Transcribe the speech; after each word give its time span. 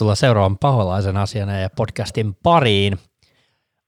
tervetuloa 0.00 0.14
seuraavan 0.14 0.58
paholaisen 0.58 1.16
asian 1.16 1.60
ja 1.62 1.70
podcastin 1.76 2.34
pariin. 2.42 2.98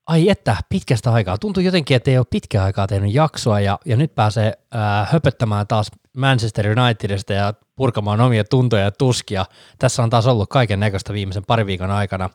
Ai 0.07 0.29
että, 0.29 0.57
pitkästä 0.69 1.13
aikaa. 1.13 1.39
Tuntuu 1.39 1.63
jotenkin, 1.63 1.97
että 1.97 2.11
ei 2.11 2.19
ole 2.19 2.27
pitkää 2.31 2.65
aikaa 2.65 2.87
tehnyt 2.87 3.15
jaksoa 3.15 3.61
ja, 3.61 3.79
ja 3.85 3.97
nyt 3.97 4.15
pääsee 4.15 4.53
ää, 4.73 5.07
höpöttämään 5.11 5.67
taas 5.67 5.91
Manchester 6.17 6.67
Unitedista 6.67 7.33
ja 7.33 7.55
purkamaan 7.77 8.21
omia 8.21 8.45
tuntoja 8.45 8.85
ja 8.85 8.91
tuskia. 8.91 9.45
Tässä 9.79 10.03
on 10.03 10.11
taas 10.11 10.27
ollut 10.27 10.49
kaiken 10.49 10.81
näköistä 10.81 11.13
viimeisen 11.13 11.45
parin 11.47 11.67
viikon 11.67 11.91
aikana. 11.91 12.31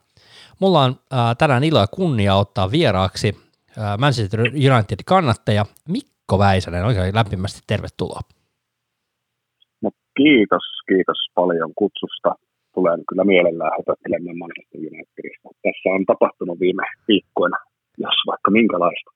Mulla 0.59 0.81
on 0.81 0.95
ää, 1.11 1.35
tänään 1.35 1.63
ilo 1.63 1.79
ja 1.79 1.87
kunnia 1.87 2.35
ottaa 2.35 2.71
vieraaksi 2.71 3.37
ää, 3.77 3.97
Manchester 3.97 4.39
United 4.41 4.99
kannattaja 5.05 5.65
Mikko 5.87 6.39
Väisänen. 6.39 6.85
Oikein 6.85 7.15
lämpimästi 7.15 7.61
tervetuloa. 7.67 8.21
No 9.81 9.91
kiitos, 10.17 10.63
kiitos 10.87 11.17
paljon 11.35 11.73
kutsusta. 11.75 12.46
Tulen 12.77 13.03
kyllä 13.09 13.23
mielellään 13.23 13.71
höpöttelemään 13.77 14.37
Manchester 14.37 14.79
Unitedista. 14.79 15.49
Tässä 15.63 15.89
on 15.95 16.05
tapahtunut 16.05 16.59
viime 16.59 16.83
viikkoina, 17.07 17.57
jos 17.97 18.15
vaikka 18.27 18.51
minkälaista. 18.51 19.11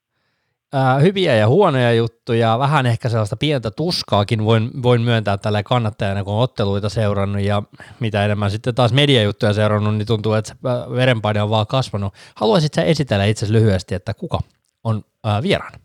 Ää, 0.74 1.00
hyviä 1.00 1.36
ja 1.36 1.48
huonoja 1.48 1.94
juttuja, 1.94 2.60
vähän 2.60 2.86
ehkä 2.86 3.10
sellaista 3.10 3.36
pientä 3.38 3.72
tuskaakin 3.72 4.46
voin, 4.46 4.70
voin 4.84 5.02
myöntää 5.02 5.38
tällä 5.38 5.64
kannattajana, 5.64 6.24
kun 6.24 6.34
on 6.34 6.42
otteluita 6.42 6.90
seurannut 6.90 7.42
ja 7.42 7.64
mitä 8.00 8.26
enemmän 8.26 8.52
sitten 8.52 8.76
taas 8.76 8.94
mediajuttuja 8.94 9.54
seurannut, 9.54 9.96
niin 9.96 10.08
tuntuu, 10.08 10.34
että 10.34 10.50
se 10.50 10.56
verenpaine 10.96 11.42
on 11.42 11.50
vaan 11.50 11.68
kasvanut. 11.68 12.14
Haluaisit 12.36 12.74
sä 12.74 12.84
esitellä 12.84 13.26
itse 13.26 13.54
lyhyesti, 13.54 13.96
että 13.96 14.14
kuka 14.14 14.40
on 14.84 15.02
ää, 15.24 15.44
vieraana? 15.44 15.78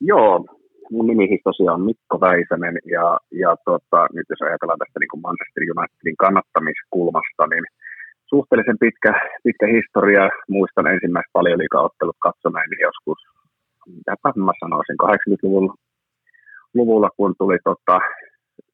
Joo, 0.00 0.44
mun 0.90 1.06
nimi 1.06 1.26
siis 1.28 1.44
tosiaan 1.44 1.80
Mikko 1.88 2.14
Väisänen 2.20 2.76
ja, 2.96 3.06
ja 3.42 3.50
tota, 3.64 4.00
nyt 4.16 4.26
jos 4.30 4.42
ajatellaan 4.42 4.82
tästä 4.82 5.00
niin 5.00 5.12
kuin 5.12 5.24
Manchester 5.26 5.62
Unitedin 5.74 6.16
kannattamiskulmasta, 6.24 7.44
niin 7.52 7.64
suhteellisen 8.32 8.78
pitkä, 8.84 9.12
pitkä 9.44 9.66
historia. 9.76 10.22
Muistan 10.56 10.86
ensimmäiset 10.94 11.32
paljon 11.38 11.58
liikaottelut 11.58 12.20
katsoneeni 12.26 12.76
joskus, 12.88 13.20
mitäpä 13.96 14.28
mä 14.46 14.52
sanoisin, 14.62 15.02
80-luvulla, 15.04 15.74
luvulla, 16.74 17.10
kun 17.16 17.34
tuli 17.38 17.58
tota, 17.64 17.96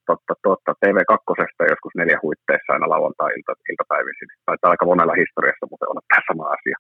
totta, 0.07 0.35
totta, 0.43 0.71
TV2 0.81 1.73
joskus 1.73 1.95
neljä 1.97 2.19
huitteissa 2.23 2.73
aina 2.73 2.93
lauantai-ilta, 2.95 3.53
iltapäivisin. 3.71 4.29
Taitaa 4.47 4.71
aika 4.71 4.91
monella 4.91 5.15
historiassa 5.23 5.67
mutta 5.71 5.87
olla 5.91 6.09
tämä 6.09 6.23
sama 6.31 6.47
asia. 6.57 6.77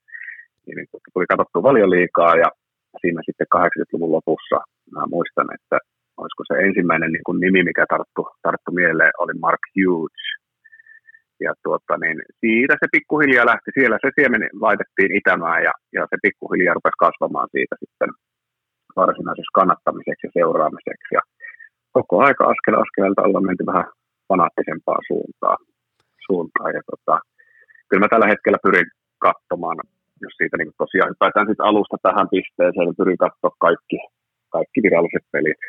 Niin, 0.64 0.76
niin 0.76 0.88
tuli 1.14 1.26
katsottu 1.30 1.62
paljon 1.62 1.90
liikaa 1.96 2.34
ja 2.42 2.48
siinä 3.00 3.20
sitten 3.26 3.52
80-luvun 3.56 4.12
lopussa 4.16 4.58
mä 4.94 5.12
muistan, 5.14 5.48
että 5.56 5.78
olisiko 6.20 6.42
se 6.46 6.54
ensimmäinen 6.66 7.10
niin 7.12 7.26
kuin 7.26 7.40
nimi, 7.40 7.62
mikä 7.68 7.84
tarttu, 7.92 8.22
tarttu 8.46 8.70
mieleen, 8.80 9.12
oli 9.22 9.34
Mark 9.44 9.62
Hughes. 9.74 10.24
Ja 11.44 11.52
tuota, 11.64 11.94
niin 12.02 12.18
siitä 12.40 12.74
se 12.80 12.86
pikkuhiljaa 12.94 13.50
lähti, 13.50 13.70
siellä 13.74 13.96
se 13.98 14.10
siemen 14.16 14.42
laitettiin 14.66 15.12
itämään 15.20 15.62
ja, 15.66 15.72
ja 15.96 16.02
se 16.10 16.16
pikkuhiljaa 16.22 16.76
rupesi 16.78 17.02
kasvamaan 17.04 17.48
siitä 17.54 17.74
sitten 17.82 18.10
varsinaisessa 19.00 19.56
kannattamiseksi 19.58 20.26
ja 20.26 20.36
seuraamiseksi. 20.38 21.10
Ja 21.18 21.22
koko 21.96 22.14
aika 22.26 22.44
askel 22.52 22.74
askeleelta 22.82 23.26
ollaan 23.26 23.48
menty 23.48 23.64
vähän 23.66 23.86
fanaattisempaa 24.28 25.00
suuntaan. 25.08 25.58
suuntaan. 26.26 26.70
Ja 26.76 26.82
tota, 26.90 27.14
kyllä 27.88 28.02
mä 28.04 28.12
tällä 28.12 28.28
hetkellä 28.32 28.58
pyrin 28.66 28.88
katsomaan 29.26 29.78
jos 30.24 30.34
siitä 30.36 30.56
niin 30.56 30.80
tosiaan 30.84 31.12
hypätään 31.12 31.48
sitten 31.48 31.68
alusta 31.70 31.96
tähän 32.06 32.28
pisteeseen, 32.34 32.86
niin 32.86 33.00
pyrin 33.00 33.22
katsoa 33.24 33.52
kaikki, 33.66 33.98
kaikki 34.56 34.78
viralliset 34.84 35.24
pelit 35.32 35.62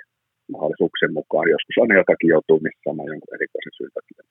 mahdollisuuksien 0.54 1.14
mukaan. 1.20 1.54
Joskus 1.56 1.78
aina 1.82 2.00
jotakin 2.02 2.34
joutuu 2.34 2.60
missaamaan 2.68 3.12
jonkun 3.12 3.36
erikoisen 3.36 3.76
syyn 3.78 3.94
takia. 3.98 4.22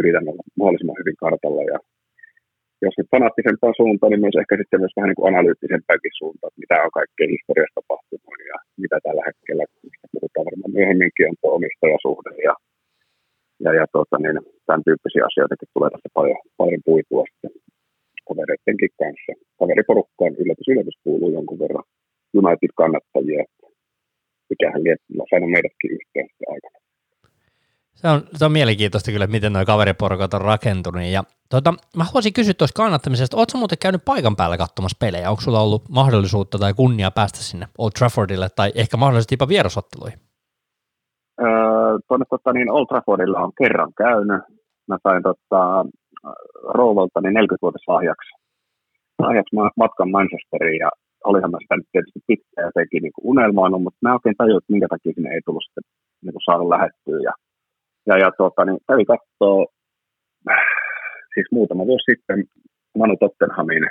Yritän 0.00 0.28
olla 0.30 0.42
mahdollisimman 0.58 1.00
hyvin 1.00 1.18
kartalla 1.24 1.62
ja 1.72 1.78
jos 2.84 2.94
nyt 2.96 3.12
fanaattisempaan 3.14 3.78
suuntaan, 3.80 4.10
niin 4.10 4.24
myös 4.24 4.40
ehkä 4.42 4.54
sitten 4.60 4.80
myös 4.82 4.96
vähän 4.96 5.08
niin 5.08 5.20
kuin 5.20 5.30
analyyttisempääkin 5.30 6.14
suuntaan, 6.20 6.48
että 6.50 6.62
mitä 6.64 6.76
on 6.86 6.96
kaikkea 6.98 7.34
historiasta 7.34 7.78
tapahtunut 7.78 8.38
ja 8.52 8.56
mitä 8.82 8.96
tällä 9.06 9.22
hetkellä, 9.28 9.64
mistä 9.86 10.06
puhutaan 10.14 10.46
varmaan 10.48 10.76
myöhemminkin, 10.78 11.28
on 11.30 11.36
tuo 11.40 11.50
omistajasuhde 11.58 12.32
ja, 12.48 12.54
ja, 13.64 13.70
ja 13.78 13.84
tuota, 13.92 14.16
niin, 14.18 14.36
tämän 14.66 14.86
tyyppisiä 14.86 15.22
asioita 15.28 15.72
tulee 15.76 15.90
tässä 15.90 16.10
paljon, 16.18 16.40
paljon 16.60 16.82
puitua 16.88 17.22
sitten 17.30 17.52
kavereidenkin 18.30 18.92
kanssa. 19.00 19.32
Kaveriporukkaan 19.58 20.34
yllätys 20.40 20.68
yllätys 20.72 20.98
kuuluu 21.04 21.30
jonkun 21.36 21.58
verran 21.62 21.84
United-kannattajia, 22.40 23.44
mikähän 24.50 24.82
saanut 25.30 25.50
meidätkin 25.56 25.90
yhteen 25.96 26.28
aikana. 26.54 26.78
Se 28.00 28.08
on, 28.08 28.20
se 28.36 28.44
on 28.44 28.52
mielenkiintoista 28.52 29.12
kyllä, 29.12 29.26
miten 29.26 29.52
nuo 29.52 29.64
kaveriporukat 29.64 30.34
on 30.34 30.40
rakentunut. 30.40 31.02
Ja, 31.02 31.22
tuota, 31.50 31.74
mä 31.96 32.04
haluaisin 32.04 32.32
kysyä 32.32 32.54
tuosta 32.54 32.82
kannattamisesta. 32.82 33.36
Oletko 33.36 33.58
muuten 33.58 33.78
käynyt 33.82 34.04
paikan 34.04 34.36
päällä 34.36 34.58
katsomassa 34.58 34.96
pelejä? 35.00 35.30
Onko 35.30 35.40
sulla 35.40 35.60
ollut 35.60 35.88
mahdollisuutta 35.88 36.58
tai 36.58 36.74
kunnia 36.74 37.10
päästä 37.10 37.38
sinne 37.38 37.66
Old 37.78 37.90
Traffordille 37.98 38.48
tai 38.56 38.72
ehkä 38.74 38.96
mahdollisesti 38.96 39.32
jopa 39.32 39.48
vierasotteluihin? 39.48 40.18
Öö, 41.40 41.48
tuonne 42.08 42.26
tota, 42.30 42.52
niin 42.52 42.70
Old 42.70 42.86
Traffordilla 42.86 43.38
on 43.38 43.52
kerran 43.62 43.92
käynyt. 43.96 44.42
Mä 44.88 44.98
sain 45.02 45.22
tota, 45.22 45.86
rouvalta 46.78 47.20
niin 47.20 47.36
40-vuotislahjaksi 47.36 48.30
lahjaksi 49.24 49.56
matkan 49.82 50.10
Manchesteriin 50.10 50.80
ja 50.84 50.90
olihan 51.24 51.50
mä 51.50 51.58
sitä 51.60 51.76
nyt 51.76 51.90
tietysti 51.92 52.20
pitkään 52.26 52.68
jotenkin 52.70 53.02
niin 53.02 53.26
unelmoinut, 53.32 53.82
mutta 53.82 54.02
mä 54.02 54.16
oikein 54.16 54.38
tajuin, 54.38 54.60
että 54.60 54.72
minkä 54.72 54.88
takia 54.90 55.12
sinne 55.14 55.30
ei 55.34 55.42
tullut 55.44 55.64
sitten 55.66 55.84
niin 56.22 56.34
kuin 56.34 56.46
saada 56.48 56.72
lähettyä. 56.74 57.18
Ja, 57.28 57.34
ja, 58.08 58.14
ja 58.22 58.28
tuota, 58.38 58.64
niin 58.64 58.78
kävi 58.88 59.04
katsoo, 59.12 59.58
siis 61.34 61.48
muutama 61.56 61.88
vuosi 61.90 62.06
sitten 62.10 62.38
Manu 62.98 63.14
Tottenhamin 63.20 63.84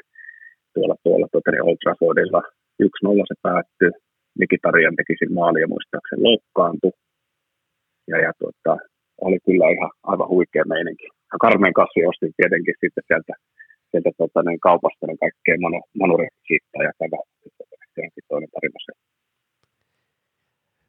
tuolla, 0.74 0.96
tuolla 1.04 1.28
tuota, 1.32 1.52
niin 1.52 1.66
Old 1.68 1.80
Traffordilla 1.84 2.42
1-0 2.84 2.86
se 3.32 3.36
päättyi. 3.48 3.92
Mikitarian 4.40 4.96
teki 4.96 5.14
siinä 5.18 5.38
maali 5.40 5.62
ja 5.62 5.68
muistaakseni 5.74 6.24
loukkaantui. 6.28 6.92
Ja, 8.12 8.18
ja 8.26 8.32
tuota, 8.40 8.74
oli 9.26 9.40
kyllä 9.46 9.66
ihan 9.76 9.92
aivan 10.04 10.30
huikea 10.34 10.64
meininki 10.74 11.08
karmeen 11.38 11.74
kassi 11.74 12.06
ostin 12.06 12.34
tietenkin 12.38 12.76
sitten 12.82 13.04
sieltä, 13.08 13.34
sieltä 13.92 14.12
tota, 14.18 14.44
niin 14.44 14.60
kaupasta 14.60 15.08
niin 15.08 15.20
kaikkea 15.24 15.56
manu, 16.00 16.18
ja 16.88 16.92
tämä 16.98 17.18
toinen 18.28 18.50
tarina 18.50 18.80
se. 18.86 18.92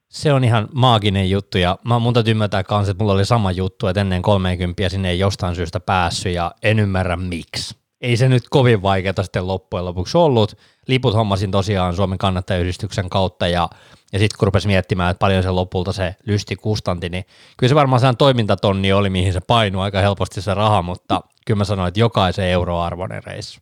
Se 0.09 0.33
on 0.33 0.45
ihan 0.45 0.69
maaginen 0.75 1.31
juttu 1.31 1.59
ja 1.59 1.79
mä, 1.89 1.99
mun 1.99 2.15
täytyy 2.15 2.31
ymmärtää 2.31 2.65
kanssa, 2.65 2.91
että 2.91 3.03
mulla 3.03 3.15
oli 3.15 3.25
sama 3.25 3.53
juttu, 3.53 3.87
että 3.87 4.01
ennen 4.01 4.23
30 4.23 4.89
sinne 4.89 5.11
ei 5.11 5.19
jostain 5.19 5.55
syystä 5.55 5.81
päässyt 5.81 6.33
ja 6.33 6.53
en 6.63 6.79
ymmärrä 6.79 7.17
miksi 7.17 7.81
ei 8.01 8.17
se 8.17 8.29
nyt 8.29 8.43
kovin 8.51 8.83
vaikeaa 8.83 9.23
sitten 9.23 9.47
loppujen 9.47 9.85
lopuksi 9.85 10.19
ollut. 10.19 10.59
Liput 10.89 11.15
hommasin 11.15 11.51
tosiaan 11.51 11.95
Suomen 11.95 12.19
kannattajayhdistyksen 12.19 13.11
kautta 13.11 13.49
ja, 13.49 13.69
ja 14.13 14.19
sitten 14.19 14.39
kun 14.39 14.47
rupesi 14.47 14.67
miettimään, 14.69 15.11
että 15.11 15.19
paljon 15.19 15.43
se 15.43 15.51
lopulta 15.51 15.93
se 15.93 16.15
lysti 16.27 16.57
kustanti, 16.57 17.09
niin 17.09 17.25
kyllä 17.59 17.69
se 17.69 17.75
varmaan 17.75 18.01
sehän 18.01 18.17
toimintatonni 18.17 18.93
oli, 18.93 19.11
mihin 19.11 19.33
se 19.33 19.41
painui 19.47 19.83
aika 19.83 20.01
helposti 20.01 20.41
se 20.43 20.55
raha, 20.55 20.83
mutta 20.83 21.21
kyllä 21.47 21.59
mä 21.59 21.65
sanoin, 21.65 21.89
että 21.89 22.01
jokaisen 22.01 22.45
euroarvoinen 22.45 23.23
reissu. 23.27 23.61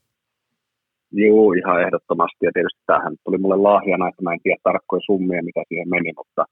Joo, 1.13 1.53
ihan 1.53 1.83
ehdottomasti. 1.83 2.47
Ja 2.47 2.51
tietysti 2.55 2.81
tämähän 2.87 3.17
tuli 3.25 3.39
mulle 3.39 3.57
lahjana, 3.57 4.09
että 4.09 4.23
mä 4.23 4.33
en 4.33 4.41
tiedä 4.43 4.59
tarkkoja 4.63 5.01
summia, 5.07 5.43
mitä 5.43 5.63
siihen 5.69 5.89
meni, 5.89 6.13
mutta 6.17 6.45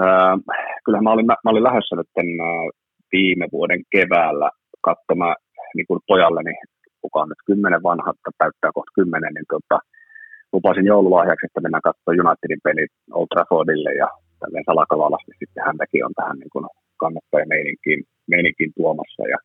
äh, 0.00 0.36
kyllähän 0.84 1.04
mä 1.04 1.12
olin, 1.12 1.26
mä, 1.26 1.36
mä 1.44 1.50
olin 1.50 1.68
lähdössä 1.68 1.96
nyt 1.96 2.10
viime 3.12 3.46
vuoden 3.52 3.82
keväällä 3.90 4.50
katsomaan 4.80 5.36
niin 5.74 5.86
kuin 5.86 6.00
pojalleni 6.06 6.52
kuka 7.02 7.20
on 7.22 7.28
nyt 7.28 7.42
kymmenen 7.46 7.82
vanha, 7.82 8.12
täyttää 8.38 8.70
kohta 8.74 8.96
kymmenen, 8.98 9.34
niin 9.34 9.48
tota, 9.54 9.78
lupasin 10.52 10.86
joululahjaksi, 10.92 11.46
että 11.46 11.60
mennään 11.60 11.88
katsomaan 11.88 12.20
Unitedin 12.20 12.64
pelit 12.66 12.92
Old 13.18 13.28
Traffordille 13.32 13.92
ja 14.02 14.08
tälleen 14.40 14.68
salakavalasti 14.68 15.32
sitten 15.38 15.66
häntäkin 15.68 16.04
on 16.06 16.14
tähän 16.18 16.38
niin 16.38 16.52
kuin 16.54 16.66
meininkiin, 17.52 18.00
meininkiin 18.32 18.72
tuomassa. 18.76 19.22
Ja 19.32 19.38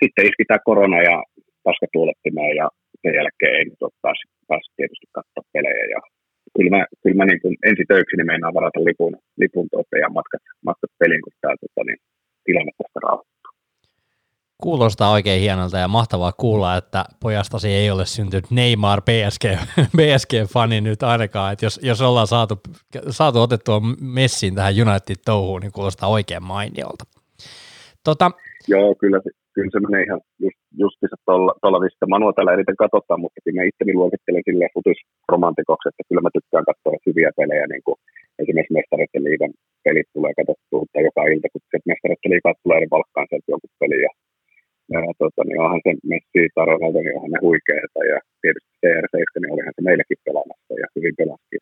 sitten 0.00 0.26
iski 0.28 0.44
tämä 0.46 0.66
korona 0.70 0.98
ja 1.10 1.16
paskatuulettimeen 1.66 2.54
ja 2.62 2.66
sen 3.02 3.14
jälkeen 3.18 3.54
ei 3.58 3.64
nyt 3.64 3.82
päässyt, 4.04 4.30
päässyt 4.50 4.76
tietysti 4.76 5.06
katsoa 5.18 5.50
pelejä. 5.52 5.84
Ja 5.94 6.00
kyllä 6.54 6.70
mä, 6.76 6.80
kyllä 7.02 7.18
mä 7.20 7.26
niin 7.26 7.42
kuin 7.42 7.54
ensi 7.68 7.84
töiksi 7.90 8.16
niin 8.16 8.30
meinaan 8.32 8.56
varata 8.58 8.86
lipun, 8.88 9.14
lipun 9.42 9.66
tuotte 9.72 9.96
ja 10.04 10.08
matkat, 10.18 10.44
matkat 10.68 10.92
peliin, 11.00 11.22
kun 11.24 11.32
tämä 11.40 11.54
tota, 11.62 11.82
niin, 11.86 12.00
tilanne 12.46 12.72
tästä 12.78 12.98
rauhoittaa. 13.06 13.52
Kuulostaa 14.64 15.12
oikein 15.18 15.40
hienolta 15.40 15.78
ja 15.84 15.88
mahtavaa 15.98 16.32
kuulla, 16.42 16.76
että 16.80 17.00
pojastasi 17.24 17.68
ei 17.68 17.90
ole 17.90 18.06
syntynyt 18.16 18.50
Neymar 18.50 19.00
PSG, 19.08 19.44
PSG-fani 19.98 20.80
nyt 20.80 21.02
ainakaan, 21.02 21.52
että 21.52 21.66
jos, 21.66 21.80
jos 21.90 22.00
ollaan 22.08 22.30
saatu, 22.34 22.54
saatu 23.20 23.38
otettua 23.46 23.78
messiin 24.18 24.54
tähän 24.54 24.74
United-touhuun, 24.84 25.60
niin 25.60 25.76
kuulostaa 25.76 26.14
oikein 26.16 26.44
mainiolta. 26.52 27.04
Tota, 28.08 28.26
Joo, 28.72 28.94
kyllä, 29.02 29.18
kyllä 29.54 29.70
se 29.72 29.80
menee 29.86 30.02
ihan 30.08 30.20
just, 30.44 30.58
justiinsa 30.82 31.16
tuolla, 31.62 31.84
mistä 31.84 32.06
Manua 32.12 32.32
täällä 32.32 32.52
eniten 32.56 32.82
katsotaan, 32.84 33.20
mutta 33.20 33.40
kyllä 33.44 33.58
mä 33.58 33.68
itteni 33.68 33.94
luokittelen 34.00 34.46
silleen 34.48 34.74
futisromantikoksi, 34.76 35.88
että 35.88 36.02
kyllä 36.08 36.22
mä 36.24 36.36
tykkään 36.36 36.68
katsoa 36.70 37.04
hyviä 37.06 37.30
pelejä, 37.40 37.66
niin 37.66 37.84
kuin 37.86 37.98
esimerkiksi 38.42 38.76
Mestareiden 38.76 39.24
liigan 39.28 39.52
pelit 39.84 40.08
tulee 40.14 40.32
katsottua 40.38 41.06
joka 41.08 41.22
ilta, 41.32 41.48
kun 41.52 41.60
se 41.70 41.78
Mestareiden 41.90 42.56
tulee, 42.62 42.78
niin 42.80 42.94
valkkaan 42.96 43.26
sieltä 43.28 43.52
jonkun 43.52 43.78
peli 43.82 43.98
ja 44.06 44.12
ja 44.92 45.00
tota, 45.18 45.44
niin 45.44 45.60
onhan 45.60 45.80
se 45.84 45.92
Messi 46.10 46.48
Taronalta, 46.54 46.98
niin 46.98 47.16
onhan 47.16 47.30
ne 47.30 47.38
huikeita 47.42 48.00
ja 48.12 48.18
tietysti 48.42 48.70
CR7, 48.80 49.40
niin 49.40 49.52
olihan 49.52 49.72
se 49.76 49.82
meillekin 49.82 50.18
pelaamassa 50.24 50.74
ja 50.82 50.86
hyvin 50.96 51.14
pelasi. 51.18 51.56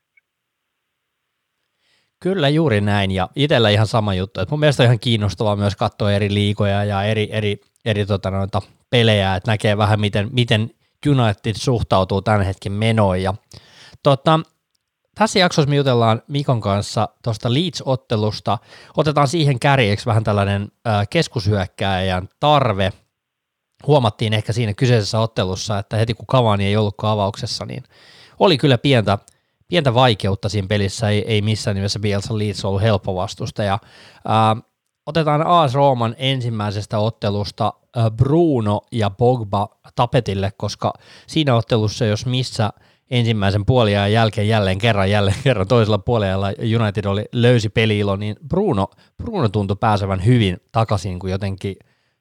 Kyllä 2.22 2.48
juuri 2.48 2.80
näin 2.80 3.10
ja 3.10 3.28
itsellä 3.36 3.70
ihan 3.70 3.86
sama 3.86 4.14
juttu, 4.14 4.40
että 4.40 4.52
mun 4.52 4.60
mielestä 4.60 4.82
on 4.82 4.84
ihan 4.84 4.98
kiinnostavaa 4.98 5.56
myös 5.56 5.76
katsoa 5.76 6.12
eri 6.12 6.34
liikoja 6.34 6.84
ja 6.84 7.02
eri, 7.02 7.28
eri, 7.32 7.56
eri 7.84 8.06
tota 8.06 8.30
noita 8.30 8.62
pelejä, 8.90 9.36
että 9.36 9.50
näkee 9.50 9.76
vähän 9.76 10.00
miten, 10.00 10.28
miten 10.32 10.70
United 11.06 11.54
suhtautuu 11.54 12.22
tämän 12.22 12.42
hetken 12.42 12.72
menoon 12.72 13.22
ja 13.22 13.34
tota, 14.02 14.40
tässä 15.14 15.38
jaksossa 15.38 15.70
me 15.70 15.76
jutellaan 15.76 16.22
Mikon 16.28 16.60
kanssa 16.60 17.08
tuosta 17.24 17.48
Leeds-ottelusta. 17.48 18.58
Otetaan 18.96 19.28
siihen 19.28 19.58
kärjeksi 19.58 20.06
vähän 20.06 20.24
tällainen 20.24 20.68
keskushyökkääjän 21.10 22.28
tarve. 22.40 22.92
Huomattiin 23.86 24.32
ehkä 24.32 24.52
siinä 24.52 24.74
kyseisessä 24.74 25.20
ottelussa, 25.20 25.78
että 25.78 25.96
heti 25.96 26.14
kun 26.14 26.26
Cavani 26.26 26.66
ei 26.66 26.76
ollutkaan 26.76 27.12
avauksessa, 27.12 27.64
niin 27.64 27.82
oli 28.38 28.58
kyllä 28.58 28.78
pientä, 28.78 29.18
pientä 29.68 29.94
vaikeutta 29.94 30.48
siinä 30.48 30.68
pelissä, 30.68 31.08
ei, 31.08 31.24
ei 31.26 31.42
missään 31.42 31.74
nimessä 31.74 31.98
Bielsa 31.98 32.38
Leeds 32.38 32.64
ollut 32.64 32.82
helppo 32.82 33.14
vastusta. 33.14 33.62
Ja, 33.62 33.78
äh, 34.14 34.62
otetaan 35.06 35.46
AS 35.46 35.74
Rooman 35.74 36.14
ensimmäisestä 36.18 36.98
ottelusta 36.98 37.72
Bruno 38.16 38.80
ja 38.92 39.10
Pogba 39.10 39.68
tapetille, 39.94 40.52
koska 40.56 40.92
siinä 41.26 41.54
ottelussa, 41.54 42.04
jos 42.04 42.26
missä– 42.26 42.70
ensimmäisen 43.12 43.66
puoliajan 43.66 44.12
jälkeen 44.12 44.48
jälleen 44.48 44.78
kerran, 44.78 45.10
jälleen 45.10 45.36
kerran 45.44 45.68
toisella 45.68 45.98
puoliajalla 45.98 46.52
United 46.80 47.04
oli 47.04 47.24
löysi 47.32 47.68
peliilo, 47.68 48.16
niin 48.16 48.36
Bruno, 48.48 48.88
Bruno 49.16 49.48
tuntui 49.48 49.76
pääsevän 49.80 50.24
hyvin 50.24 50.56
takaisin 50.72 51.18
kuin 51.18 51.30
jotenkin 51.30 51.76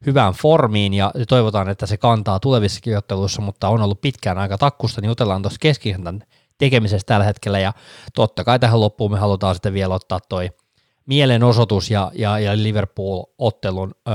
hyvään 0.06 0.34
formiin 0.34 0.94
ja 0.94 1.12
toivotaan, 1.28 1.70
että 1.70 1.86
se 1.86 1.98
kantaa 1.98 2.40
tulevissakin 2.40 2.98
otteluissa, 2.98 3.42
mutta 3.42 3.70
on 3.70 3.82
ollut 3.82 4.02
pitkään 4.02 4.38
aika 4.38 4.58
takkusta, 4.58 5.02
niin 5.02 5.10
jutellaan 5.10 5.42
tuossa 5.42 5.60
keskikentän 5.62 6.24
tekemisestä 6.58 7.08
tällä 7.08 7.26
hetkellä 7.26 7.60
ja 7.60 7.74
totta 8.14 8.44
kai 8.44 8.60
tähän 8.60 8.80
loppuun 8.80 9.12
me 9.12 9.20
halutaan 9.20 9.56
sitten 9.56 9.74
vielä 9.74 9.94
ottaa 9.94 10.20
toi 10.30 10.50
mielenosoitus 11.06 11.92
ja, 11.92 12.12
ja, 12.16 12.40
ja 12.40 12.52
Liverpool-ottelun 12.56 13.92
öö, 14.08 14.14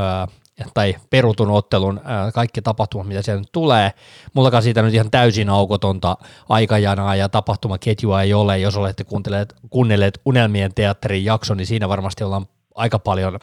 tai 0.74 0.96
perutun 1.10 1.50
ottelun 1.50 2.00
kaikki 2.34 2.62
tapahtumat, 2.62 3.06
mitä 3.06 3.22
siellä 3.22 3.40
nyt 3.40 3.52
tulee. 3.52 3.92
Mullakaan 4.34 4.62
siitä 4.62 4.82
nyt 4.82 4.94
ihan 4.94 5.10
täysin 5.10 5.48
aukotonta 5.48 6.16
aikajanaa 6.48 7.16
ja 7.16 7.28
tapahtumaketjua 7.28 8.22
ei 8.22 8.34
ole. 8.34 8.58
Jos 8.58 8.76
olette 8.76 9.04
kuunnelleet, 9.04 9.54
kuunnelleet 9.70 10.20
Unelmien 10.24 10.74
teatterin 10.74 11.24
jakso, 11.24 11.54
niin 11.54 11.66
siinä 11.66 11.88
varmasti 11.88 12.24
ollaan 12.24 12.46
aika 12.74 12.98
paljon 12.98 13.38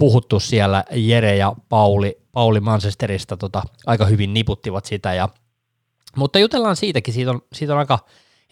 puhuttu 0.00 0.40
siellä. 0.40 0.84
Jere 0.90 1.36
ja 1.36 1.54
Pauli, 1.68 2.18
Pauli 2.32 2.60
Manchesterista 2.60 3.36
tota, 3.36 3.62
aika 3.86 4.04
hyvin 4.04 4.34
niputtivat 4.34 4.84
sitä. 4.84 5.14
Ja, 5.14 5.28
mutta 6.16 6.38
jutellaan 6.38 6.76
siitäkin, 6.76 7.14
siitä 7.14 7.30
on, 7.30 7.42
siitä 7.52 7.72
on 7.72 7.78
aika 7.78 7.98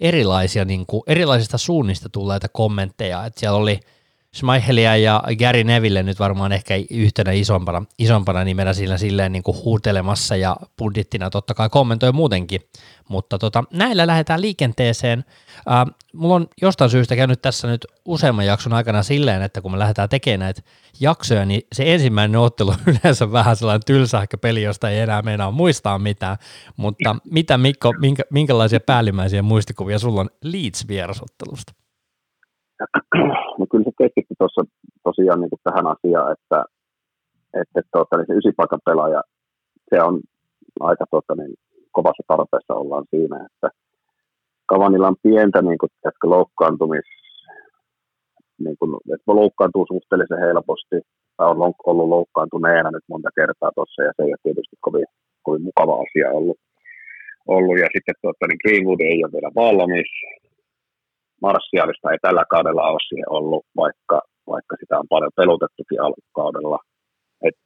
erilaisia, 0.01 0.65
niin 0.65 0.87
kuin, 0.87 1.03
erilaisista 1.07 1.59
suunnista 1.59 2.09
tulleita 2.09 2.49
kommentteja. 2.49 3.27
Että 3.27 3.41
siellä 3.41 3.59
oli– 3.59 3.81
Schmeichelia 4.37 4.97
ja 4.97 5.23
Gary 5.39 5.65
Neville 5.65 6.03
nyt 6.03 6.19
varmaan 6.19 6.53
ehkä 6.53 6.75
yhtenä 6.91 7.33
isompana, 7.33 7.85
isompana 7.99 8.45
nimenä 8.45 8.73
sillä 8.73 8.99
silleen 8.99 9.33
niin 9.33 9.43
kuin 9.43 9.57
huutelemassa 9.65 10.37
ja 10.37 10.57
budjettina 10.79 11.31
totta 11.31 11.55
kai 11.55 11.69
kommentoi 11.69 12.13
muutenkin, 12.13 12.61
mutta 13.09 13.39
tota, 13.39 13.65
näillä 13.73 14.07
lähdetään 14.07 14.41
liikenteeseen. 14.41 15.25
Äh, 15.71 15.95
mulla 16.15 16.35
on 16.35 16.49
jostain 16.63 16.91
syystä 16.91 17.17
käynyt 17.17 17.43
tässä 17.43 17.69
nyt 17.69 17.87
useamman 18.05 18.47
jakson 18.47 18.73
aikana 18.73 19.03
silleen, 19.03 19.43
että 19.43 19.61
kun 19.61 19.73
me 19.73 19.79
lähdetään 19.79 20.09
tekemään 20.09 20.41
näitä 20.41 20.63
jaksoja, 21.01 21.45
niin 21.45 21.63
se 21.73 21.95
ensimmäinen 21.95 22.41
ottelu 22.41 22.71
on 22.71 22.77
yleensä 23.03 23.33
vähän 23.33 23.57
sellainen 23.57 23.87
tylsähkö 23.87 24.37
peli, 24.37 24.63
josta 24.63 24.91
ei 24.91 25.01
enää 25.01 25.23
meinaa 25.23 25.51
muistaa 25.51 25.99
mitään, 25.99 26.37
mutta 26.77 27.17
mitä 27.31 27.59
Mikko, 27.59 27.93
minkä, 27.93 28.23
minkälaisia 28.31 28.81
päällimmäisiä 28.81 29.43
muistikuvia 29.43 29.99
sulla 29.99 30.21
on 30.21 30.31
Leeds-vierasottelusta? 30.45 31.78
No 33.59 33.67
kyllä 33.71 33.85
se 33.85 33.91
keskittyi 33.99 34.37
tuossa 34.39 34.63
tosiaan 35.05 35.41
niin 35.41 35.51
kuin 35.51 35.61
tähän 35.65 35.87
asiaan, 35.87 36.33
että, 36.33 36.65
että 37.61 37.81
tuota, 37.93 38.17
niin 38.17 38.27
se 38.27 38.35
ysipaikan 38.35 38.81
pelaaja, 38.85 39.23
se 39.91 40.03
on 40.03 40.21
aika 40.81 41.05
tuota, 41.11 41.35
niin, 41.35 41.55
kovassa 41.93 42.23
tarpeessa 42.27 42.75
ollaan 42.75 43.05
siinä, 43.11 43.37
että 43.47 43.69
Kavanilla 44.67 45.09
on 45.09 45.23
pientä 45.23 45.63
niin 45.63 45.79
kuin, 45.79 45.91
että 46.09 46.27
loukkaantumis, 46.35 47.09
niin 48.59 48.77
kuin, 48.79 48.91
että 49.15 49.35
loukkaantuu 49.41 49.87
suhteellisen 49.89 50.45
helposti, 50.47 50.97
tai 51.37 51.47
on 51.51 51.73
ollut 51.87 52.09
loukkaantuneena 52.09 52.91
nyt 52.91 53.07
monta 53.09 53.31
kertaa 53.39 53.71
tuossa, 53.75 54.03
ja 54.03 54.13
se 54.17 54.23
ei 54.23 54.33
ole 54.35 54.43
tietysti 54.43 54.77
kovin, 54.81 55.07
kovin 55.43 55.63
mukava 55.63 55.95
asia 56.05 56.31
ollut. 56.39 56.59
ollut. 57.47 57.79
Ja 57.79 57.89
sitten 57.95 58.15
tuota, 58.23 58.47
niin 58.47 58.63
Greenwood 58.63 59.01
ei 59.01 59.25
ole 59.25 59.33
vielä 59.33 59.51
valmis, 59.63 60.11
Marssialista 61.43 62.11
ei 62.11 62.19
tällä 62.23 62.45
kaudella 62.55 62.91
ole 62.91 63.09
siihen 63.09 63.31
ollut, 63.39 63.65
vaikka, 63.77 64.19
vaikka 64.53 64.75
sitä 64.81 64.99
on 64.99 65.09
paljon 65.15 65.37
pelutettukin 65.37 66.03
alkukaudella. 66.07 66.79
Et, 67.47 67.57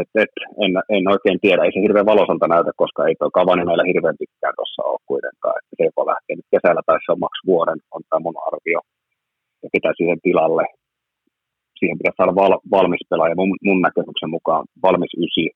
et, 0.00 0.10
et, 0.22 0.34
en, 0.64 0.72
en, 0.94 1.04
oikein 1.14 1.38
tiedä, 1.44 1.62
ei 1.64 1.72
se 1.74 1.80
hirveän 1.86 2.12
valosalta 2.12 2.46
näytä, 2.54 2.70
koska 2.82 3.00
ei 3.06 3.14
tuo 3.18 3.30
Kavani 3.38 3.64
meillä 3.64 3.90
hirveän 3.92 4.20
pitkään 4.22 4.54
tuossa 4.56 4.82
ole 4.90 5.06
kuitenkaan. 5.10 5.56
Että 5.58 5.74
se 5.76 5.84
joko 5.88 6.02
lähtee 6.10 6.34
nyt 6.36 6.52
kesällä 6.54 6.82
tai 6.86 6.98
se 7.00 7.12
on 7.12 7.24
maks 7.24 7.40
vuoden, 7.50 7.78
on 7.94 8.02
tämä 8.08 8.24
mun 8.24 8.38
arvio. 8.48 8.80
Ja 9.62 9.68
pitää 9.74 9.92
siihen 9.96 10.20
tilalle. 10.26 10.64
Siihen 11.78 11.98
pitäisi 11.98 12.18
saada 12.18 12.34
val, 12.40 12.54
valmis 12.76 13.04
pelaaja 13.10 13.34
mun, 13.40 13.52
mun 13.66 13.80
näkemyksen 13.86 14.30
mukaan 14.36 14.64
valmis 14.86 15.12
ysi, 15.24 15.46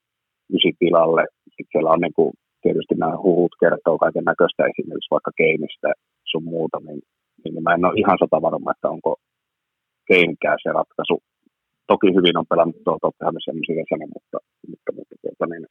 ysi 0.56 0.70
tilalle. 0.82 1.22
Sitten 1.54 1.72
siellä 1.72 1.90
on 1.96 2.00
niin 2.04 2.16
kuin, 2.18 2.30
tietysti 2.62 2.94
nämä 2.94 3.22
huhut 3.26 3.54
kertoo 3.62 3.96
kaiken 3.98 4.24
näköistä 4.30 4.62
esimerkiksi 4.70 5.14
vaikka 5.14 5.32
Keinistä 5.40 5.90
sun 6.30 6.44
muuta, 6.54 6.78
niin 6.86 7.00
niin 7.44 7.62
mä 7.62 7.74
en 7.74 7.84
ole 7.84 8.00
ihan 8.02 8.18
sata 8.20 8.42
varma, 8.42 8.72
että 8.72 8.88
onko 8.94 9.10
Keinkään 10.08 10.58
se 10.62 10.68
ratkaisu. 10.78 11.16
Toki 11.90 12.08
hyvin 12.16 12.38
on 12.40 12.50
pelannut 12.50 12.84
tuo 12.84 12.98
Tottenhamin 13.02 13.46
semmoisia 13.48 13.84
sana, 13.90 14.06
mutta, 14.14 14.38
mutta, 14.70 14.90
mutta 14.96 15.14
tuota, 15.22 15.44
niin, 15.46 15.64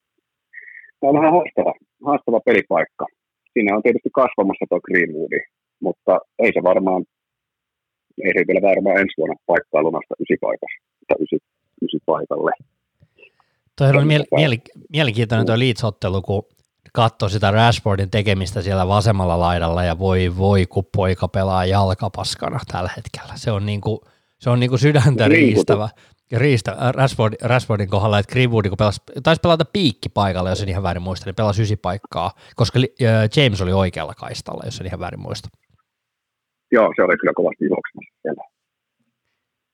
tämä 1.00 1.10
on 1.10 1.18
vähän 1.18 1.36
haastava, 1.36 1.74
haastava 2.08 2.40
pelipaikka. 2.48 3.06
Siinä 3.54 3.76
on 3.76 3.84
tietysti 3.84 4.12
kasvamassa 4.20 4.66
tuo 4.70 4.80
Greenwoodi, 4.88 5.40
mutta 5.86 6.14
ei 6.44 6.52
se 6.56 6.62
varmaan, 6.70 7.02
ei 8.26 8.34
se 8.36 8.42
vielä 8.48 8.68
varmaan 8.72 9.00
ensi 9.04 9.16
vuonna 9.18 9.38
paikkaa 9.50 9.86
lunasta 9.86 10.14
ysipaikassa, 10.24 10.80
tai 11.08 11.18
ysi, 11.26 11.38
ysipaikalle. 11.86 12.54
Toi 13.78 13.88
on 13.88 14.08
miel- 14.12 14.30
miel- 14.40 14.72
mielenkiintoinen 14.96 15.46
tuo 15.46 15.60
Leeds-ottelu, 15.64 16.22
kun 16.28 16.44
katsoi 16.98 17.30
sitä 17.30 17.52
Rashfordin 17.52 18.10
tekemistä 18.10 18.62
siellä 18.62 18.88
vasemmalla 18.88 19.40
laidalla 19.40 19.84
ja 19.84 20.00
voi 20.00 20.38
voi, 20.38 20.66
kun 20.66 20.84
poika 20.96 21.28
pelaa 21.28 21.66
jalkapaskana 21.66 22.60
tällä 22.72 22.90
hetkellä. 22.96 23.34
Se 23.36 23.52
on 23.52 23.66
niinku, 23.66 24.02
se 24.40 24.50
on 24.50 24.60
niinku 24.60 24.78
sydäntä 24.78 25.28
riistävä. 25.28 25.90
Riistä, 26.32 26.72
äh, 26.72 26.94
Rashford, 26.94 27.34
Rashfordin 27.42 27.90
kohdalla, 27.90 28.20
että 28.20 28.32
Greenwood, 28.32 28.70
kun 28.70 28.78
pelasi, 28.78 29.02
taisi 29.24 29.40
pelata 29.40 29.66
piikki 29.74 30.10
paikalla, 30.10 30.50
jos 30.50 30.62
en 30.62 30.70
ihan 30.70 30.84
väärin 30.84 31.04
muista, 31.04 31.26
niin 31.26 31.36
pelasi 31.36 31.62
ysi 31.62 31.76
paikkaa, 31.76 32.32
koska 32.56 32.80
äh, 32.80 33.30
James 33.38 33.62
oli 33.62 33.74
oikealla 33.74 34.14
kaistalla, 34.14 34.62
jos 34.66 34.82
en 34.82 34.88
ihan 34.88 35.00
väärin 35.00 35.20
muista. 35.20 35.50
Joo, 36.72 36.94
se 36.96 37.04
oli 37.04 37.18
kyllä 37.18 37.34
kovasti 37.36 37.66
juoksemassa 37.66 38.20
siellä. 38.22 38.44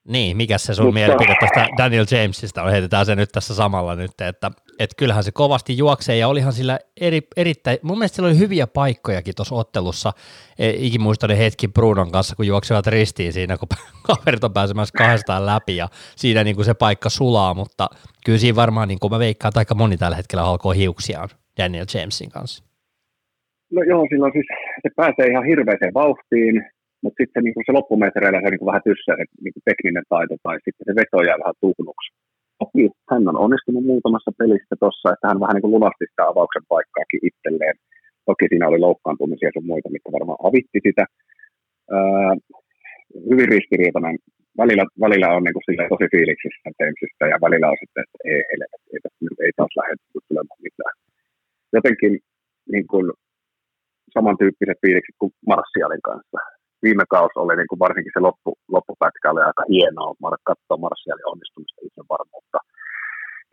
Niin, 0.08 0.38
mikä 0.38 0.58
se 0.58 0.74
sun 0.74 0.86
Mutta... 0.86 0.94
mielipide 0.94 1.36
tästä 1.39 1.68
Daniel 1.77 2.06
Jamesista 2.12 2.63
on, 2.63 2.72
heitetään 2.72 3.06
se 3.06 3.15
nyt 3.15 3.30
tässä 3.32 3.56
samalla 3.56 3.96
nyt, 3.96 4.22
että 4.22 4.51
et 4.80 4.89
kyllähän 4.98 5.24
se 5.24 5.32
kovasti 5.32 5.77
juoksee 5.77 6.18
ja 6.18 6.27
olihan 6.27 6.53
sillä 6.53 6.80
eri, 7.01 7.22
erittäin, 7.38 7.77
mun 7.82 7.98
mielestä 7.98 8.15
sillä 8.15 8.27
oli 8.27 8.39
hyviä 8.39 8.68
paikkojakin 8.68 9.36
tuossa 9.36 9.56
ottelussa, 9.56 10.13
e, 10.60 10.70
ikimuistainen 10.70 11.38
hetki 11.38 11.68
Brunon 11.68 12.12
kanssa, 12.12 12.36
kun 12.36 12.48
juoksivat 12.48 12.88
ristiin 12.88 13.34
siinä, 13.34 13.58
kun 13.58 13.68
kaverit 14.08 14.44
on 14.44 14.53
pääsemässä 14.53 14.98
kahdestaan 14.98 15.46
läpi 15.46 15.75
ja 15.75 15.88
siinä 16.15 16.44
niin 16.44 16.56
kuin 16.56 16.65
se 16.65 16.74
paikka 16.74 17.10
sulaa, 17.10 17.53
mutta 17.53 17.88
kyllä 18.25 18.38
siinä 18.38 18.56
varmaan, 18.56 18.88
niin 18.88 19.00
kuin 19.00 19.12
mä 19.12 19.20
veikkaan, 19.20 19.50
että 19.50 19.60
aika 19.60 19.75
moni 19.75 19.98
tällä 19.98 20.15
hetkellä 20.15 20.44
halkoo 20.44 20.72
hiuksiaan 20.72 21.30
Daniel 21.58 21.86
Jamesin 21.94 22.30
kanssa. 22.30 22.63
No 23.72 23.82
joo, 23.84 24.08
silloin 24.10 24.34
siis 24.34 24.46
se 24.84 24.89
pääsee 24.96 25.27
ihan 25.32 25.46
hirveäseen 25.46 25.94
vauhtiin, 25.94 26.56
mutta 27.03 27.18
sitten 27.22 27.44
niin 27.44 27.65
se 27.65 27.72
loppumetreillä 27.72 28.42
se 28.42 28.50
niin 28.50 28.70
vähän 28.72 28.86
tyssää 28.88 29.15
se 29.18 29.24
niin 29.44 29.65
tekninen 29.65 30.03
taito 30.10 30.36
tai 30.44 30.56
sitten 30.65 30.86
se 30.86 30.94
veto 31.00 31.18
jää 31.27 31.39
vähän 31.44 31.60
tuhnuksi. 31.62 32.08
Toki 32.60 32.84
hän 33.12 33.28
on 33.32 33.38
onnistunut 33.46 33.86
muutamassa 33.92 34.32
pelissä 34.40 34.76
tuossa, 34.80 35.14
että 35.14 35.28
hän 35.30 35.40
vähän 35.44 35.56
niin 35.56 35.66
kuin 35.66 35.76
lunasti 35.76 36.06
sitä 36.10 36.24
avauksen 36.32 36.66
paikkaakin 36.72 37.22
itselleen. 37.30 37.76
Toki 38.30 38.46
siinä 38.50 38.68
oli 38.70 38.80
loukkaantumisia 38.88 39.52
ja 39.56 39.62
muita, 39.72 39.90
mitkä 39.90 40.16
varmaan 40.18 40.44
avitti 40.48 40.80
sitä. 40.88 41.06
Öö, 41.96 42.34
hyvin 43.30 43.50
ristiriitainen. 43.56 44.18
Välillä, 44.62 44.86
välillä 45.06 45.28
on 45.36 45.44
niin 45.44 45.56
kuin 45.56 45.90
tosi 45.94 46.08
fiiliksissä 46.14 46.70
Jamesista 46.80 47.24
ja 47.32 47.38
välillä 47.46 47.68
on 47.74 47.80
sitten, 47.82 48.04
että 48.04 48.18
ei, 48.32 48.42
ei, 48.52 48.58
ei, 48.94 49.00
ei, 49.24 49.28
ei 49.46 49.52
taas 49.58 49.74
lähde 49.80 49.96
tulemaan 50.28 50.64
mitään. 50.68 50.94
Jotenkin 51.78 52.14
niin 52.74 52.88
kuin, 52.92 53.06
samantyyppiset 54.16 54.80
fiilikset 54.84 55.16
kuin 55.20 55.32
Marssialin 55.50 56.04
kanssa 56.10 56.40
viime 56.86 57.06
kausi 57.16 57.36
oli 57.40 57.56
niin 57.58 57.72
kuin 57.72 57.84
varsinkin 57.86 58.16
se 58.16 58.22
loppu, 58.28 58.50
loppupätkä 58.75 59.32
oli 59.32 59.42
aika 59.50 59.63
hienoa 59.74 60.42
katsoa 60.50 60.84
Marsialin 60.84 61.32
onnistumista 61.34 61.86
itsevarmuutta. 61.88 62.60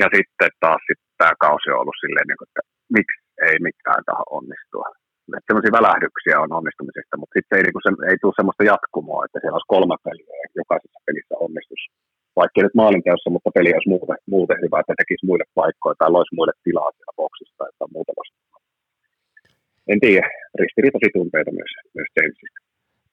Ja 0.00 0.06
sitten 0.16 0.50
taas 0.64 0.82
sitten 0.88 1.10
tämä 1.20 1.34
kausi 1.46 1.66
on 1.70 1.80
ollut 1.82 2.00
silleen, 2.02 2.26
niin 2.26 2.38
kuin, 2.38 2.49
että 2.50 2.62
miksi 2.96 3.18
ei 3.49 3.56
mikään 3.68 4.02
taho 4.08 4.25
onnistua. 4.38 4.88
Että 5.37 5.49
sellaisia 5.49 5.78
välähdyksiä 5.78 6.37
on 6.44 6.56
onnistumisesta, 6.58 7.14
mutta 7.20 7.34
sitten 7.37 7.56
ei, 7.56 7.62
niin 7.64 7.84
se, 7.87 7.90
ei 8.10 8.18
tule 8.20 8.38
sellaista 8.38 8.68
jatkumoa, 8.72 9.25
että 9.25 9.38
siellä 9.38 9.58
olisi 9.58 9.72
kolme 9.75 9.96
peliä 10.06 10.34
ja 10.42 10.49
jokaisessa 10.60 11.00
pelissä 11.06 11.34
onnistus. 11.46 11.82
Vaikka 12.40 12.58
nyt 12.62 12.76
maalinteossa, 12.80 13.34
mutta 13.34 13.54
peli 13.56 13.70
olisi 13.76 13.92
muuten, 13.94 14.18
muuten 14.34 14.58
hyvä, 14.64 14.78
että 14.80 14.94
tekisi 15.00 15.26
muille 15.28 15.46
paikkoja 15.58 15.99
tai 15.99 16.10
loisi 16.16 16.34
muille 16.37 16.54
tilaa 16.64 16.90
siellä 16.96 17.18
boksista 17.20 17.62
tai 17.78 17.88
muuta 17.96 18.12
vastaavaa. 18.20 18.60
En 19.92 20.00
tiedä, 20.04 20.26
ristiriitaisia 20.60 21.16
tunteita 21.16 21.50
myös, 21.58 21.72
myös 21.96 22.10
Jamesista. 22.16 22.69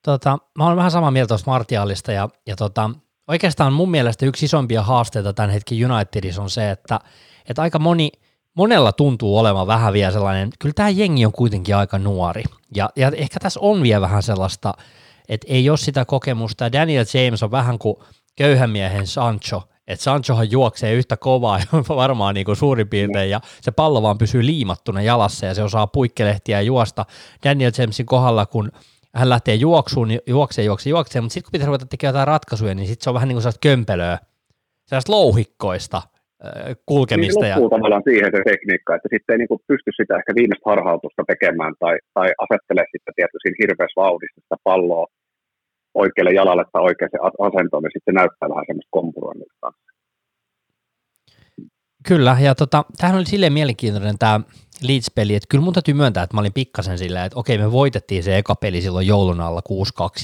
Tota, 0.07 0.37
mä 0.57 0.65
olen 0.65 0.77
vähän 0.77 0.91
samaa 0.91 1.11
mieltä 1.11 1.27
tuosta 1.27 1.51
Martialista 1.51 2.11
ja, 2.11 2.29
ja 2.45 2.55
tota, 2.55 2.89
oikeastaan 3.27 3.73
mun 3.73 3.91
mielestä 3.91 4.25
yksi 4.25 4.45
isompia 4.45 4.81
haasteita 4.81 5.33
tämän 5.33 5.49
hetken 5.49 5.91
Unitedissa 5.91 6.41
on 6.41 6.49
se, 6.49 6.71
että, 6.71 6.99
että 7.49 7.61
aika 7.61 7.79
moni, 7.79 8.11
monella 8.53 8.91
tuntuu 8.91 9.37
olevan 9.37 9.67
vähän 9.67 9.93
vielä 9.93 10.11
sellainen, 10.11 10.49
kyllä 10.59 10.73
tämä 10.73 10.89
jengi 10.89 11.25
on 11.25 11.31
kuitenkin 11.31 11.75
aika 11.75 11.99
nuori. 11.99 12.43
Ja, 12.75 12.89
ja 12.95 13.11
ehkä 13.15 13.39
tässä 13.39 13.59
on 13.59 13.83
vielä 13.83 14.01
vähän 14.01 14.23
sellaista, 14.23 14.73
että 15.29 15.47
ei 15.49 15.69
ole 15.69 15.77
sitä 15.77 16.05
kokemusta. 16.05 16.71
Daniel 16.71 17.05
James 17.13 17.43
on 17.43 17.51
vähän 17.51 17.79
kuin 17.79 17.95
köyhän 18.35 18.69
miehen 18.69 19.07
Sancho, 19.07 19.63
että 19.87 20.03
Sanchohan 20.03 20.51
juoksee 20.51 20.93
yhtä 20.93 21.17
kovaa 21.17 21.59
varmaan 21.89 22.35
niin 22.35 22.45
kuin 22.45 22.55
suurin 22.57 22.89
piirtein, 22.89 23.29
ja 23.29 23.41
se 23.61 23.71
pallo 23.71 24.01
vaan 24.01 24.17
pysyy 24.17 24.45
liimattuna 24.45 25.01
jalassa, 25.01 25.45
ja 25.45 25.53
se 25.53 25.63
osaa 25.63 25.87
puikkelehtiä 25.87 26.57
ja 26.57 26.61
juosta. 26.61 27.05
Daniel 27.43 27.71
Jamesin 27.77 28.05
kohdalla, 28.05 28.45
kun 28.45 28.71
hän 29.17 29.29
lähtee 29.29 29.55
juoksuun, 29.55 30.07
niin 30.07 30.21
juoksee, 30.27 30.65
juoksee, 30.65 30.89
juoksee, 30.89 31.21
mutta 31.21 31.33
sitten 31.33 31.45
kun 31.47 31.51
pitää 31.51 31.67
ruveta 31.67 31.85
tekemään 31.85 32.13
jotain 32.13 32.27
ratkaisuja, 32.27 32.75
niin 32.75 32.87
sitten 32.87 33.03
se 33.03 33.09
on 33.09 33.13
vähän 33.13 33.27
niin 33.27 33.35
kuin 33.35 33.41
sellaista 33.41 33.67
kömpelöä, 33.67 34.17
sellaista 34.85 35.11
louhikkoista 35.11 36.01
kulkemista. 36.85 37.41
Niin 37.41 37.51
loppuu 37.51 37.69
ja... 37.69 37.77
tavallaan 37.77 38.07
siihen 38.09 38.31
se 38.35 38.41
tekniikka, 38.51 38.95
että 38.95 39.09
sitten 39.13 39.33
ei 39.33 39.37
niin 39.37 39.51
kuin 39.51 39.61
pysty 39.67 39.91
sitä 39.99 40.13
ehkä 40.19 40.35
viimeistä 40.39 40.69
harhautusta 40.69 41.23
tekemään 41.27 41.73
tai, 41.79 41.95
tai 42.13 42.27
asettelee 42.45 42.85
sitten 42.91 43.13
tietysti 43.15 43.59
hirveässä 43.61 44.01
vauhdissa 44.03 44.41
sitä 44.43 44.57
palloa 44.63 45.05
oikealle 46.03 46.33
jalalle 46.39 46.65
tai 46.71 46.81
oikeaan 46.89 47.31
asentoon, 47.49 47.83
niin 47.83 47.95
sitten 47.95 48.11
se 48.13 48.19
näyttää 48.19 48.49
vähän 48.49 48.67
semmoista 48.67 48.97
kompuroinnista. 48.97 49.67
Kyllä, 52.07 52.37
ja 52.47 52.55
tota, 52.55 52.85
tämähän 52.97 53.17
oli 53.17 53.25
silleen 53.25 53.53
mielenkiintoinen 53.53 54.17
tämä 54.17 54.39
Leeds-peli, 54.81 55.35
että 55.35 55.47
kyllä 55.49 55.63
mun 55.63 55.73
täytyy 55.73 55.93
myöntää, 55.93 56.23
että 56.23 56.35
mä 56.35 56.39
olin 56.39 56.53
pikkasen 56.53 56.97
silleen, 56.97 57.25
että 57.25 57.39
okei, 57.39 57.57
me 57.57 57.71
voitettiin 57.71 58.23
se 58.23 58.37
eka 58.37 58.55
peli 58.55 58.81
silloin 58.81 59.07
joulun 59.07 59.41
alla 59.41 59.61
6-2, 59.69 59.71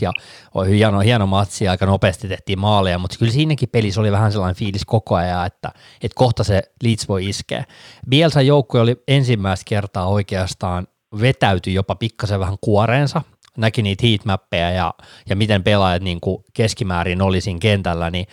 ja 0.02 0.12
oli 0.54 0.70
hieno, 0.70 1.00
hieno 1.00 1.28
matsi, 1.28 1.68
aika 1.68 1.86
nopeasti 1.86 2.28
tehtiin 2.28 2.60
maaleja, 2.60 2.98
mutta 2.98 3.18
kyllä 3.20 3.32
siinäkin 3.32 3.70
pelissä 3.70 4.02
oli 4.02 4.12
vähän 4.12 4.32
sellainen 4.32 4.56
fiilis 4.56 4.86
koko 4.86 5.16
ajan, 5.16 5.46
että, 5.46 5.72
että 6.04 6.16
kohta 6.16 6.44
se 6.44 6.62
Leeds 6.84 7.08
voi 7.08 7.30
iskeä. 7.30 7.66
Bielsa 8.10 8.42
joukkue 8.42 8.82
oli 8.82 9.04
ensimmäistä 9.08 9.66
kertaa 9.68 10.08
oikeastaan 10.08 10.88
vetäyty 11.22 11.72
jopa 11.72 11.96
pikkasen 11.96 12.40
vähän 12.40 12.58
kuoreensa, 12.62 13.22
näki 13.58 13.82
niitä 13.82 14.08
heatmappeja 14.08 14.72
ja, 14.72 14.94
ja 15.30 15.36
miten 15.36 15.64
pelaajat 15.64 16.04
niin 16.04 16.22
kuin 16.22 16.44
keskimäärin 16.54 17.22
oli 17.22 17.42
siinä 17.42 17.60
kentällä, 17.60 18.12
niin 18.12 18.28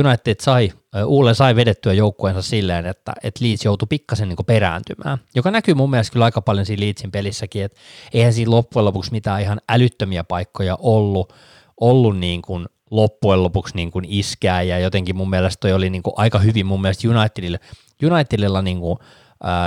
United 0.00 0.36
sai, 0.40 0.72
Ulle 1.04 1.34
sai 1.34 1.56
vedettyä 1.56 1.92
joukkueensa 1.92 2.42
silleen, 2.42 2.86
että, 2.86 3.12
että 3.22 3.44
Leeds 3.44 3.64
joutui 3.64 3.86
pikkasen 3.86 4.28
niin 4.28 4.46
perääntymään, 4.46 5.18
joka 5.34 5.50
näkyy 5.50 5.74
mun 5.74 5.90
mielestä 5.90 6.12
kyllä 6.12 6.24
aika 6.24 6.42
paljon 6.42 6.66
siinä 6.66 6.80
Leedsin 6.84 7.10
pelissäkin, 7.10 7.64
että 7.64 7.80
eihän 8.12 8.32
siinä 8.32 8.50
loppujen 8.50 8.84
lopuksi 8.84 9.12
mitään 9.12 9.42
ihan 9.42 9.60
älyttömiä 9.68 10.24
paikkoja 10.24 10.76
ollut, 10.80 11.32
ollut 11.80 12.18
niin 12.18 12.42
kuin 12.42 12.66
loppujen 12.90 13.42
lopuksi 13.42 13.76
niin 13.76 13.90
kuin 13.90 14.04
iskeä 14.08 14.62
ja 14.62 14.78
jotenkin 14.78 15.16
mun 15.16 15.30
mielestä 15.30 15.60
toi 15.60 15.72
oli 15.72 15.90
niin 15.90 16.02
kuin 16.02 16.14
aika 16.16 16.38
hyvin 16.38 16.66
mun 16.66 16.82
mielestä 16.82 17.08
Unitedilla, 17.08 17.58
Unitedilla 18.02 18.62
niin 18.62 18.80
kuin, 18.80 18.98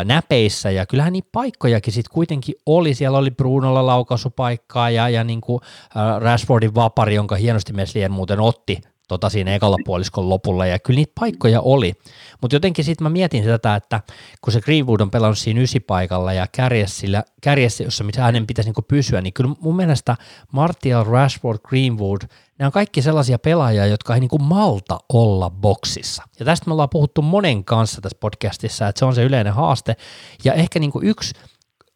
näpeissä, 0.05 0.71
ja 0.71 0.85
kyllähän 0.85 1.13
niitä 1.13 1.29
paikkojakin 1.31 1.93
sitten 1.93 2.13
kuitenkin 2.13 2.55
oli, 2.65 2.93
siellä 2.93 3.17
oli 3.17 3.31
Brunolla 3.31 3.85
laukaisupaikkaa, 3.85 4.89
ja, 4.89 5.09
ja 5.09 5.23
niin 5.23 5.41
kuin, 5.41 5.61
ää, 5.95 6.19
Rashfordin 6.19 6.75
vapari, 6.75 7.15
jonka 7.15 7.35
hienosti 7.35 7.73
Meslien 7.73 8.11
muuten 8.11 8.39
otti 8.39 8.81
tota 9.07 9.29
siinä 9.29 9.55
ekalla 9.55 9.77
puoliskon 9.85 10.29
lopulla, 10.29 10.65
ja 10.65 10.79
kyllä 10.79 10.97
niitä 10.97 11.11
paikkoja 11.19 11.61
oli, 11.61 11.93
mutta 12.41 12.55
jotenkin 12.55 12.85
sitten 12.85 13.05
mä 13.05 13.09
mietin 13.09 13.43
sitä, 13.43 13.75
että 13.75 14.01
kun 14.41 14.53
se 14.53 14.61
Greenwood 14.61 14.99
on 14.99 15.11
pelannut 15.11 15.37
siinä 15.37 15.61
ysipaikalla 15.61 16.33
ja 16.33 16.47
kärjessä, 16.51 17.23
kärjessä 17.41 17.83
jossa 17.83 18.03
mitä 18.03 18.21
hänen 18.21 18.47
pitäisi 18.47 18.67
niinku 18.67 18.81
pysyä, 18.81 19.21
niin 19.21 19.33
kyllä 19.33 19.55
mun 19.59 19.75
mielestä 19.75 20.17
Martial, 20.51 21.03
Rashford, 21.03 21.59
Greenwood, 21.67 22.21
ne 22.59 22.65
on 22.65 22.71
kaikki 22.71 23.01
sellaisia 23.01 23.39
pelaajia, 23.39 23.85
jotka 23.85 24.13
ei 24.13 24.19
niinku 24.19 24.37
malta 24.37 24.99
olla 25.13 25.49
boksissa. 25.49 26.23
Ja 26.39 26.45
tästä 26.45 26.65
me 26.67 26.73
ollaan 26.73 26.89
puhuttu 26.89 27.21
monen 27.21 27.63
kanssa 27.63 28.01
tässä 28.01 28.17
podcastissa, 28.21 28.87
että 28.87 28.99
se 28.99 29.05
on 29.05 29.15
se 29.15 29.23
yleinen 29.23 29.53
haaste, 29.53 29.95
ja 30.43 30.53
ehkä 30.53 30.79
niinku 30.79 31.01
yksi 31.03 31.33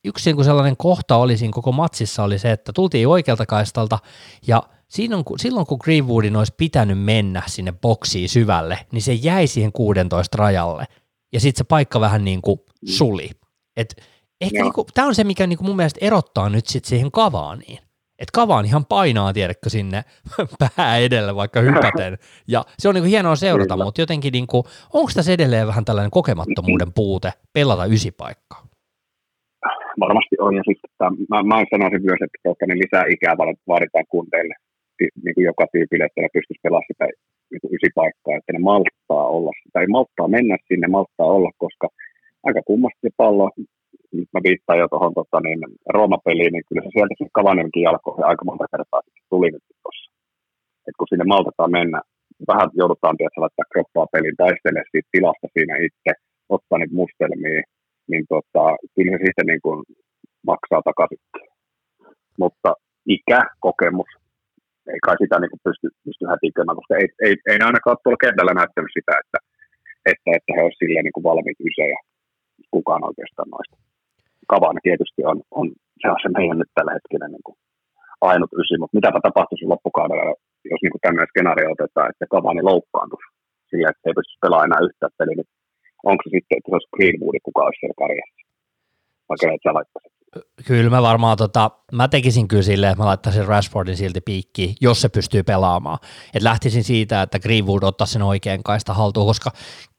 yksi 0.03 0.33
niin 0.33 0.43
sellainen 0.43 0.77
kohta 0.77 1.15
oli 1.15 1.37
siinä 1.37 1.53
koko 1.53 1.71
matsissa 1.71 2.23
oli 2.23 2.39
se, 2.39 2.51
että 2.51 2.73
tultiin 2.73 3.07
oikealta 3.07 3.45
kaistalta 3.45 3.99
ja 4.47 4.63
Silloin 4.89 5.23
kun, 5.25 5.39
silloin 5.39 5.65
kun 5.65 5.79
Greenwoodin 5.83 6.35
olisi 6.35 6.53
pitänyt 6.57 7.03
mennä 7.03 7.43
sinne 7.47 7.73
boksiin 7.81 8.29
syvälle, 8.29 8.77
niin 8.91 9.01
se 9.01 9.13
jäi 9.13 9.47
siihen 9.47 9.71
16 9.71 10.37
rajalle. 10.37 10.85
Ja 11.33 11.39
sitten 11.39 11.57
se 11.57 11.63
paikka 11.63 11.99
vähän 11.99 12.25
niin 12.25 12.41
kuin 12.41 12.59
suli. 12.85 13.29
Et 13.77 13.95
ehkä 14.41 14.63
niin 14.63 14.73
tämä 14.93 15.07
on 15.07 15.15
se, 15.15 15.23
mikä 15.23 15.47
niin 15.47 15.57
kuin 15.57 15.67
mun 15.67 15.75
mielestä 15.75 16.05
erottaa 16.05 16.49
nyt 16.49 16.67
sit 16.67 16.85
siihen 16.85 17.11
Kavaaniin. 17.11 17.79
Että 18.19 18.31
Kavaan 18.33 18.65
ihan 18.65 18.85
painaa, 18.85 19.33
tiedätkö, 19.33 19.69
sinne 19.69 20.03
pää 20.75 20.97
edelle 20.97 21.35
vaikka 21.35 21.61
hypäten. 21.61 22.17
Ja 22.47 22.65
se 22.79 22.89
on 22.89 22.95
niin 22.95 23.03
kuin 23.03 23.09
hienoa 23.09 23.35
seurata, 23.35 23.73
Kyllä. 23.73 23.85
mutta 23.85 24.01
jotenkin 24.01 24.31
niin 24.31 24.47
kuin, 24.47 24.63
onko 24.93 25.11
tässä 25.15 25.31
edelleen 25.31 25.67
vähän 25.67 25.85
tällainen 25.85 26.11
kokemattomuuden 26.11 26.93
puute 26.93 27.33
pelata 27.53 27.85
ysipaikkaa? 27.85 28.67
Varmasti 29.99 30.35
on, 30.39 30.55
ja 30.55 30.63
sitten 30.65 30.89
mä, 31.29 31.43
mä 31.43 31.63
sanoisin 31.71 32.05
myös, 32.05 32.21
että 32.21 32.37
tuota, 32.43 32.65
niin 32.65 32.79
lisää 32.79 33.03
ikää 33.09 33.37
vaaditaan 33.67 34.05
kunteille 34.09 34.55
niin 35.23 35.35
kuin 35.35 35.49
joka 35.51 35.65
tyypille, 35.73 36.05
että 36.05 36.21
ne 36.21 36.35
pystyisi 36.35 36.63
pelaamaan 36.63 36.91
sitä 36.91 37.05
niin 37.51 37.61
kuin 37.61 37.75
ysipaikkaa, 37.77 38.37
että 38.37 38.53
ne 38.53 38.59
malttaa 38.69 39.25
olla 39.37 39.51
ei 39.81 39.95
malttaa 39.97 40.27
mennä 40.37 40.55
sinne, 40.67 40.87
malttaa 40.87 41.29
olla, 41.37 41.51
koska 41.63 41.87
aika 42.47 42.61
kummasti 42.69 42.99
se 43.01 43.09
pallo, 43.17 43.45
nyt 44.17 44.29
mä 44.33 44.39
viittaan 44.47 44.79
jo 44.79 44.87
tuohon 44.87 45.13
tota, 45.19 45.37
niin, 45.45 45.59
Rooma-peliin, 45.95 46.53
niin 46.53 46.65
kyllä 46.67 46.81
se 46.83 46.89
sieltä 46.93 47.15
se 47.17 47.25
Kavanenkin 47.39 47.83
jalkoihin 47.87 48.29
aika 48.29 48.45
monta 48.45 48.65
kertaa 48.73 49.01
tuli 49.29 49.49
nyt 49.51 49.65
tuossa. 49.83 50.11
Et 50.87 50.95
kun 50.97 51.07
sinne 51.09 51.25
maltetaan 51.33 51.71
mennä, 51.79 51.99
vähän 52.51 52.69
joudutaan 52.81 53.17
tietysti 53.17 53.41
laittaa 53.41 53.71
kroppaa 53.71 54.11
peliin, 54.13 54.39
taistele 54.41 54.81
siitä 54.91 55.09
tilasta 55.11 55.47
siinä 55.53 55.73
itse, 55.87 56.11
ottaa 56.55 56.77
niitä 56.77 56.99
mustelmia, 57.01 57.61
niin 58.11 58.25
tota, 58.33 58.63
kyllä 58.95 59.11
se 59.11 59.25
sitten 59.25 59.49
niin 59.51 59.63
kuin 59.65 59.79
maksaa 60.49 60.81
takaisin. 60.89 61.19
Mutta 62.41 62.69
ikä, 63.15 63.41
kokemus, 63.59 64.11
ei 64.93 65.01
kai 65.07 65.17
sitä 65.21 65.35
niin 65.39 65.63
pysty, 65.67 65.87
pysty 66.05 66.23
hätiköimään, 66.31 66.79
koska 66.79 66.93
ei, 67.01 67.07
ei, 67.25 67.33
ei 67.49 67.57
ne 67.57 67.65
ainakaan 67.69 67.93
ole 67.93 68.01
tuolla 68.03 68.23
kentällä 68.25 68.53
näyttänyt 68.59 68.93
sitä, 68.97 69.13
että, 69.21 69.39
että, 70.11 70.27
että 70.35 70.51
he 70.55 70.59
olisivat 70.63 70.81
silleen 70.81 71.05
niin 71.05 71.27
valmiit 71.29 71.59
ysejä 71.69 71.99
kukaan 72.75 73.03
oikeastaan 73.09 73.49
noista. 73.55 73.75
Kavani 74.53 74.81
tietysti 74.87 75.21
on, 75.31 75.37
on, 75.59 75.65
se 76.01 76.07
on 76.13 76.19
se 76.23 76.29
meidän 76.37 76.59
nyt 76.59 76.71
tällä 76.75 76.93
hetkellä 76.97 77.27
niin 77.27 77.45
kuin 77.47 77.57
ainut 78.29 78.51
ysi, 78.61 78.75
mutta 78.79 78.97
mitäpä 78.97 79.19
tapahtuisi 79.27 79.71
loppukaudella, 79.73 80.35
jos 80.71 80.81
niin 80.81 81.03
tämmöinen 81.05 81.31
skenaario 81.31 81.69
otetaan, 81.75 82.09
että 82.11 82.31
Kavani 82.33 82.61
loukkaantuisi 82.71 83.29
sillä, 83.69 83.89
että 83.89 84.05
ei 84.05 84.17
pysty 84.17 84.33
pelaamaan 84.43 84.67
enää 84.69 84.85
yhtään 84.87 85.17
peliä, 85.17 85.37
niin 85.39 85.51
onko 86.09 86.21
se 86.23 86.29
sitten, 86.35 86.55
että 86.57 86.69
se 86.69 86.75
olisi 86.75 86.93
Greenwood, 86.95 87.35
kuka 87.47 87.61
olisi 87.65 87.79
siellä 87.79 88.01
karjassa? 88.03 88.39
Vaikka 89.29 89.45
et 89.55 89.63
sä 89.65 89.77
laittaisit 89.77 90.18
Kyllä 90.65 90.89
mä 90.89 91.01
varmaan, 91.01 91.37
tota, 91.37 91.71
mä 91.91 92.07
tekisin 92.07 92.47
kyllä 92.47 92.63
silleen, 92.63 92.91
että 92.91 93.03
mä 93.03 93.07
laittaisin 93.07 93.47
Rashfordin 93.47 93.97
silti 93.97 94.21
piikkiin, 94.21 94.75
jos 94.81 95.01
se 95.01 95.09
pystyy 95.09 95.43
pelaamaan. 95.43 95.99
Et 96.33 96.41
lähtisin 96.41 96.83
siitä, 96.83 97.21
että 97.21 97.39
Greenwood 97.39 97.83
ottaa 97.83 98.07
sen 98.07 98.21
oikein 98.21 98.63
kaista 98.63 98.93
haltuun, 98.93 99.27
koska 99.27 99.51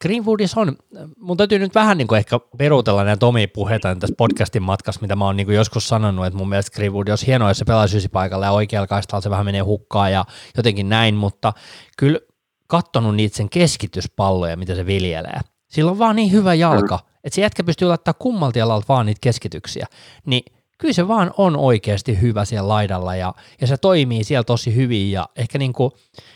Greenwoodissa 0.03 0.61
on, 0.61 0.77
mun 1.17 1.37
täytyy 1.37 1.59
nyt 1.59 1.75
vähän 1.75 1.99
niin 1.99 2.09
kuin 2.09 2.19
ehkä 2.19 2.41
peruutella 2.59 3.05
näitä 3.05 3.27
omia 3.27 3.49
puheita 3.55 3.97
tässä 3.97 4.15
podcastin 4.19 4.63
matkassa, 4.63 5.01
mitä 5.01 5.17
mä 5.17 5.25
oon 5.25 5.37
niin 5.37 5.47
kuin 5.47 5.57
joskus 5.57 5.89
sanonut, 5.89 6.27
että 6.27 6.39
mun 6.39 6.49
mielestä 6.49 6.77
Greenwood 6.77 7.09
olisi 7.09 7.27
hienoa, 7.27 7.51
jos 7.51 7.59
se 7.59 7.65
pelaisi 7.65 8.09
paikalla 8.09 8.47
ja 8.47 8.53
oikealla 8.53 8.87
kaistalla 8.87 9.21
se 9.21 9.31
vähän 9.31 9.47
menee 9.47 9.61
hukkaan 9.61 10.13
ja 10.13 10.25
jotenkin 10.57 10.89
näin, 10.89 11.15
mutta 11.15 11.53
kyllä 11.99 12.19
kattonut 12.67 13.17
niitä 13.17 13.37
sen 13.37 13.51
keskityspalloja, 13.51 14.57
mitä 14.57 14.75
se 14.75 14.87
viljelee. 14.87 15.41
Sillä 15.71 15.91
on 15.91 15.99
vaan 15.99 16.17
niin 16.17 16.33
hyvä 16.33 16.55
jalka, 16.55 16.99
että 17.25 17.35
se 17.35 17.41
jätkä 17.41 17.65
pystyy 17.65 17.89
laittaa 17.89 18.15
kummalta 18.15 18.59
jalalta 18.59 18.85
vaan 18.89 19.07
niitä 19.07 19.19
keskityksiä, 19.21 19.87
niin 20.27 20.43
kyllä 20.79 20.95
se 20.95 21.09
vaan 21.09 21.31
on 21.37 21.57
oikeasti 21.57 22.21
hyvä 22.21 22.45
siellä 22.45 22.69
laidalla 22.69 23.17
ja, 23.17 23.35
ja 23.61 23.67
se 23.67 23.77
toimii 23.77 24.25
siellä 24.25 24.45
tosi 24.45 24.75
hyvin 24.75 25.13
ja 25.13 25.29
ehkä 25.37 25.59
niin 25.59 25.73
kuin, 25.73 25.93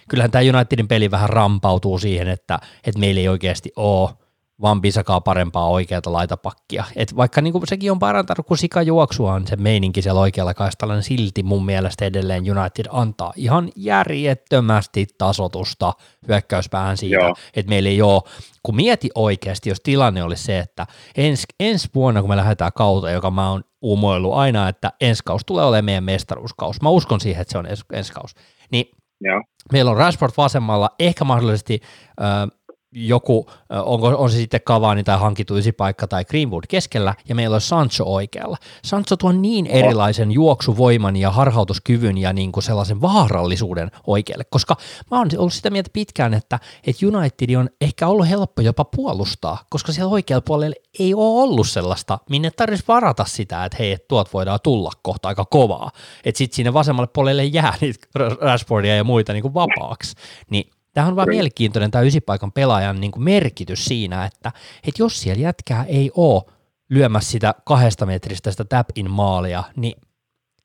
kyllähän 0.08 0.30
tämä 0.30 0.44
Unitedin 0.56 0.88
peli 0.88 1.10
vähän 1.10 1.28
rampautuu 1.28 1.98
siihen, 1.98 2.28
että, 2.28 2.58
että 2.86 3.00
meillä 3.00 3.20
ei 3.20 3.28
oikeasti 3.28 3.72
ole 3.76 4.10
vaan 4.60 4.80
Bisakaa 4.80 5.20
parempaa 5.20 5.68
oikeata 5.68 6.12
laitapakkia. 6.12 6.84
Et 6.96 7.16
vaikka 7.16 7.40
niinku 7.40 7.60
sekin 7.64 7.92
on 7.92 7.98
parantanut, 7.98 8.46
kun 8.46 8.58
sika 8.58 8.82
juoksua 8.82 9.32
on 9.32 9.46
se 9.46 9.56
meininki 9.56 10.02
siellä 10.02 10.20
oikealla 10.20 10.54
kaistalla, 10.54 10.94
niin 10.94 11.02
silti 11.02 11.42
mun 11.42 11.64
mielestä 11.64 12.04
edelleen 12.04 12.58
United 12.58 12.86
antaa 12.90 13.32
ihan 13.36 13.68
järjettömästi 13.76 15.06
tasotusta 15.18 15.92
hyökkäyspäähän 16.28 16.96
siitä, 16.96 17.32
että 17.56 17.70
meillä 17.70 17.88
ei 17.88 18.02
ole, 18.02 18.22
kun 18.62 18.76
mieti 18.76 19.10
oikeasti, 19.14 19.68
jos 19.68 19.80
tilanne 19.80 20.22
olisi 20.22 20.44
se, 20.44 20.58
että 20.58 20.86
ens, 21.16 21.44
ensi 21.60 21.88
vuonna, 21.94 22.20
kun 22.20 22.30
me 22.30 22.36
lähdetään 22.36 22.72
kautta, 22.74 23.10
joka 23.10 23.30
mä 23.30 23.50
oon 23.50 23.64
umoillut 23.84 24.34
aina, 24.34 24.68
että 24.68 24.92
ensi 25.00 25.22
kaus 25.24 25.42
tulee 25.46 25.64
olemaan 25.64 25.84
meidän 25.84 26.04
mestaruuskaus. 26.04 26.82
Mä 26.82 26.88
uskon 26.88 27.20
siihen, 27.20 27.42
että 27.42 27.52
se 27.52 27.58
on 27.58 27.66
ens, 27.66 27.84
ensi 27.92 28.12
kaus. 28.12 28.34
Niin 28.72 28.90
Joo. 29.20 29.42
meillä 29.72 29.90
on 29.90 29.96
Rashford 29.96 30.32
vasemmalla, 30.36 30.90
ehkä 30.98 31.24
mahdollisesti 31.24 31.80
joku, 32.94 33.46
onko, 33.84 34.06
on 34.06 34.30
se 34.30 34.36
sitten 34.36 34.60
Cavani 34.60 35.04
tai 35.04 35.18
hankittu 35.18 35.54
paikka 35.76 36.06
tai 36.06 36.24
Greenwood 36.24 36.64
keskellä, 36.68 37.14
ja 37.28 37.34
meillä 37.34 37.54
on 37.54 37.60
Sancho 37.60 38.04
oikealla. 38.04 38.56
Sancho 38.84 39.16
tuo 39.16 39.32
niin 39.32 39.66
erilaisen 39.66 40.32
juoksuvoiman 40.32 41.16
ja 41.16 41.30
harhautuskyvyn 41.30 42.18
ja 42.18 42.32
niin 42.32 42.52
kuin 42.52 42.64
sellaisen 42.64 43.00
vaarallisuuden 43.00 43.90
oikealle, 44.06 44.44
koska 44.44 44.76
mä 45.10 45.18
oon 45.18 45.28
ollut 45.38 45.52
sitä 45.52 45.70
mieltä 45.70 45.90
pitkään, 45.92 46.34
että, 46.34 46.58
että 46.86 47.06
United 47.06 47.54
on 47.54 47.68
ehkä 47.80 48.08
ollut 48.08 48.28
helppo 48.28 48.62
jopa 48.62 48.84
puolustaa, 48.84 49.64
koska 49.70 49.92
siellä 49.92 50.12
oikealla 50.12 50.42
puolella 50.46 50.74
ei 50.98 51.14
ole 51.14 51.42
ollut 51.42 51.68
sellaista, 51.68 52.18
minne 52.30 52.50
tarvitsisi 52.50 52.88
varata 52.88 53.24
sitä, 53.24 53.64
että 53.64 53.76
hei, 53.78 53.96
tuot 54.08 54.32
voidaan 54.32 54.58
tulla 54.62 54.90
kohta 55.02 55.28
aika 55.28 55.44
kovaa, 55.44 55.90
että 56.24 56.38
sitten 56.38 56.56
sinne 56.56 56.72
vasemmalle 56.72 57.10
puolelle 57.12 57.44
jää 57.44 57.74
niitä 57.80 58.06
Rashfordia 58.40 58.96
ja 58.96 59.04
muita 59.04 59.32
niin 59.32 59.42
kuin 59.42 59.54
vapaaksi, 59.54 60.16
niin 60.50 60.73
Tämä 60.94 61.06
on 61.06 61.16
vaan 61.16 61.28
mielenkiintoinen 61.28 61.90
tämä 61.90 62.04
ysipaikan 62.04 62.52
pelaajan 62.52 63.00
niin 63.00 63.10
kuin 63.10 63.22
merkitys 63.22 63.84
siinä, 63.84 64.24
että, 64.24 64.52
että 64.88 65.02
jos 65.02 65.20
siellä 65.20 65.42
jätkää 65.42 65.84
ei 65.88 66.10
ole 66.16 66.42
lyömässä 66.90 67.30
sitä 67.30 67.54
kahdesta 67.64 68.06
metristä 68.06 68.50
sitä 68.50 68.64
tap-in 68.64 69.10
maalia, 69.10 69.64
niin 69.76 69.94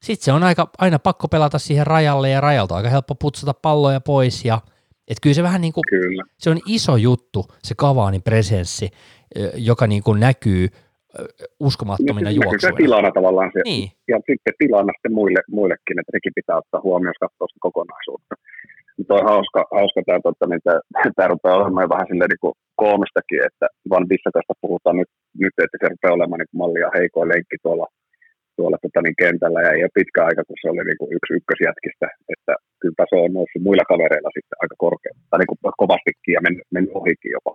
sitten 0.03 0.25
se 0.25 0.31
on 0.31 0.43
aika, 0.43 0.69
aina 0.77 0.99
pakko 0.99 1.27
pelata 1.27 1.59
siihen 1.59 1.87
rajalle 1.87 2.29
ja 2.29 2.41
rajalta 2.41 2.75
on 2.75 2.77
aika 2.77 2.89
helppo 2.89 3.15
putsata 3.15 3.53
palloja 3.53 4.01
pois 4.01 4.45
ja 4.45 4.61
että 5.07 5.21
kyllä 5.21 5.33
se 5.33 5.43
vähän 5.43 5.61
niin 5.61 5.73
kuin, 5.73 5.83
kyllä. 5.89 6.23
se 6.37 6.49
on 6.49 6.59
iso 6.65 6.95
juttu 6.95 7.45
se 7.63 7.75
Kavaanin 7.75 8.21
presenssi, 8.21 8.89
joka 9.55 9.87
niin 9.87 10.03
kuin 10.03 10.19
näkyy 10.19 10.67
uskomattomina 11.59 12.29
niin, 12.29 12.41
juoksuina. 12.43 12.75
Se 12.75 12.83
tilana 12.83 13.11
tavallaan 13.11 13.51
se, 13.53 13.61
niin. 13.65 13.91
ja 14.07 14.17
sitten 14.17 14.53
tilana 14.57 14.93
sitten 14.95 15.13
muille, 15.13 15.41
muillekin, 15.51 15.99
että 15.99 16.11
sekin 16.15 16.31
pitää 16.35 16.57
ottaa 16.57 16.81
huomioon, 16.81 17.13
jos 17.13 17.29
katsoo 17.29 17.47
sitä 17.47 17.59
kokonaisuutta. 17.61 18.35
Mutta 18.99 19.17
on 19.19 19.29
hauska, 19.33 19.61
hauska 19.79 19.99
tämä, 20.05 20.19
tota, 20.27 20.45
niin 20.47 20.63
tämä 21.15 21.31
rupeaa 21.33 21.59
olemaan 21.59 21.93
vähän 21.93 22.09
silleen 22.09 22.31
niin 22.31 22.59
koomistakin, 22.81 23.41
että 23.49 23.65
Van 23.91 24.07
Bissakasta 24.09 24.61
puhutaan 24.63 24.97
nyt, 25.01 25.11
nyt, 25.43 25.55
että 25.63 25.77
se 25.79 25.91
rupeaa 25.93 26.17
olemaan 26.17 26.39
niin 26.41 26.59
mallia 26.61 26.95
heikoin 26.97 27.31
lenkki 27.33 27.57
tuolla, 27.65 27.87
tuolla 28.57 28.77
tota, 28.83 28.99
niin 29.03 29.19
kentällä 29.23 29.59
ja 29.65 29.71
ei 29.73 29.85
ole 29.85 29.97
pitkä 29.99 30.19
aika, 30.29 30.41
kun 30.47 30.59
se 30.61 30.67
oli 30.71 30.83
niin 30.85 30.99
kuin 31.01 31.13
yksi 31.17 31.31
ykkösjätkistä, 31.37 32.07
että 32.33 32.53
kyllä 32.79 32.97
taso 33.01 33.15
on 33.25 33.33
noussut 33.37 33.65
muilla 33.65 33.85
kavereilla 33.91 34.31
sitten 34.37 34.59
aika 34.63 34.75
korkea, 34.85 35.13
tai 35.29 35.37
niin 35.39 35.51
kuin 35.51 35.59
kovastikin 35.81 36.35
ja 36.37 36.41
mennyt, 36.45 36.65
mennyt 36.75 36.97
ohikin 36.99 37.35
jopa. 37.37 37.51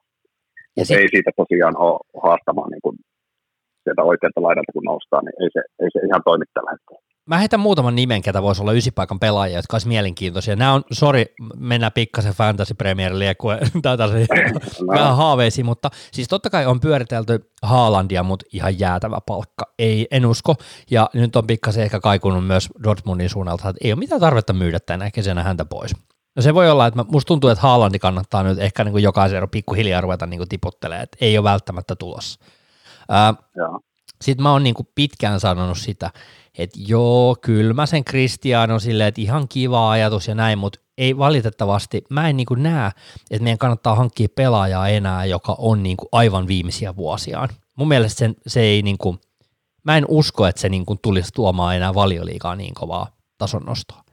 Ja 0.78 0.84
sit... 0.84 0.96
ei 0.98 1.08
siitä 1.14 1.30
tosiaan 1.40 1.76
ole 1.86 2.00
haastamaan 2.24 2.70
niin 2.72 2.84
kuin 2.86 2.96
sieltä 3.84 4.02
oikealta 4.10 4.44
laidalta 4.46 4.74
kun 4.74 4.88
noustaan, 4.90 5.22
niin 5.24 5.36
ei 5.42 5.50
se, 5.56 5.62
ei 5.82 5.90
se 5.92 6.00
ihan 6.08 6.24
toimi 6.28 6.46
tällä 6.46 6.72
hetkellä. 6.74 7.03
Mä 7.26 7.38
heitän 7.38 7.60
muutaman 7.60 7.94
nimen, 7.94 8.22
ketä 8.22 8.42
voisi 8.42 8.62
olla 8.62 8.72
ysipaikan 8.72 9.20
pelaajia, 9.20 9.58
jotka 9.58 9.74
olisi 9.74 9.88
mielenkiintoisia. 9.88 10.56
Nämä 10.56 10.72
on, 10.72 10.82
sori, 10.92 11.34
mennään 11.56 11.92
pikkasen 11.92 12.32
Fantasy 12.32 12.74
Premier 12.74 13.18
League, 13.18 13.58
vähän 14.88 15.16
haaveisiin, 15.22 15.66
mutta 15.66 15.90
siis 16.12 16.28
totta 16.28 16.50
kai 16.50 16.66
on 16.66 16.80
pyöritelty 16.80 17.50
Haalandia, 17.62 18.22
mutta 18.22 18.46
ihan 18.52 18.78
jäätävä 18.78 19.18
palkka. 19.26 19.64
Ei, 19.78 20.06
en 20.10 20.26
usko. 20.26 20.54
Ja 20.90 21.10
nyt 21.14 21.36
on 21.36 21.46
pikkasen 21.46 21.84
ehkä 21.84 22.00
kaikunut 22.00 22.46
myös 22.46 22.68
Dortmundin 22.82 23.30
suunnalta, 23.30 23.68
että 23.68 23.80
ei 23.84 23.92
ole 23.92 23.98
mitään 23.98 24.20
tarvetta 24.20 24.52
myydä 24.52 24.80
tänä 24.80 25.10
kesänä 25.10 25.42
häntä 25.42 25.64
pois. 25.64 25.94
No 26.36 26.42
se 26.42 26.54
voi 26.54 26.70
olla, 26.70 26.86
että 26.86 27.04
musta 27.08 27.28
tuntuu, 27.28 27.50
että 27.50 27.62
Haalandi 27.62 27.98
kannattaa 27.98 28.42
nyt 28.42 28.58
ehkä 28.58 28.84
niin 28.84 28.92
kuin 28.92 29.04
jokaisen 29.04 29.36
ero 29.36 29.48
pikkuhiljaa 29.48 30.00
ruveta 30.00 30.26
niin 30.26 30.48
tiputtelemaan, 30.48 31.02
että 31.02 31.16
ei 31.20 31.38
ole 31.38 31.44
välttämättä 31.44 31.96
tulossa. 31.96 32.40
Sitten 34.22 34.42
mä 34.42 34.52
oon 34.52 34.62
niin 34.62 34.74
kuin 34.74 34.88
pitkään 34.94 35.40
sanonut 35.40 35.78
sitä, 35.78 36.10
että 36.58 36.78
joo, 36.86 37.36
kyllä 37.40 37.74
mä 37.74 37.86
sen 37.86 38.04
Kristiano 38.04 38.78
silleen, 38.78 39.08
että 39.08 39.20
ihan 39.20 39.48
kiva 39.48 39.90
ajatus 39.90 40.28
ja 40.28 40.34
näin, 40.34 40.58
mutta 40.58 40.80
ei 40.98 41.18
valitettavasti, 41.18 42.04
mä 42.10 42.28
en 42.28 42.36
niin 42.36 42.46
näe, 42.56 42.90
että 43.30 43.44
meidän 43.44 43.58
kannattaa 43.58 43.94
hankkia 43.94 44.28
pelaajaa 44.36 44.88
enää, 44.88 45.24
joka 45.24 45.54
on 45.58 45.82
niin 45.82 45.96
kuin 45.96 46.08
aivan 46.12 46.46
viimeisiä 46.46 46.96
vuosiaan. 46.96 47.48
Mun 47.76 47.88
mielestä 47.88 48.18
sen, 48.18 48.36
se 48.46 48.60
ei 48.60 48.82
niin 48.82 48.98
kuin, 48.98 49.18
mä 49.84 49.96
en 49.96 50.04
usko, 50.08 50.46
että 50.46 50.60
se 50.60 50.68
niin 50.68 50.86
kuin 50.86 50.98
tulisi 51.02 51.30
tuomaan 51.34 51.76
enää 51.76 51.94
valioliikaa 51.94 52.56
niin 52.56 52.74
kovaa 52.74 53.06
tason 53.38 53.62
nostoa. 53.62 54.04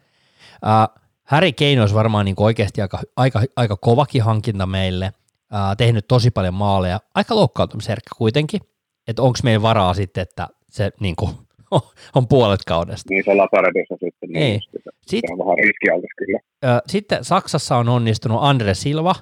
Uh, 0.65 1.01
Harry 1.23 1.51
Kane 1.51 1.81
olisi 1.81 1.95
varmaan 1.95 2.25
niin 2.25 2.35
kuin 2.35 2.45
oikeasti 2.45 2.81
aika, 2.81 2.99
aika, 3.15 3.41
aika 3.55 3.77
kovakin 3.77 4.23
hankinta 4.23 4.65
meille, 4.65 5.13
uh, 5.53 5.77
tehnyt 5.77 6.07
tosi 6.07 6.31
paljon 6.31 6.53
maaleja, 6.53 6.99
aika 7.15 7.35
loukkaantumisherkkä 7.35 8.09
kuitenkin, 8.17 8.61
että 9.07 9.21
onko 9.21 9.39
meillä 9.43 9.61
varaa 9.61 9.93
sitten, 9.93 10.21
että 10.21 10.47
se 10.69 10.91
niin 10.99 11.15
kuin, 11.15 11.35
on 12.15 12.27
puolet 12.27 12.59
kaudesta. 12.67 13.07
Niin 13.09 13.23
se 13.25 13.33
Lazaretissa 13.33 13.93
sitten. 13.93 14.29
Niin 14.29 14.37
Ei. 14.37 14.59
Sitten, 15.07 15.29
se 15.29 15.33
on 15.33 15.39
vähän 15.39 15.57
riskialtis 15.57 16.09
kyllä. 16.17 16.39
sitten 16.87 17.23
Saksassa 17.23 17.77
on 17.77 17.89
onnistunut 17.89 18.39
Andre 18.41 18.73
Silva. 18.73 19.15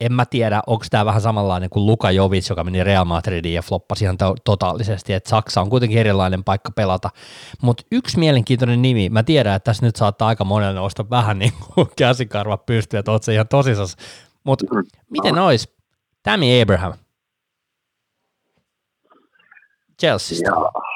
en 0.00 0.12
mä 0.12 0.24
tiedä, 0.26 0.62
onko 0.66 0.84
tämä 0.90 1.04
vähän 1.04 1.20
samanlainen 1.20 1.70
kuin 1.70 1.86
Luka 1.86 2.10
Jovic, 2.10 2.50
joka 2.50 2.64
meni 2.64 2.84
Real 2.84 3.04
Madridiin 3.04 3.54
ja 3.54 3.62
floppasi 3.62 4.04
ihan 4.04 4.18
to- 4.18 4.36
totaalisesti, 4.44 5.12
että 5.12 5.30
Saksa 5.30 5.60
on 5.60 5.70
kuitenkin 5.70 5.98
erilainen 5.98 6.44
paikka 6.44 6.70
pelata. 6.76 7.10
Mutta 7.62 7.82
yksi 7.92 8.18
mielenkiintoinen 8.18 8.82
nimi, 8.82 9.08
mä 9.08 9.22
tiedän, 9.22 9.56
että 9.56 9.64
tässä 9.64 9.86
nyt 9.86 9.96
saattaa 9.96 10.28
aika 10.28 10.44
monelle 10.44 10.74
nousta 10.74 11.10
vähän 11.10 11.38
niin 11.38 11.52
kuin 11.74 11.86
käsikarva 11.96 12.56
pystyä, 12.56 13.00
että 13.00 13.12
oot 13.12 13.22
se 13.22 13.34
ihan 13.34 13.48
tosissas. 13.48 13.96
Mutta 14.44 14.64
mm. 14.74 14.84
miten 15.10 15.34
no. 15.34 15.46
olisi 15.46 15.68
Tammy 16.22 16.62
Abraham? 16.62 16.92
Chelseasta. 20.00 20.50
Jaa. 20.50 20.89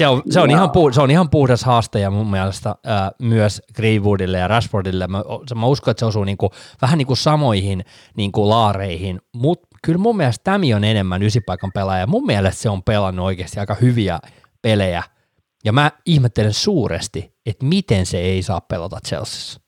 Se 0.00 0.06
on, 0.06 0.22
se, 0.30 0.40
on 0.40 0.50
ihan 0.50 0.70
puu, 0.70 0.92
se 0.92 1.00
on 1.00 1.10
ihan 1.10 1.30
puhdas 1.30 1.64
haaste 1.64 2.10
mun 2.10 2.30
mielestä 2.30 2.74
ää, 2.86 3.10
myös 3.22 3.62
Greenwoodille 3.76 4.38
ja 4.38 4.48
Rashfordille. 4.48 5.06
Mä, 5.06 5.22
mä 5.54 5.66
uskon, 5.66 5.90
että 5.90 5.98
se 5.98 6.06
osuu 6.06 6.24
niinku, 6.24 6.50
vähän 6.82 6.98
niin 6.98 7.06
kuin 7.06 7.16
samoihin 7.16 7.84
niinku 8.16 8.48
laareihin, 8.48 9.18
mutta 9.34 9.68
kyllä 9.84 9.98
mun 9.98 10.16
mielestä 10.16 10.44
Tämi 10.44 10.74
on 10.74 10.84
enemmän 10.84 11.22
ysipaikan 11.22 11.70
pelaaja. 11.74 12.06
Mun 12.06 12.26
mielestä 12.26 12.62
se 12.62 12.68
on 12.70 12.82
pelannut 12.82 13.26
oikeasti 13.26 13.60
aika 13.60 13.76
hyviä 13.80 14.18
pelejä. 14.62 15.02
Ja 15.64 15.72
mä 15.72 15.90
ihmettelen 16.06 16.52
suuresti, 16.52 17.32
että 17.46 17.66
miten 17.66 18.06
se 18.06 18.18
ei 18.18 18.42
saa 18.42 18.60
pelata 18.60 18.96
Chelseassa. 19.06 19.60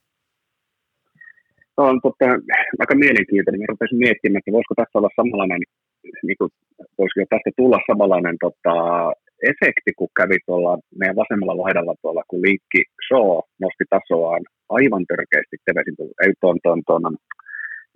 Se 1.75 1.81
on 1.81 2.01
totta, 2.03 2.25
aika 2.81 2.95
mielenkiintoinen. 2.95 3.61
Mä 3.61 3.67
rupesin 3.69 3.99
miettimään, 3.99 4.39
että 4.39 4.53
voisiko 4.53 4.75
tässä 4.75 4.99
olla 4.99 5.09
samanlainen, 5.17 5.61
niin 6.23 6.37
kuin, 6.39 6.51
voisiko 6.99 7.21
tästä 7.31 7.51
tulla 7.57 7.79
samanlainen 7.91 8.37
tota, 8.41 8.75
efekti, 9.51 9.91
kun 9.99 10.09
kävi 10.21 10.39
tuolla 10.47 10.73
meidän 11.01 11.21
vasemmalla 11.23 11.63
laidalla 11.63 11.95
tuolla, 12.03 12.23
kun 12.29 12.43
Liikki 12.43 12.83
Shaw 13.07 13.31
nosti 13.63 13.85
tasoaan 13.95 14.43
aivan 14.79 15.05
törkeästi 15.11 15.57
Tevesin, 15.67 15.97
ei 16.25 16.33
tuon, 16.41 16.57
tuon, 16.65 16.81
tuon, 16.87 17.17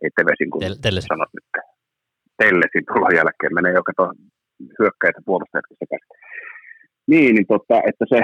ei 0.02 0.10
Tevesin, 0.16 0.50
kun 0.50 0.60
Tel- 0.62 1.08
sanot 1.10 1.32
nyt, 1.36 1.48
Tellesin 2.40 2.84
tulon 2.88 3.16
jälkeen, 3.20 3.54
menee 3.54 3.72
joka 3.80 3.92
tuon 3.96 4.14
hyökkäitä 4.78 5.20
puolustajat 5.26 5.66
sekaisin. 5.82 6.14
Niin, 7.12 7.30
niin 7.34 7.48
tota, 7.52 7.76
että 7.90 8.04
se 8.12 8.18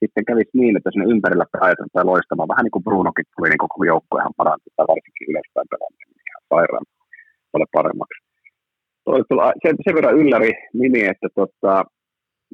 sitten 0.00 0.24
kävisi 0.28 0.54
niin, 0.60 0.76
että 0.76 0.90
sinne 0.90 1.12
ympärillä 1.14 1.46
päijät 1.52 1.78
tai 1.92 2.04
loistamaan, 2.04 2.52
vähän 2.52 2.64
niin 2.64 2.76
kuin 2.76 2.86
Brunokin 2.86 3.28
tuli, 3.32 3.48
niin 3.48 3.64
koko 3.64 3.84
joukkuehan 3.92 4.38
paranti, 4.40 4.68
tai 4.76 4.86
varsinkin 4.92 5.30
ylöspäin 5.30 5.70
pelaaminen. 5.72 6.08
Niin 6.10 6.28
ihan 6.30 6.44
sairaan 6.50 6.86
paljon 7.52 7.74
paremmaksi 7.78 8.21
toi 9.04 9.22
tulla 9.28 9.52
sen, 9.62 9.76
sen 9.84 9.94
verran 9.94 10.14
ylläri 10.14 10.52
nimi, 10.74 11.00
että 11.00 11.28
tota, 11.34 11.84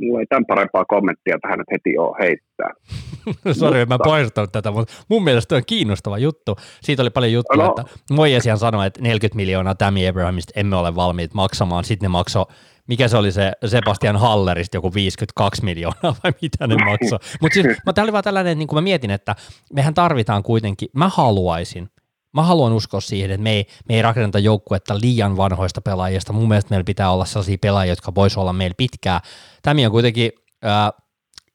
mulla 0.01 0.21
ei 0.21 0.27
tämän 0.27 0.47
parempaa 0.47 0.85
kommenttia 0.85 1.39
tähän 1.43 1.59
nyt 1.59 1.71
heti 1.73 1.99
ole 1.99 2.17
heittää. 2.21 2.71
Sori, 3.61 3.87
mä 3.87 3.99
poistanut 4.05 4.53
tätä, 4.53 4.71
mutta 4.71 4.95
mun 5.09 5.25
mielestä 5.25 5.57
on 5.57 5.63
kiinnostava 5.67 6.19
juttu. 6.19 6.57
Siitä 6.83 7.03
oli 7.03 7.11
paljon 7.11 7.33
juttua, 7.33 7.65
no. 7.65 7.71
että 7.71 7.85
Moijesian 8.11 8.59
sanoi, 8.59 8.87
että 8.87 9.03
40 9.03 9.37
miljoonaa 9.37 9.75
Tammy 9.75 10.09
Abrahamista 10.09 10.61
emme 10.61 10.77
ole 10.77 10.95
valmiit 10.95 11.35
maksamaan. 11.35 11.85
Sitten 11.85 12.05
ne 12.05 12.09
maksoi, 12.09 12.45
mikä 12.87 13.09
se 13.09 13.17
oli 13.17 13.33
se 13.33 13.53
Sebastian 13.67 14.17
Hallerista, 14.17 14.77
joku 14.77 14.95
52 14.95 15.65
miljoonaa 15.65 16.15
vai 16.25 16.33
mitä 16.43 16.67
ne 16.67 16.77
maksoi. 16.85 17.19
Mutta 17.41 17.55
siis, 17.55 17.67
tämä 17.95 18.03
oli 18.03 18.13
vaan 18.13 18.25
tällainen, 18.25 18.59
niin 18.59 18.69
kuin 18.69 18.77
mä 18.77 18.81
mietin, 18.81 19.11
että 19.11 19.35
mehän 19.73 19.95
tarvitaan 19.95 20.43
kuitenkin, 20.43 20.89
mä 20.93 21.09
haluaisin, 21.09 21.89
Mä 22.35 22.43
haluan 22.43 22.73
uskoa 22.73 23.01
siihen, 23.01 23.31
että 23.31 23.43
me 23.43 23.51
ei, 23.51 23.67
me 23.89 23.95
ei 23.95 24.03
rakenneta 24.03 24.39
joukkuetta 24.39 24.95
liian 25.01 25.37
vanhoista 25.37 25.81
pelaajista. 25.81 26.33
Mun 26.33 26.49
mielestä 26.49 26.71
meillä 26.71 26.85
pitää 26.85 27.11
olla 27.11 27.25
sellaisia 27.25 27.57
pelaajia, 27.61 27.93
jotka 27.93 28.15
vois 28.15 28.37
olla 28.37 28.53
meillä 28.53 28.75
pitkää. 28.77 29.21
Tämä 29.63 29.81
on 29.85 29.91
kuitenkin 29.91 30.33
ää, 30.63 30.93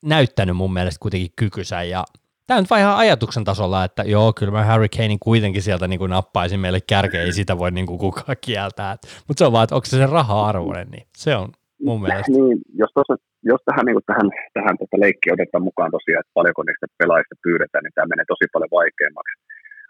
näyttänyt 0.06 0.56
mun 0.56 0.74
mielestä 0.74 1.00
kuitenkin 1.00 1.32
kykynsä 1.36 1.84
ja 1.84 2.04
Tämä 2.48 2.58
on 2.58 2.66
vain 2.70 2.82
ihan 2.82 2.98
ajatuksen 2.98 3.44
tasolla, 3.44 3.84
että 3.84 4.04
joo, 4.04 4.34
kyllä 4.34 4.52
mä 4.52 4.64
Harry 4.64 4.88
Kanein 4.98 5.20
kuitenkin 5.20 5.62
sieltä 5.62 5.88
niin 5.88 6.00
kuin 6.00 6.10
nappaisin 6.10 6.60
meille 6.60 6.80
kärkeen, 6.88 7.26
ei 7.26 7.32
sitä 7.32 7.58
voi 7.58 7.72
niin 7.72 7.88
kuin 7.88 8.00
kukaan 8.00 8.38
kieltää. 8.48 8.92
Mutta 9.28 9.40
se 9.40 9.46
on 9.46 9.52
vaan, 9.52 9.64
että 9.64 9.76
onko 9.76 9.86
se 9.86 9.98
se 9.98 10.06
raha-arvoinen, 10.06 10.88
niin 10.92 11.06
se 11.18 11.36
on 11.36 11.50
mun 11.88 12.02
mielestä. 12.02 12.32
Niin, 12.32 12.58
jos, 12.82 12.92
tossa, 12.98 13.16
jos 13.52 13.62
tähän, 13.66 13.86
niin 13.86 13.98
kuin 13.98 14.08
tähän, 14.12 14.28
tähän 14.58 14.76
tota 14.82 14.98
leikkiin 15.04 15.34
otetaan 15.34 15.68
mukaan 15.70 15.92
tosiaan, 15.98 16.22
että 16.22 16.36
paljonko 16.38 16.62
niistä 16.64 16.88
pelaajista 17.02 17.36
pyydetään, 17.46 17.84
niin 17.84 17.96
tämä 17.96 18.12
menee 18.12 18.26
tosi 18.28 18.46
paljon 18.54 18.76
vaikeammaksi. 18.80 19.34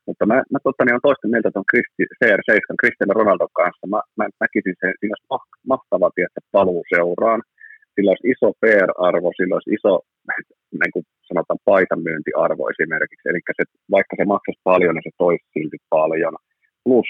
Mutta 0.07 0.25
mä, 0.31 0.37
mä 0.53 0.59
totta, 0.63 0.83
niin 0.83 0.97
on 0.99 1.07
toista 1.07 1.27
mieltä 1.33 1.49
tuon 1.51 1.71
Kristi, 1.71 2.03
CR7 2.19 2.79
Cristiano 2.81 3.13
Ronaldon 3.19 3.57
kanssa. 3.59 3.85
Mä, 3.93 3.99
mä 4.19 4.25
näkisin 4.43 4.75
sen, 4.79 4.93
siinä 4.99 5.13
olisi 5.13 5.27
mahtava 5.71 6.09
tietä 6.15 6.39
paluu 6.55 6.83
seuraan. 6.95 7.41
Sillä 7.93 8.11
olisi 8.11 8.29
iso 8.33 8.47
PR-arvo, 8.61 9.29
sillä 9.37 9.55
olisi 9.55 9.73
iso, 9.77 9.93
niin 10.81 10.93
kuin 10.93 11.05
sanotaan, 11.29 11.59
paitanmyyntiarvo 11.69 12.63
esimerkiksi. 12.73 13.29
Eli 13.29 13.41
se, 13.57 13.63
vaikka 13.95 14.13
se 14.17 14.25
maksaisi 14.33 14.61
paljon, 14.71 14.93
niin 14.95 15.07
se 15.07 15.13
toisi 15.23 15.45
silti 15.53 15.79
paljon. 15.95 16.35
Plus, 16.85 17.09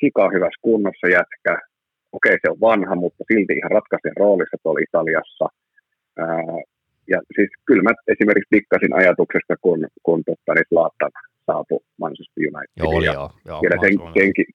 sika 0.00 0.24
hyvässä 0.34 0.64
kunnossa 0.66 1.06
jätkä. 1.16 1.54
Okei, 2.16 2.36
se 2.42 2.50
on 2.52 2.60
vanha, 2.68 2.94
mutta 3.04 3.24
silti 3.30 3.52
ihan 3.60 3.74
ratkaisen 3.78 4.16
roolissa 4.22 4.56
tuolla 4.62 4.86
Italiassa. 4.88 5.46
Ää, 6.24 6.58
ja 7.12 7.18
siis 7.36 7.50
kyllä 7.66 7.82
mä 7.82 7.92
esimerkiksi 8.14 8.54
dikkasin 8.56 8.92
ajatuksesta, 9.00 9.54
kun, 9.64 9.80
kun 10.06 10.20
totta, 10.28 10.54
niin 10.54 10.68
Zlatan 10.70 11.14
saapu 11.46 11.76
Manchester 12.02 12.40
United. 12.50 12.74
Joo, 12.80 12.92
oli 12.98 13.06
joo. 13.06 13.30
joo 13.48 13.60
ja 13.70 13.76
sen, 13.82 13.94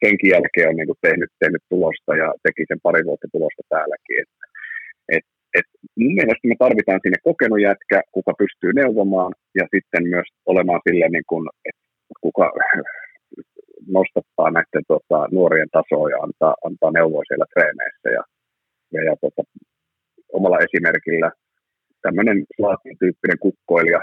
senkin 0.03 0.31
jälkeen 0.35 0.69
on 0.69 0.75
niin 0.79 0.89
kuin 0.91 1.03
tehnyt, 1.07 1.31
tehnyt 1.39 1.63
tulosta 1.69 2.11
ja 2.21 2.27
teki 2.45 2.63
sen 2.67 2.79
pari 2.85 3.01
vuotta 3.07 3.27
tulosta 3.35 3.63
täälläkin. 3.73 4.17
Et, 4.21 4.31
et, 5.15 5.25
et 5.57 5.67
mun 5.99 6.13
mielestä 6.19 6.47
me 6.47 6.55
tarvitaan 6.59 6.99
sinne 7.03 7.19
kokenut 7.29 7.61
jätkä, 7.67 7.97
kuka 8.15 8.31
pystyy 8.41 8.71
neuvomaan 8.73 9.33
ja 9.59 9.65
sitten 9.73 10.03
myös 10.13 10.27
olemaan 10.51 10.81
sille, 10.85 11.07
niin 11.09 11.27
kuin, 11.29 11.43
että 11.69 11.83
kuka 12.25 12.45
nostattaa 13.97 14.49
näiden 14.57 14.85
tota, 14.93 15.19
nuorien 15.37 15.71
tasoa 15.77 16.09
ja 16.13 16.17
antaa, 16.25 16.55
antaa 16.67 16.91
neuvoa 16.91 17.23
siellä 17.27 17.47
treeneissä. 17.53 18.09
Ja, 18.17 18.23
ja, 18.93 19.01
ja 19.07 19.13
tota, 19.23 19.41
omalla 20.37 20.59
esimerkillä 20.67 21.29
tämmöinen 22.01 22.37
tyyppinen 22.99 23.39
kukkoilija, 23.39 24.01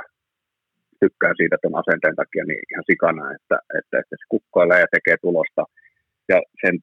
tykkää 1.05 1.33
siitä 1.37 1.57
tämän 1.59 1.81
asenteen 1.83 2.17
takia 2.21 2.45
niin 2.47 2.63
ihan 2.73 2.89
sikana, 2.91 3.23
että, 3.37 3.57
että, 3.79 3.95
että 4.01 4.15
se 4.21 4.27
kukkoilee 4.33 4.81
ja 4.85 4.89
tekee 4.95 5.17
tulosta. 5.27 5.63
Ja 6.33 6.39
sen, 6.63 6.75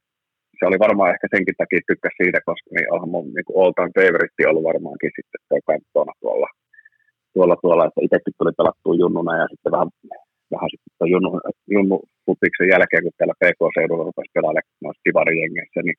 se 0.58 0.62
oli 0.68 0.78
varmaan 0.86 1.12
ehkä 1.14 1.26
senkin 1.34 1.56
takia 1.60 1.88
tykkäsi 1.90 2.18
siitä, 2.20 2.38
koska 2.48 2.68
niin 2.70 2.92
onhan 2.94 3.12
mun 3.14 3.26
niin 3.36 3.46
kuin 3.46 3.56
all 3.60 3.72
time 3.74 3.94
favorite 3.96 4.48
ollut 4.50 4.68
varmaankin 4.70 5.16
sitten 5.16 5.40
tuo 5.48 5.60
kantona 5.68 6.14
tuolla, 6.22 6.48
tuolla, 7.34 7.56
tuolla, 7.62 7.86
että 7.86 8.04
itsekin 8.06 8.34
tuli 8.38 8.52
pelattua 8.58 9.00
junnuna 9.02 9.32
ja 9.40 9.46
sitten 9.52 9.74
vähän, 9.74 9.90
vähän 10.54 10.70
sitten 10.72 11.12
junnu, 11.14 11.30
junnu 11.76 11.96
jälkeen, 12.74 13.02
kun 13.04 13.16
täällä 13.16 13.40
PK-seudulla 13.42 14.08
rupesi 14.08 14.34
pelailemaan 14.36 14.82
noissa 14.84 15.06
kivarijengeissä, 15.06 15.80
niin 15.82 15.98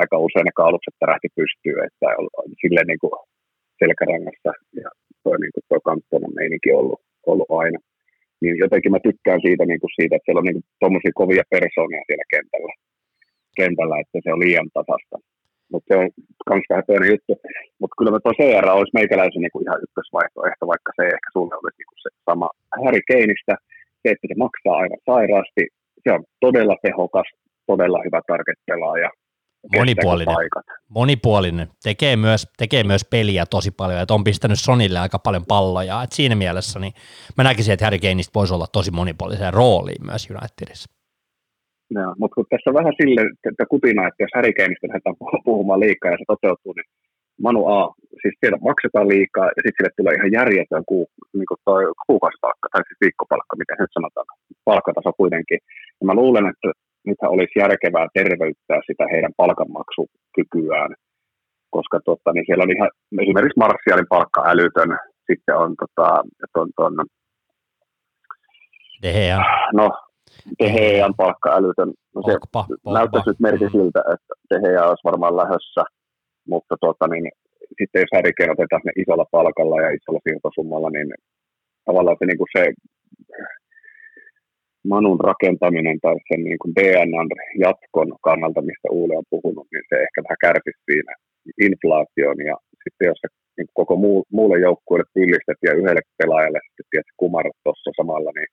aika 0.00 0.16
usein 0.26 0.46
ne 0.46 0.52
kaulukset 0.60 0.96
tärähti 0.98 1.28
pystyy, 1.38 1.76
että 1.86 2.06
silleen 2.62 2.88
niin 2.90 3.02
kuin 3.04 3.14
selkärangassa 3.80 4.52
ja 4.82 4.90
tuo, 5.22 5.34
niin 5.36 5.54
kuin 5.54 5.64
tuo 5.68 5.80
kanttonan 5.88 6.34
meininki 6.38 6.70
ollut, 6.80 7.00
ollut 7.32 7.50
aina. 7.62 7.78
Niin 8.42 8.56
jotenkin 8.64 8.92
mä 8.92 9.06
tykkään 9.08 9.40
siitä, 9.46 9.64
niin 9.66 9.80
kuin 9.82 9.94
siitä 9.96 10.16
että 10.16 10.24
siellä 10.26 10.42
on 10.42 10.48
niin 10.48 10.64
tuommoisia 10.80 11.18
kovia 11.20 11.44
persoonia 11.54 12.02
siellä 12.06 12.26
kentällä, 12.34 12.72
kentällä, 13.60 13.96
että 14.02 14.18
se 14.24 14.32
on 14.34 14.42
liian 14.44 14.68
tasasta. 14.76 15.16
Mutta 15.72 15.86
se 15.88 15.94
on 16.00 16.08
myös 16.50 16.68
vähän 16.70 16.88
toinen 16.88 17.12
juttu. 17.12 17.32
Mutta 17.80 17.96
kyllä 17.98 18.12
mä 18.12 18.20
tuo 18.22 18.38
CR 18.38 18.66
olisi 18.70 18.96
meikäläisen 18.98 19.42
niin 19.42 19.54
kuin 19.54 19.64
ihan 19.66 19.82
ykkösvaihtoehto, 19.86 20.64
vaikka 20.72 20.90
se 20.96 21.04
ehkä 21.16 21.28
sulle 21.36 21.54
olisi 21.58 21.78
niin 21.78 21.90
kuin 21.90 22.02
se 22.04 22.10
sama 22.28 22.48
Harry 22.84 23.02
Keinistä. 23.10 23.54
Se, 24.00 24.06
että 24.12 24.26
se 24.28 24.36
maksaa 24.44 24.80
aivan 24.82 25.02
sairaasti. 25.10 25.62
Se 26.04 26.08
on 26.16 26.22
todella 26.44 26.76
tehokas, 26.86 27.28
todella 27.70 27.98
hyvä 28.06 28.20
target-pelaaja 28.30 29.10
monipuolinen, 29.76 30.36
monipuolinen. 30.88 31.68
Tekee 31.82 32.16
myös, 32.16 32.46
tekee 32.56 32.84
myös 32.84 33.04
peliä 33.10 33.44
tosi 33.46 33.70
paljon, 33.70 34.00
että 34.00 34.14
on 34.14 34.24
pistänyt 34.24 34.60
Sonille 34.60 34.98
aika 34.98 35.18
paljon 35.18 35.44
palloja, 35.48 36.02
et 36.02 36.12
siinä 36.12 36.34
mielessä 36.34 36.78
niin 36.78 36.92
mä 37.36 37.44
näkisin, 37.44 37.72
että 37.72 37.86
Harry 37.86 37.98
Kaneista 37.98 38.38
voisi 38.38 38.54
olla 38.54 38.66
tosi 38.72 38.90
monipuoliseen 38.90 39.54
rooliin 39.54 40.06
myös 40.06 40.28
Unitedissa. 40.30 40.90
Joo, 41.90 42.14
mutta 42.18 42.34
kun 42.34 42.46
tässä 42.50 42.70
on 42.70 42.78
vähän 42.80 42.94
sille, 43.02 43.20
että 43.50 43.66
kutina, 43.74 44.08
että 44.08 44.22
jos 44.22 44.34
Harry 44.36 44.52
Kaneista 44.52 44.88
lähdetään 44.88 45.16
puhumaan 45.44 45.80
liikaa 45.80 46.10
ja 46.10 46.18
se 46.20 46.24
toteutuu, 46.26 46.72
niin 46.72 46.88
Manu 47.44 47.62
A, 47.78 47.80
siis 48.22 48.34
siellä 48.40 48.58
maksetaan 48.68 49.08
liikaa 49.14 49.48
ja 49.56 49.60
sitten 49.62 49.76
sille 49.76 49.92
tulee 49.96 50.14
ihan 50.14 50.32
järjetön 50.38 50.84
kuu, 50.90 51.06
niin 51.38 51.48
kuin 51.50 51.60
toi 51.68 51.82
kuukausipalkka 52.06 52.68
tai 52.72 52.82
siis 52.86 53.00
viikkopalkka, 53.04 53.60
miten 53.60 53.76
nyt 53.80 53.96
sanotaan, 53.96 54.26
palkkataso 54.68 55.10
kuitenkin. 55.20 55.60
Ja 55.98 56.04
mä 56.08 56.14
luulen, 56.20 56.46
että 56.52 56.68
nythän 57.08 57.30
olisi 57.30 57.58
järkevää 57.58 58.06
terveyttää 58.14 58.80
sitä 58.86 59.04
heidän 59.12 59.34
palkanmaksukykyään, 59.36 60.92
koska 61.70 62.00
totta, 62.04 62.32
niin 62.32 62.44
siellä 62.46 62.62
on 62.62 62.76
ihan, 62.76 62.90
esimerkiksi 63.22 63.62
Marsialin 63.62 64.12
palkka 64.14 64.40
älytön, 64.52 64.90
sitten 65.26 65.56
on 65.56 65.70
tota, 65.82 66.08
ton, 66.54 66.68
ton, 66.76 66.94
Dehea. 69.02 69.40
No, 69.72 69.90
Dehean 70.58 71.14
palkka 71.16 71.54
älytön. 71.56 71.92
No 72.14 72.22
se 72.26 72.38
Pogba. 72.52 72.92
näyttäisi 72.98 73.30
nyt 73.30 73.40
merkki 73.40 73.70
siltä, 73.72 74.00
että 74.14 74.32
Dehea 74.50 74.88
olisi 74.88 75.04
varmaan 75.04 75.36
lähössä, 75.36 75.82
mutta 76.48 76.74
tota, 76.80 77.08
niin, 77.08 77.30
sitten 77.78 78.00
jos 78.00 78.12
Harry 78.14 78.32
otetaan 78.52 78.82
ne 78.84 78.92
isolla 79.02 79.26
palkalla 79.30 79.80
ja 79.84 79.90
isolla 79.90 80.20
siirtosummalla, 80.24 80.90
niin 80.90 81.08
tavallaan 81.84 82.16
se, 82.18 82.24
niin 82.26 82.38
kuin 82.38 82.52
se 82.56 82.62
Manun 84.92 85.20
rakentaminen 85.30 85.98
tai 86.04 86.16
sen 86.28 86.42
niin 86.48 86.60
kuin 86.62 86.72
DNAn 86.76 87.28
jatkon 87.64 88.10
kannalta, 88.28 88.60
mistä 88.68 88.88
Uule 88.98 89.14
on 89.20 89.30
puhunut, 89.34 89.66
niin 89.72 89.84
se 89.88 89.96
ehkä 90.04 90.18
vähän 90.26 90.42
kärsisi 90.46 90.80
siinä 90.88 91.12
inflaation 91.66 92.38
ja 92.50 92.56
sitten 92.82 93.06
jos 93.10 93.18
se 93.22 93.28
niin 93.56 93.68
koko 93.80 93.94
muu, 94.04 94.18
muulle 94.36 94.58
joukkueelle 94.66 95.08
pyllistet 95.14 95.60
ja 95.66 95.72
yhdelle 95.78 96.02
pelaajalle 96.18 96.60
sitten 96.62 96.86
tietysti 96.90 97.20
kumarat 97.22 97.58
tuossa 97.64 97.90
samalla, 98.00 98.30
niin 98.38 98.50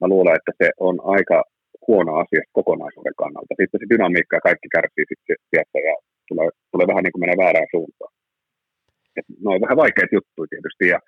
mä 0.00 0.06
luulen, 0.12 0.38
että 0.38 0.52
se 0.60 0.68
on 0.88 0.96
aika 1.14 1.38
huono 1.86 2.12
asia 2.22 2.42
kokonaisuuden 2.58 3.16
kannalta. 3.22 3.58
Sitten 3.60 3.80
se 3.80 3.90
dynamiikka 3.92 4.36
ja 4.36 4.46
kaikki 4.48 4.68
kärsii 4.76 5.06
sitten 5.08 5.36
sieltä 5.50 5.78
ja 5.88 5.94
tulee, 6.28 6.48
tulee 6.72 6.86
vähän 6.90 7.04
niin 7.04 7.14
kuin 7.14 7.22
mennä 7.22 7.42
väärään 7.44 7.72
suuntaan. 7.74 8.12
Et 9.18 9.26
ne 9.42 9.48
on 9.54 9.64
vähän 9.64 9.80
vaikeat 9.82 10.12
juttuja 10.16 10.48
tietysti 10.50 10.84
ja 10.94 10.98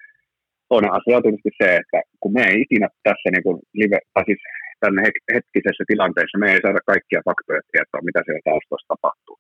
toinen 0.71 0.93
asia 0.99 1.17
on 1.17 1.25
tietysti 1.25 1.53
se, 1.61 1.69
että 1.83 1.99
kun 2.21 2.33
me 2.37 2.43
ei 2.51 2.57
ikinä 2.65 2.89
tässä 3.07 3.29
niin 3.31 3.47
kuin 3.47 3.57
live, 3.81 3.99
tai 4.15 4.25
siis 4.29 4.43
tänne 4.81 5.03
hetkisessä 5.35 5.85
tilanteessa, 5.87 6.39
me 6.39 6.53
ei 6.53 6.61
saada 6.63 6.81
kaikkia 6.87 7.21
faktoja 7.25 7.61
tietoa, 7.73 8.07
mitä 8.09 8.21
siellä 8.25 8.41
taustassa 8.45 8.89
tapahtuu. 8.89 9.37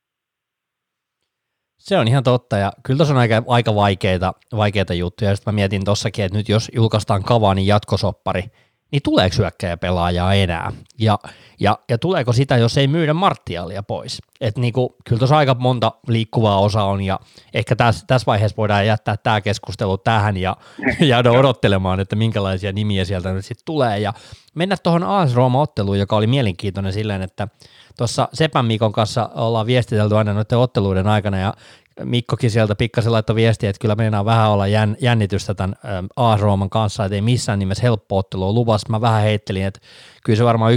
Se 1.79 1.99
on 1.99 2.09
ihan 2.09 2.23
totta, 2.23 2.57
ja 2.57 2.73
kyllä 2.83 2.97
tuossa 2.99 3.15
on 3.15 3.21
aika, 3.21 3.43
aika 3.47 3.75
vaikeita, 3.75 4.33
vaikeita 4.57 4.95
juttuja, 4.95 5.31
ja 5.31 5.37
sitten 5.37 5.55
mä 5.55 5.57
mietin 5.57 5.85
tossakin, 5.85 6.25
että 6.25 6.39
nyt 6.39 6.49
jos 6.49 6.71
julkaistaan 6.75 7.23
Kavanin 7.23 7.67
jatkosoppari, 7.67 8.43
niin 8.91 9.03
tuleeko 9.03 9.37
pelaajaa 9.81 10.35
enää? 10.35 10.73
Ja, 10.99 11.19
ja, 11.61 11.79
ja 11.89 11.99
tuleeko 11.99 12.33
sitä, 12.33 12.57
jos 12.57 12.79
ei 12.79 12.89
myydä 12.89 13.15
Martialia 13.15 13.83
pois? 13.83 14.23
Et 14.41 14.59
niinku, 14.59 14.97
kyllä 15.05 15.19
tuossa 15.19 15.37
aika 15.37 15.57
monta 15.59 15.93
liikkuvaa 16.09 16.59
osa 16.59 16.85
on, 16.85 17.03
ja 17.03 17.21
ehkä 17.55 17.77
tässä 17.77 18.05
täs 18.07 18.27
vaiheessa 18.27 18.57
voidaan 18.57 18.87
jättää 18.87 19.17
tämä 19.17 19.41
keskustelu 19.41 19.99
tähän 19.99 20.37
ja 20.37 20.57
jäädä 21.01 21.31
odottelemaan, 21.31 22.01
että 22.01 22.17
minkälaisia 22.17 22.73
nimiä 22.73 23.05
sieltä 23.05 23.33
nyt 23.33 23.45
sitten 23.45 23.65
tulee. 23.65 23.99
Ja 23.99 24.13
mennä 24.55 24.77
tuohon 24.83 25.05
AS 25.05 25.35
Rooma-otteluun, 25.35 25.99
joka 25.99 26.17
oli 26.17 26.27
mielenkiintoinen 26.27 26.93
silleen, 26.93 27.23
että 27.23 27.49
tuossa 27.97 28.29
Sepän 28.33 28.67
Mikon 28.67 28.93
kanssa 28.93 29.31
ollaan 29.35 29.67
viestitelty 29.67 30.17
aina 30.17 30.33
noiden 30.33 30.59
otteluiden 30.59 31.07
aikana, 31.07 31.39
ja 31.39 31.55
Mikkokin 32.05 32.51
sieltä 32.51 32.75
pikkasen 32.75 33.13
laittoi 33.13 33.37
viestiä, 33.37 33.71
että 33.71 33.81
kyllä 33.81 33.95
meinaa 33.95 34.25
vähän 34.25 34.51
olla 34.51 34.67
jän, 34.67 34.97
jännitystä 35.01 35.55
tämän 35.55 35.77
AS 36.17 36.41
Rooman 36.41 36.71
kanssa, 36.71 37.05
että 37.05 37.15
ei 37.15 37.23
missään 37.23 37.59
nimessä 37.59 37.83
helppo 37.83 38.19
ottelu 38.19 38.55
luvassa. 38.55 38.89
Mä 38.91 39.01
vähän 39.01 39.23
heittelin, 39.23 39.65
että 39.65 39.81
kyllä 40.25 40.37
se 40.37 40.45
varmaan 40.45 40.73
1-2 40.73 40.77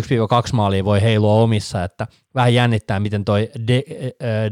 maalia 0.53 0.85
voi 0.85 1.01
heilua 1.01 1.33
omissa, 1.33 1.83
että 1.83 2.07
vähän 2.35 2.53
jännittää, 2.53 2.99
miten 2.99 3.25
toi 3.25 3.49
De, 3.67 3.83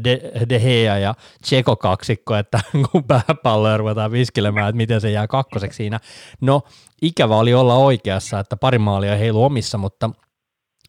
De, 0.04 0.20
De 0.48 0.82
ja 0.82 1.14
Tseko 1.42 1.76
kaksikko, 1.76 2.36
että 2.36 2.60
kun 2.92 3.04
pääpalloja 3.04 3.76
ruvetaan 3.76 4.12
viskelemään, 4.12 4.68
että 4.68 4.76
miten 4.76 5.00
se 5.00 5.10
jää 5.10 5.26
kakkoseksi 5.26 5.76
siinä. 5.76 6.00
No, 6.40 6.62
ikävä 7.02 7.36
oli 7.36 7.54
olla 7.54 7.74
oikeassa, 7.74 8.40
että 8.40 8.56
pari 8.56 8.78
maalia 8.78 9.16
heilu 9.16 9.44
omissa, 9.44 9.78
mutta 9.78 10.10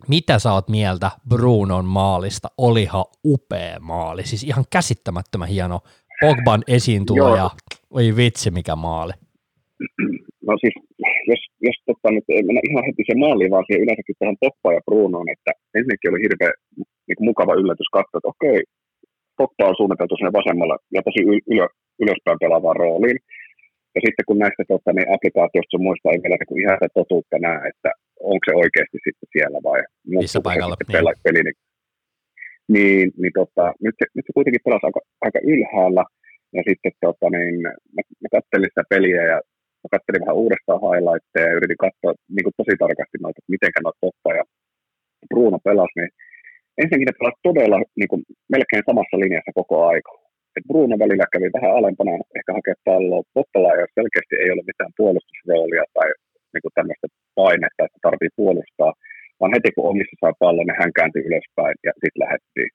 mitä 0.07 0.39
sä 0.39 0.53
oot 0.53 0.69
mieltä 0.69 1.11
Brunon 1.29 1.85
maalista? 1.85 2.47
Olihan 2.57 3.05
upea 3.25 3.79
maali, 3.79 4.23
siis 4.23 4.43
ihan 4.43 4.63
käsittämättömän 4.71 5.47
hieno 5.47 5.79
Pogban 6.21 6.63
esiintulo 6.67 7.35
ja 7.35 7.49
oi 7.97 8.15
vitsi 8.15 8.51
mikä 8.51 8.75
maali. 8.75 9.13
No 10.47 10.53
siis, 10.61 10.75
jos, 11.31 11.41
jos 11.67 11.77
tota, 11.85 12.07
nyt 12.15 12.27
ei 12.29 12.43
mennä 12.43 12.61
ihan 12.69 12.85
heti 12.87 13.03
se 13.09 13.15
maali, 13.23 13.51
vaan 13.53 13.65
siihen 13.65 13.83
yleensäkin 13.83 14.19
tähän 14.19 14.41
Pogba 14.43 14.69
ja 14.73 14.81
Brunoon, 14.87 15.29
että 15.35 15.51
ensinnäkin 15.75 16.11
oli 16.11 16.23
hirveän 16.25 16.55
niin 17.07 17.27
mukava 17.29 17.59
yllätys 17.61 17.89
katsoa, 17.95 18.19
että 18.19 18.33
okei, 18.33 18.59
Pogba 19.37 19.69
on 19.69 19.79
suunniteltu 19.79 20.15
sinne 20.15 20.37
vasemmalla 20.39 20.75
ja 20.95 21.01
tosi 21.07 21.21
ylö, 21.53 21.65
ylöspäin 22.03 22.41
pelaavaan 22.43 22.79
rooliin. 22.83 23.19
Ja 23.95 23.99
sitten 24.05 24.27
kun 24.27 24.39
näistä 24.43 24.63
tota, 24.73 24.89
niin 24.93 25.13
applikaatioista 25.15 25.73
sun 25.73 25.85
muista 25.87 26.09
ei 26.09 26.19
vielä 26.23 26.37
niin 26.37 26.63
ihan 26.63 26.77
sitä 26.77 26.97
totuutta 26.99 27.35
näe, 27.45 27.59
että 27.71 27.89
onko 28.19 28.43
se 28.45 28.53
oikeasti 28.63 28.97
sitten 29.05 29.29
siellä 29.33 29.59
vai 29.69 29.79
missä 30.07 30.39
paikalla 30.47 30.75
se 30.75 30.85
niin. 30.87 31.23
peli, 31.25 31.41
niin, 31.43 31.57
niin, 32.75 33.05
niin 33.21 33.33
tota, 33.39 33.65
nyt, 33.85 33.95
se, 33.99 34.05
nyt 34.15 34.25
se 34.27 34.33
kuitenkin 34.37 34.65
pelasi 34.65 34.85
aika, 34.85 35.01
aika 35.25 35.39
ylhäällä, 35.53 36.03
ja 36.55 36.61
sitten 36.67 36.93
tota, 37.05 37.25
niin, 37.35 37.55
mä, 37.95 38.01
mä 38.21 38.27
kattelin 38.35 38.71
sitä 38.71 38.83
peliä 38.93 39.23
ja 39.31 39.37
mä 39.81 39.87
katselin 39.95 40.23
vähän 40.23 40.41
uudestaan 40.43 40.83
highlightteja 40.85 41.47
ja 41.47 41.57
yritin 41.57 41.83
katsoa 41.85 42.11
niin 42.35 42.45
kuin 42.45 42.57
tosi 42.59 42.73
tarkasti 42.83 43.17
noita, 43.19 43.39
että 43.39 43.53
miten 43.55 43.71
noita 43.83 44.03
Toppa 44.03 44.29
ja 44.39 44.43
Bruno 45.31 45.57
pelasi, 45.67 45.95
niin 45.99 46.11
ensinnäkin 46.79 47.09
ne 47.09 47.17
pelasivat 47.19 47.47
todella 47.49 47.77
niin 47.99 48.11
kuin, 48.11 48.21
melkein 48.53 48.87
samassa 48.89 49.15
linjassa 49.21 49.57
koko 49.59 49.75
aika. 49.91 50.11
Et 50.55 50.65
Bruno 50.69 50.95
välillä 51.03 51.25
kävi 51.33 51.47
vähän 51.57 51.75
alempana 51.79 52.11
ehkä 52.37 52.51
hakea 52.57 52.77
palloa. 52.89 53.29
Toppala 53.37 53.69
ei 53.73 53.95
selkeästi 53.99 54.35
ei 54.43 54.51
ole 54.53 54.69
mitään 54.69 54.93
puolustusroolia 54.97 55.85
tai 55.95 56.09
niin 56.53 56.63
kuin 56.65 56.75
tämmöistä 56.77 57.07
painetta, 57.41 57.85
että 57.85 57.99
tarvii 58.07 58.37
puolustaa, 58.39 58.91
vaan 59.39 59.53
heti 59.55 59.69
kun 59.75 59.89
omissa 59.91 60.15
saa 60.21 60.39
pallon, 60.41 60.67
niin 60.67 60.81
hän 60.81 60.95
kääntyi 60.97 61.27
ylöspäin 61.29 61.75
ja 61.87 61.91
sitten 62.01 62.23
lähettiin. 62.25 62.69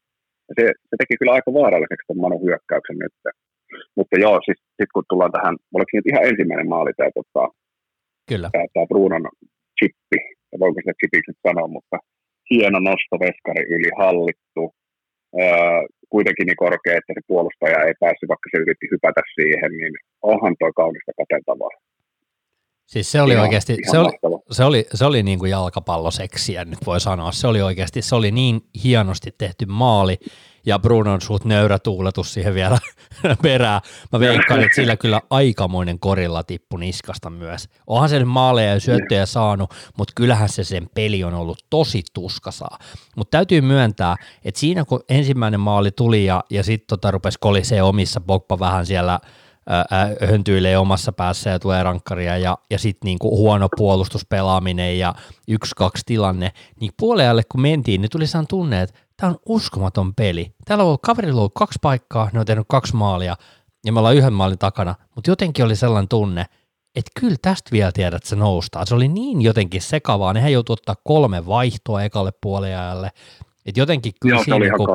Ja 0.48 0.52
se, 0.58 0.64
se, 0.88 0.94
teki 1.00 1.14
kyllä 1.18 1.36
aika 1.36 1.50
vaaralliseksi 1.60 2.06
tuon 2.06 2.22
Manu 2.22 2.38
hyökkäyksen 2.46 2.98
nyt. 3.04 3.14
Mutta 3.96 4.14
joo, 4.24 4.36
siis 4.44 4.60
sit 4.78 4.90
kun 4.94 5.08
tullaan 5.08 5.34
tähän, 5.36 5.54
oliko 5.76 5.90
nyt 5.92 6.10
ihan 6.10 6.28
ensimmäinen 6.30 6.68
maali 6.74 6.92
tämä, 6.96 7.10
tota, 7.18 7.42
Kyllä. 8.30 8.48
tämä, 8.52 8.64
tämä 8.74 8.90
Brunon 8.90 9.26
chippi, 9.78 10.18
ja 10.50 10.56
voiko 10.62 10.78
sitä 10.80 10.98
chipiksi 11.00 11.32
sanoa, 11.46 11.68
mutta 11.76 11.96
hieno 12.50 12.78
nosto 12.88 13.14
veskari 13.24 13.64
yli 13.74 13.90
hallittu, 14.02 14.62
öö, 15.40 15.80
kuitenkin 16.14 16.46
niin 16.46 16.62
korkea, 16.64 16.98
että 16.98 17.12
se 17.14 17.22
puolustaja 17.30 17.78
ei 17.86 17.94
päässyt, 18.02 18.32
vaikka 18.32 18.48
se 18.50 18.62
yritti 18.64 18.86
hypätä 18.92 19.22
siihen, 19.36 19.70
niin 19.80 19.94
onhan 20.32 20.54
tuo 20.58 20.70
kaunista 20.80 21.12
kateltavaa. 21.20 21.74
Siis 22.86 23.12
se 23.12 23.22
oli 23.22 23.32
ihan, 23.32 23.42
oikeasti, 23.42 23.72
ihan 23.72 23.90
se, 23.90 23.98
oli, 23.98 24.38
se 24.50 24.64
oli, 24.64 24.86
se 24.94 25.04
oli 25.04 25.22
niin 25.22 25.38
kuin 25.38 25.50
jalkapalloseksiä, 25.50 26.64
nyt 26.64 26.86
voi 26.86 27.00
sanoa. 27.00 27.32
Se 27.32 27.46
oli 27.46 27.62
oikeasti, 27.62 28.02
se 28.02 28.14
oli 28.14 28.30
niin 28.30 28.60
hienosti 28.84 29.34
tehty 29.38 29.66
maali, 29.66 30.18
ja 30.66 30.78
Brunon 30.78 31.20
suut 31.20 31.44
nöyrä 31.44 31.78
tuuletus 31.78 32.34
siihen 32.34 32.54
vielä 32.54 32.78
perään. 33.42 33.80
Mä 34.12 34.20
veikkaan, 34.20 34.60
että 34.60 34.74
sillä 34.74 34.96
kyllä 34.96 35.20
aikamoinen 35.30 35.98
korilla 35.98 36.42
tippu 36.42 36.76
niskasta 36.76 37.30
myös. 37.30 37.68
Onhan 37.86 38.08
se 38.08 38.18
nyt 38.18 38.28
maaleja 38.28 38.74
ja 38.74 38.80
syöttöjä 38.80 39.26
saanut, 39.26 39.74
mutta 39.98 40.12
kyllähän 40.16 40.48
se 40.48 40.64
sen 40.64 40.88
peli 40.94 41.24
on 41.24 41.34
ollut 41.34 41.66
tosi 41.70 42.02
tuskasaa. 42.14 42.78
Mutta 43.16 43.38
täytyy 43.38 43.60
myöntää, 43.60 44.16
että 44.44 44.60
siinä 44.60 44.84
kun 44.84 45.04
ensimmäinen 45.08 45.60
maali 45.60 45.90
tuli 45.90 46.24
ja, 46.24 46.44
ja 46.50 46.62
sitten 46.62 46.86
tota 46.86 47.10
rupesi 47.10 47.38
kolisee 47.40 47.82
omissa, 47.82 48.20
Pogba 48.20 48.58
vähän 48.58 48.86
siellä– 48.86 49.20
höntyilee 50.30 50.78
omassa 50.78 51.12
päässä 51.12 51.50
ja 51.50 51.58
tulee 51.58 51.82
rankkaria 51.82 52.38
ja, 52.38 52.58
ja 52.70 52.78
sitten 52.78 53.06
niinku 53.06 53.36
huono 53.36 53.68
puolustuspelaaminen 53.76 54.98
ja 54.98 55.14
yksi-kaksi 55.48 56.02
tilanne, 56.06 56.52
niin 56.80 56.92
puolelle 56.98 57.42
kun 57.52 57.60
mentiin, 57.60 58.00
niin 58.00 58.10
tuli 58.10 58.26
saan 58.26 58.46
tunne, 58.46 58.82
että 58.82 59.00
tämä 59.16 59.30
on 59.30 59.38
uskomaton 59.46 60.14
peli. 60.14 60.54
Täällä 60.64 60.82
on 60.82 60.88
ollut, 60.88 61.02
kaverilla 61.02 61.40
ollut 61.40 61.54
kaksi 61.54 61.78
paikkaa, 61.82 62.30
ne 62.32 62.40
on 62.40 62.46
tehnyt 62.46 62.66
kaksi 62.68 62.96
maalia 62.96 63.36
ja 63.86 63.92
me 63.92 63.98
ollaan 63.98 64.16
yhden 64.16 64.32
maalin 64.32 64.58
takana, 64.58 64.94
mutta 65.14 65.30
jotenkin 65.30 65.64
oli 65.64 65.76
sellainen 65.76 66.08
tunne, 66.08 66.46
että 66.96 67.10
kyllä 67.20 67.36
tästä 67.42 67.70
vielä 67.72 67.92
tiedät, 67.92 68.14
että 68.14 68.28
se 68.28 68.36
noustaa. 68.36 68.86
Se 68.86 68.94
oli 68.94 69.08
niin 69.08 69.42
jotenkin 69.42 69.82
sekavaa, 69.82 70.32
nehän 70.32 70.52
joutui 70.52 70.74
ottaa 70.74 70.96
kolme 71.04 71.46
vaihtoa 71.46 72.02
ekalle 72.02 72.32
puoliajalle, 72.40 73.10
et 73.66 73.76
jotenkin 73.76 74.12
kyllä 74.20 74.34
Joo, 74.34 74.44
siinä 74.44 74.56
oli, 74.56 74.64
niinku, 74.64 74.86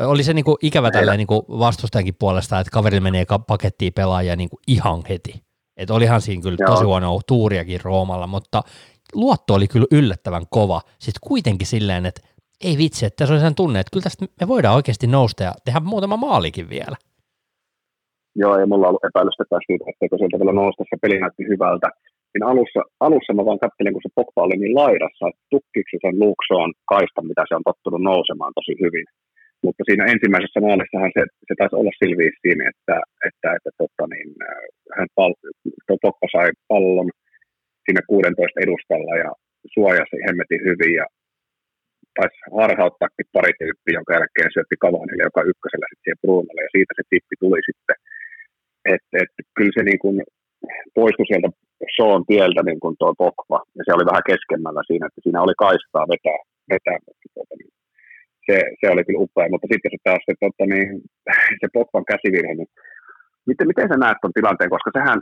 oli 0.00 0.22
se 0.22 0.34
niinku 0.34 0.58
ikävä 0.62 0.90
tälleen 0.90 1.18
niinku 1.18 1.44
vastustajankin 1.48 2.14
puolesta, 2.18 2.60
että 2.60 2.70
kaveri 2.70 3.00
menee 3.00 3.24
pakettiin 3.46 3.92
pelaajia 3.92 4.36
niinku 4.36 4.58
ihan 4.66 5.02
heti. 5.08 5.44
Et 5.76 5.90
olihan 5.90 6.20
siinä 6.20 6.42
kyllä 6.42 6.56
Joo. 6.60 6.70
tosi 6.70 6.84
huono 6.84 7.20
tuuriakin 7.26 7.80
Roomalla, 7.82 8.26
mutta 8.26 8.62
luotto 9.14 9.54
oli 9.54 9.68
kyllä 9.68 9.86
yllättävän 9.90 10.44
kova. 10.50 10.80
Sitten 10.98 11.28
kuitenkin 11.28 11.66
silleen, 11.66 12.06
että 12.06 12.20
ei 12.64 12.78
vitsi, 12.78 13.06
että 13.06 13.26
se 13.26 13.32
oli 13.32 13.40
sen 13.40 13.54
tunne, 13.54 13.80
että 13.80 13.90
kyllä 13.92 14.04
tästä 14.04 14.26
me 14.40 14.48
voidaan 14.48 14.76
oikeasti 14.76 15.06
nousta 15.06 15.42
ja 15.42 15.52
tehdä 15.64 15.80
muutama 15.80 16.16
maalikin 16.16 16.68
vielä. 16.68 16.96
Joo, 18.36 18.58
ja 18.58 18.66
mulla 18.66 18.86
on 18.86 18.88
ollut 18.88 19.04
epäilystä 19.04 19.44
tästä, 19.50 19.74
että 20.00 20.16
sieltä 20.16 20.38
vielä 20.38 20.52
nousta, 20.52 20.84
se 20.90 20.96
peli 21.02 21.20
näytti 21.20 21.42
hyvältä 21.48 21.88
siinä 22.34 22.50
alussa, 22.52 22.80
alussa 23.06 23.32
mä 23.32 23.48
vaan 23.48 23.64
kattelin, 23.64 23.94
kun 23.94 24.06
se 24.06 24.16
Pogba 24.18 24.46
oli 24.46 24.56
niin 24.58 24.78
laidassa, 24.82 25.24
että 25.30 25.44
tukkiksi 25.54 25.96
sen 26.04 26.16
Luxoon 26.22 26.70
kaista, 26.92 27.20
mitä 27.30 27.42
se 27.46 27.54
on 27.58 27.68
tottunut 27.70 28.02
nousemaan 28.10 28.56
tosi 28.58 28.74
hyvin. 28.84 29.06
Mutta 29.64 29.82
siinä 29.84 30.04
ensimmäisessä 30.14 30.60
maalissahan 30.66 31.12
se, 31.16 31.22
se 31.48 31.54
taisi 31.56 31.76
olla 31.80 31.92
silviis 32.00 32.36
siinä, 32.44 32.64
että, 32.72 32.96
että, 33.28 33.48
että 33.56 33.70
totta 33.80 34.04
niin, 34.12 34.28
äh, 34.48 34.64
hän 34.96 35.08
pal, 35.16 35.32
Pogba 36.02 36.26
sai 36.34 36.50
pallon 36.70 37.10
siinä 37.84 38.02
16 38.12 38.62
edustalla 38.64 39.14
ja 39.24 39.30
suojasi 39.74 40.16
hemmetin 40.26 40.62
hyvin 40.68 40.94
ja 41.00 41.06
taisi 42.16 42.38
harhauttaakin 42.58 43.32
pari 43.36 43.52
tyyppiä, 43.60 43.96
jonka 43.98 44.16
jälkeen 44.18 44.50
syötti 44.54 44.76
Kavanille, 44.84 45.22
joka 45.28 45.48
ykkösellä 45.50 45.86
sitten 45.88 46.02
siihen 46.04 46.22
Brunolle, 46.22 46.60
ja 46.66 46.74
siitä 46.74 46.92
se 46.94 47.04
tippi 47.10 47.36
tuli 47.42 47.60
sitten. 47.68 47.96
Että 48.94 49.14
et, 49.20 49.32
kyllä 49.56 49.74
se 49.76 49.82
niin 49.90 50.00
kuin 50.04 50.16
poistui 50.94 51.26
sieltä 51.26 51.48
Sean 51.96 52.22
tieltä 52.30 52.62
niin 52.62 52.80
kuin 52.82 52.94
tuo 52.98 53.12
Pogba, 53.20 53.58
ja 53.76 53.82
se 53.84 53.90
oli 53.96 54.04
vähän 54.10 54.28
keskemmällä 54.30 54.82
siinä, 54.86 55.06
että 55.06 55.20
siinä 55.24 55.44
oli 55.44 55.54
kaistaa 55.64 56.10
vetää, 56.12 56.40
vetää 56.72 56.98
mutta 57.06 57.26
tuota, 57.34 57.54
niin, 57.58 57.72
se, 58.46 58.56
se, 58.80 58.84
oli 58.92 59.04
kyllä 59.04 59.24
upea, 59.24 59.52
mutta 59.52 59.70
sitten 59.70 59.90
se 59.92 59.98
taas 60.06 60.22
se, 60.26 60.32
tuota, 60.40 60.64
niin, 60.72 60.88
se 61.60 61.66
Pogban 61.74 62.04
käsivirhe, 62.12 62.54
niin 62.54 62.70
miten, 63.48 63.66
miten 63.70 63.88
sä 63.90 63.96
näet 63.98 64.18
tuon 64.20 64.36
tilanteen, 64.38 64.74
koska 64.74 64.90
sehän, 64.98 65.18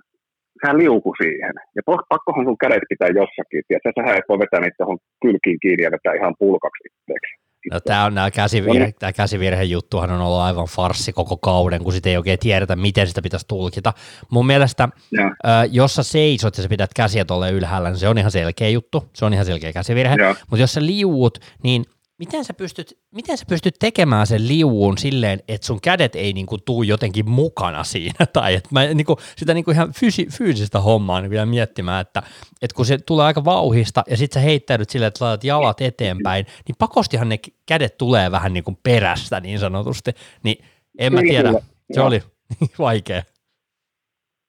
sehän 0.60 0.80
liukui 0.82 1.16
siihen, 1.22 1.54
ja 1.76 1.82
pakkohan 2.12 2.46
sun 2.46 2.62
kädet 2.62 2.84
pitää 2.92 3.18
jossakin, 3.20 3.62
ja 3.72 3.78
sähän 3.96 4.18
et 4.18 4.28
voi 4.28 4.42
vetää 4.44 4.60
niitä 4.60 4.78
tuohon 4.78 4.98
kylkiin 5.22 5.58
kiinni 5.62 5.84
ja 5.86 5.94
vetää 5.96 6.18
ihan 6.20 6.34
pulkaksi 6.42 6.82
itseksi. 6.88 7.32
No, 7.70 7.80
tämä 7.80 8.04
on 8.04 8.14
nämä 8.14 8.30
käsivirhe, 8.30 8.92
tämä 8.98 9.12
käsivirhejuttuhan 9.12 10.10
on 10.10 10.20
ollut 10.20 10.40
aivan 10.40 10.66
farssi 10.66 11.12
koko 11.12 11.36
kauden, 11.36 11.84
kun 11.84 11.92
sitä 11.92 12.08
ei 12.08 12.16
oikein 12.16 12.38
tiedetä, 12.38 12.76
miten 12.76 13.06
sitä 13.06 13.22
pitäisi 13.22 13.46
tulkita. 13.48 13.92
Mun 14.30 14.46
mielestä, 14.46 14.88
ja. 15.12 15.24
äh, 15.24 15.68
jos 15.70 15.94
sä 15.94 16.02
seisot 16.02 16.56
ja 16.56 16.62
sä 16.62 16.68
pidät 16.68 16.94
käsiä 16.94 17.24
tuolle 17.24 17.50
ylhäällä, 17.50 17.90
niin 17.90 17.98
se 17.98 18.08
on 18.08 18.18
ihan 18.18 18.30
selkeä 18.30 18.68
juttu, 18.68 19.08
se 19.12 19.24
on 19.24 19.34
ihan 19.34 19.46
selkeä 19.46 19.72
käsivirhe, 19.72 20.16
mutta 20.50 20.62
jos 20.62 20.72
sä 20.72 20.86
liuut, 20.86 21.38
niin 21.62 21.84
miten 22.18 22.44
sä, 22.44 22.54
pystyt, 22.54 22.98
miten 23.14 23.38
sä 23.38 23.44
pystyt 23.48 23.74
tekemään 23.80 24.26
sen 24.26 24.48
liuun 24.48 24.98
silleen, 24.98 25.38
että 25.48 25.66
sun 25.66 25.80
kädet 25.80 26.16
ei 26.16 26.32
niinku 26.32 26.58
tuu 26.58 26.82
jotenkin 26.82 27.30
mukana 27.30 27.84
siinä, 27.84 28.26
tai 28.32 28.54
että 28.54 28.68
mä 28.72 28.84
niinku, 28.84 29.16
sitä 29.36 29.54
niinku 29.54 29.70
ihan 29.70 29.92
fysi, 29.92 30.26
fyysistä 30.38 30.80
hommaa 30.80 31.20
niin 31.20 31.30
vielä 31.30 31.46
miettimään, 31.46 32.00
että, 32.00 32.22
että 32.62 32.74
kun 32.76 32.86
se 32.86 32.98
tulee 32.98 33.26
aika 33.26 33.44
vauhista 33.44 34.02
ja 34.10 34.16
sit 34.16 34.32
sä 34.32 34.40
heittäydyt 34.40 34.90
silleen, 34.90 35.08
että 35.08 35.24
laitat 35.24 35.44
jalat 35.44 35.80
eteenpäin, 35.80 36.46
niin 36.68 36.76
pakostihan 36.78 37.28
ne 37.28 37.38
kädet 37.66 37.98
tulee 37.98 38.30
vähän 38.30 38.52
niinku 38.52 38.78
perästä 38.82 39.40
niin 39.40 39.58
sanotusti, 39.58 40.10
niin 40.44 40.64
en 40.98 41.12
mä 41.12 41.20
tiedä, 41.20 41.52
se 41.92 42.00
oli 42.00 42.20
vaikea. 42.78 43.22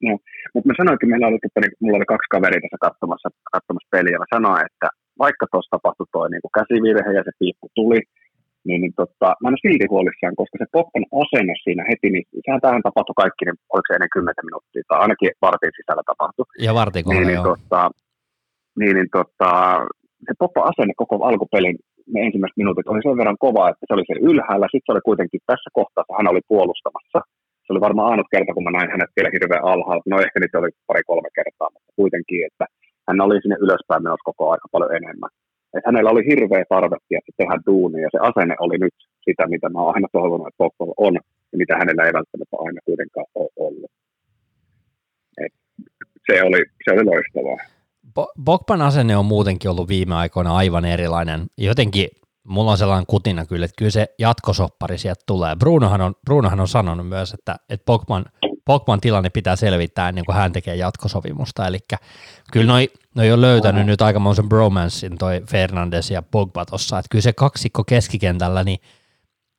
No, 0.04 0.20
mutta 0.54 0.68
mä 0.68 0.74
sanoinkin, 0.78 1.10
meillä 1.10 1.28
oli, 1.28 1.40
että 1.44 1.60
niin, 1.60 1.72
mulla 1.80 1.98
oli 1.98 2.06
kaksi 2.06 2.28
kaveria 2.30 2.62
tässä 2.62 2.78
katsomassa, 2.82 3.30
katsomassa 3.52 3.88
peliä, 3.92 4.18
mä 4.18 4.36
sanoin, 4.36 4.66
että 4.66 4.88
vaikka 5.20 5.46
tuossa 5.52 5.74
tapahtui 5.76 6.08
tuo 6.12 6.28
niin 6.28 6.56
käsivirhe 6.58 7.12
ja 7.18 7.24
se 7.26 7.34
piippu 7.40 7.68
tuli, 7.76 8.02
niin, 8.68 8.82
niin 8.82 8.96
tota, 9.02 9.28
mä 9.40 9.48
en 9.48 9.56
ole 9.58 9.66
silti 9.66 9.86
huolissaan, 9.94 10.40
koska 10.42 10.56
se 10.58 10.68
Poppan 10.76 11.06
asenne 11.24 11.54
siinä 11.64 11.84
heti, 11.90 12.10
niin 12.14 12.26
sehän 12.46 12.62
tähän 12.62 12.86
tapahtui 12.88 13.20
kaikki, 13.24 13.44
niin 13.46 13.60
oliko 13.74 13.88
se 13.88 13.96
ennen 13.96 14.16
10 14.18 14.48
minuuttia, 14.50 14.84
tai 14.88 15.00
ainakin 15.04 15.32
vartin 15.46 15.78
sisällä 15.78 16.04
tapahtui. 16.12 16.46
Ja 16.68 16.74
vartin 16.80 17.04
niin, 17.06 17.28
niin, 17.32 17.44
tota, 17.50 17.82
niin, 18.80 18.96
niin 18.98 19.12
tota, 19.18 19.52
se 20.28 20.34
Poppa 20.42 20.62
asenne 20.72 20.94
koko 21.02 21.16
alkupelin 21.30 21.78
ne 22.14 22.20
ensimmäiset 22.28 22.62
minuutit 22.62 22.88
oli 22.88 23.02
sen 23.04 23.20
verran 23.22 23.44
kova, 23.46 23.70
että 23.70 23.86
se 23.88 23.94
oli 23.96 24.06
se 24.08 24.16
ylhäällä, 24.30 24.68
sitten 24.68 24.88
se 24.88 24.94
oli 24.96 25.10
kuitenkin 25.10 25.42
tässä 25.50 25.70
kohtaa, 25.80 26.18
hän 26.18 26.32
oli 26.34 26.44
puolustamassa. 26.52 27.20
Se 27.64 27.70
oli 27.74 27.86
varmaan 27.88 28.12
ainut 28.12 28.32
kerta, 28.34 28.54
kun 28.54 28.66
mä 28.66 28.78
näin 28.78 28.94
hänet 28.94 29.12
vielä 29.16 29.34
hirveän 29.36 29.68
alhaalta. 29.74 30.10
No 30.10 30.18
ehkä 30.26 30.38
nyt 30.40 30.56
oli 30.56 30.72
pari-kolme 30.90 31.30
kertaa, 31.40 31.70
mutta 31.74 31.92
kuitenkin, 32.00 32.40
että 32.50 32.66
hän 33.08 33.22
oli 33.22 33.42
sinne 33.42 33.58
ylöspäin 33.66 34.04
menossa 34.04 34.30
koko 34.30 34.52
aika 34.52 34.68
paljon 34.72 34.96
enemmän. 34.96 35.30
Et 35.78 35.86
hänellä 35.86 36.10
oli 36.10 36.24
hirveä 36.30 36.64
tarve 36.70 36.98
tehdä 37.38 37.56
duunia, 37.66 38.02
ja 38.02 38.10
se 38.12 38.20
asenne 38.30 38.56
oli 38.60 38.78
nyt 38.78 38.96
sitä, 39.26 39.48
mitä 39.48 39.70
mä 39.70 39.80
oon 39.80 39.96
aina 39.96 40.08
toivonut, 40.12 40.48
että 40.48 40.58
Pogba 40.58 40.94
on, 40.98 41.14
ja 41.52 41.58
mitä 41.58 41.78
hänellä 41.78 42.04
ei 42.04 42.14
välttämättä 42.14 42.58
aina 42.60 42.82
kuitenkaan 42.86 43.26
ole 43.36 43.50
ollut. 43.56 43.92
Et 45.38 45.54
se, 46.28 46.44
oli, 46.44 46.64
se 46.84 46.92
oli 46.92 47.04
loistavaa. 47.04 47.58
Bogban 48.44 48.82
asenne 48.82 49.18
on 49.18 49.26
muutenkin 49.26 49.72
ollut 49.72 49.88
viime 49.88 50.16
aikoina 50.16 50.56
aivan 50.56 50.86
erilainen. 50.86 51.46
Jotenkin 51.58 52.08
mulla 52.44 52.72
on 52.72 52.78
sellainen 52.78 53.06
kutina 53.06 53.46
kyllä, 53.46 53.66
että 53.66 53.76
kyllä 53.78 53.92
se 53.92 54.08
jatkosoppari 54.20 54.98
sieltä 54.98 55.24
tulee. 55.28 55.56
Brunohan 55.56 56.02
on, 56.02 56.14
Brunohan 56.26 56.60
on 56.60 56.68
sanonut 56.68 57.08
myös, 57.08 57.34
että, 57.34 57.56
että 57.70 57.86
Bogman 57.86 58.26
Pogban 58.66 59.02
tilanne 59.02 59.30
pitää 59.30 59.56
selvittää 59.56 60.10
ennen 60.10 60.26
kuin 60.26 60.36
hän 60.36 60.54
tekee 60.54 60.76
jatkosopimusta, 60.76 61.68
eli 61.68 61.80
kyllä 62.52 62.68
noi, 62.74 62.90
noi 63.16 63.32
on 63.32 63.42
löytänyt 63.42 63.82
Oho. 63.82 63.88
nyt 63.88 64.02
aikamoisen 64.02 64.50
bromanssin 64.50 65.18
toi 65.18 65.42
Fernandes 65.50 66.12
ja 66.12 66.22
Pogba 66.22 66.66
tossa, 66.66 67.00
että 67.00 67.10
kyllä 67.10 67.22
se 67.22 67.34
kaksikko 67.34 67.84
keskikentällä, 67.84 68.64
niin 68.64 68.80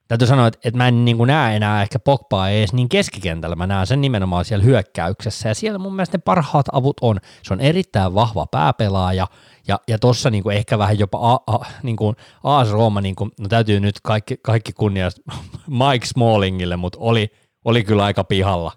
täytyy 0.08 0.26
sanoa, 0.26 0.46
että, 0.46 0.60
että 0.64 0.78
mä 0.78 0.88
en 0.88 1.04
niin 1.04 1.16
kuin 1.16 1.28
näe 1.28 1.56
enää 1.56 1.82
ehkä 1.82 1.98
Pogbaa 1.98 2.50
edes 2.50 2.72
niin 2.72 2.88
keskikentällä, 2.88 3.56
mä 3.56 3.66
näen 3.66 3.86
sen 3.86 4.00
nimenomaan 4.00 4.44
siellä 4.44 4.64
hyökkäyksessä, 4.64 5.48
ja 5.48 5.54
siellä 5.54 5.78
mun 5.78 5.94
mielestä 5.96 6.18
ne 6.18 6.22
parhaat 6.24 6.66
avut 6.72 6.96
on. 7.00 7.20
Se 7.42 7.54
on 7.54 7.60
erittäin 7.60 8.14
vahva 8.14 8.46
pääpelaaja, 8.46 9.26
ja, 9.68 9.80
ja 9.88 9.98
tuossa 9.98 10.30
niin 10.30 10.42
kuin 10.42 10.56
ehkä 10.56 10.78
vähän 10.78 10.98
jopa 10.98 11.32
a, 11.32 11.54
a, 11.54 11.64
niin 11.82 11.96
kuin 11.96 12.16
AS 12.44 12.70
Rooma, 12.70 13.00
niin 13.00 13.16
kuin, 13.16 13.30
no 13.40 13.48
täytyy 13.48 13.80
nyt 13.80 14.00
kaikki, 14.02 14.36
kaikki 14.42 14.72
kunnia 14.72 15.08
Mike 15.90 16.06
Smallingille, 16.06 16.76
mutta 16.76 16.98
oli, 17.00 17.32
oli 17.64 17.84
kyllä 17.84 18.04
aika 18.04 18.24
pihalla. 18.24 18.72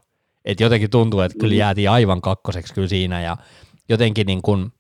Et 0.47 0.59
jotenkin 0.59 0.89
tuntuu, 0.89 1.19
että 1.19 1.37
kyllä 1.39 1.53
mm. 1.53 1.57
jäätiin 1.57 1.89
aivan 1.89 2.21
kakkoseksi 2.21 2.73
kyllä 2.73 2.87
siinä, 2.87 3.21
ja 3.21 3.37
jotenkin 3.89 4.27
niin 4.27 4.41
kuin, 4.41 4.71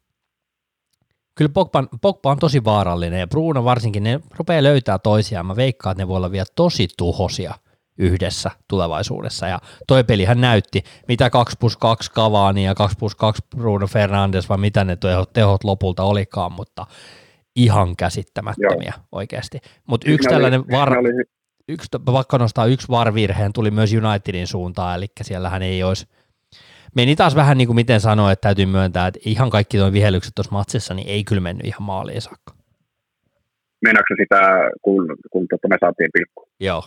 kyllä 1.35 1.51
Pogba, 1.53 1.83
Pogba 2.01 2.31
on 2.31 2.39
tosi 2.39 2.63
vaarallinen 2.63 3.19
ja 3.19 3.27
Bruno 3.27 3.63
varsinkin, 3.63 4.03
ne 4.03 4.19
rupeaa 4.37 4.63
löytää 4.63 4.99
toisiaan. 4.99 5.45
Mä 5.45 5.55
veikkaan, 5.55 5.91
että 5.91 6.03
ne 6.03 6.07
voi 6.07 6.17
olla 6.17 6.31
vielä 6.31 6.45
tosi 6.55 6.87
tuhosia 6.97 7.53
yhdessä 7.97 8.51
tulevaisuudessa. 8.67 9.47
Ja 9.47 9.59
toi 9.87 10.03
pelihän 10.03 10.41
näytti, 10.41 10.83
mitä 11.07 11.29
2 11.29 11.55
plus 11.59 11.77
2 11.77 12.11
Cavani 12.11 12.65
ja 12.65 12.75
2 12.75 12.97
plus 12.99 13.15
2 13.15 13.43
Bruno 13.55 13.87
Fernandes, 13.87 14.49
vai 14.49 14.57
mitä 14.57 14.83
ne 14.83 14.95
tehot, 14.95 15.33
tehot 15.33 15.63
lopulta 15.63 16.03
olikaan, 16.03 16.51
mutta 16.51 16.85
ihan 17.55 17.95
käsittämättömiä 17.95 18.93
Joo. 18.97 19.07
oikeasti. 19.11 19.59
Mutta 19.87 20.09
yksi 20.09 20.29
tällainen 20.29 20.59
oli, 20.59 20.71
var, 20.71 20.97
oli... 20.97 21.36
yksi, 21.67 21.87
vaikka 22.05 22.37
nostaa 22.37 22.65
yksi 22.65 22.89
varvirheen, 22.89 23.53
tuli 23.53 23.71
myös 23.71 23.93
Unitedin 23.93 24.47
suuntaan, 24.47 24.97
eli 24.97 25.05
siellähän 25.21 25.61
ei 25.61 25.83
olisi 25.83 26.07
meni 26.95 27.15
taas 27.15 27.35
vähän 27.35 27.57
niin 27.57 27.67
kuin 27.67 27.75
miten 27.75 27.99
sanoa, 27.99 28.31
että 28.31 28.47
täytyy 28.47 28.65
myöntää, 28.65 29.07
että 29.07 29.19
ihan 29.25 29.49
kaikki 29.49 29.77
tuon 29.77 29.93
vihellykset 29.93 30.35
tuossa 30.35 30.57
matsissa, 30.59 30.93
niin 30.93 31.07
ei 31.15 31.23
kyllä 31.23 31.41
mennyt 31.41 31.67
ihan 31.67 31.83
maaliin 31.83 32.21
saakka. 32.21 32.51
Meinaatko 33.85 34.13
sitä, 34.21 34.39
kun, 34.81 35.01
kun 35.31 35.45
totta 35.51 35.67
me 35.67 35.77
saatiin 35.79 36.09
pilkku? 36.13 36.41
Joo. 36.59 36.83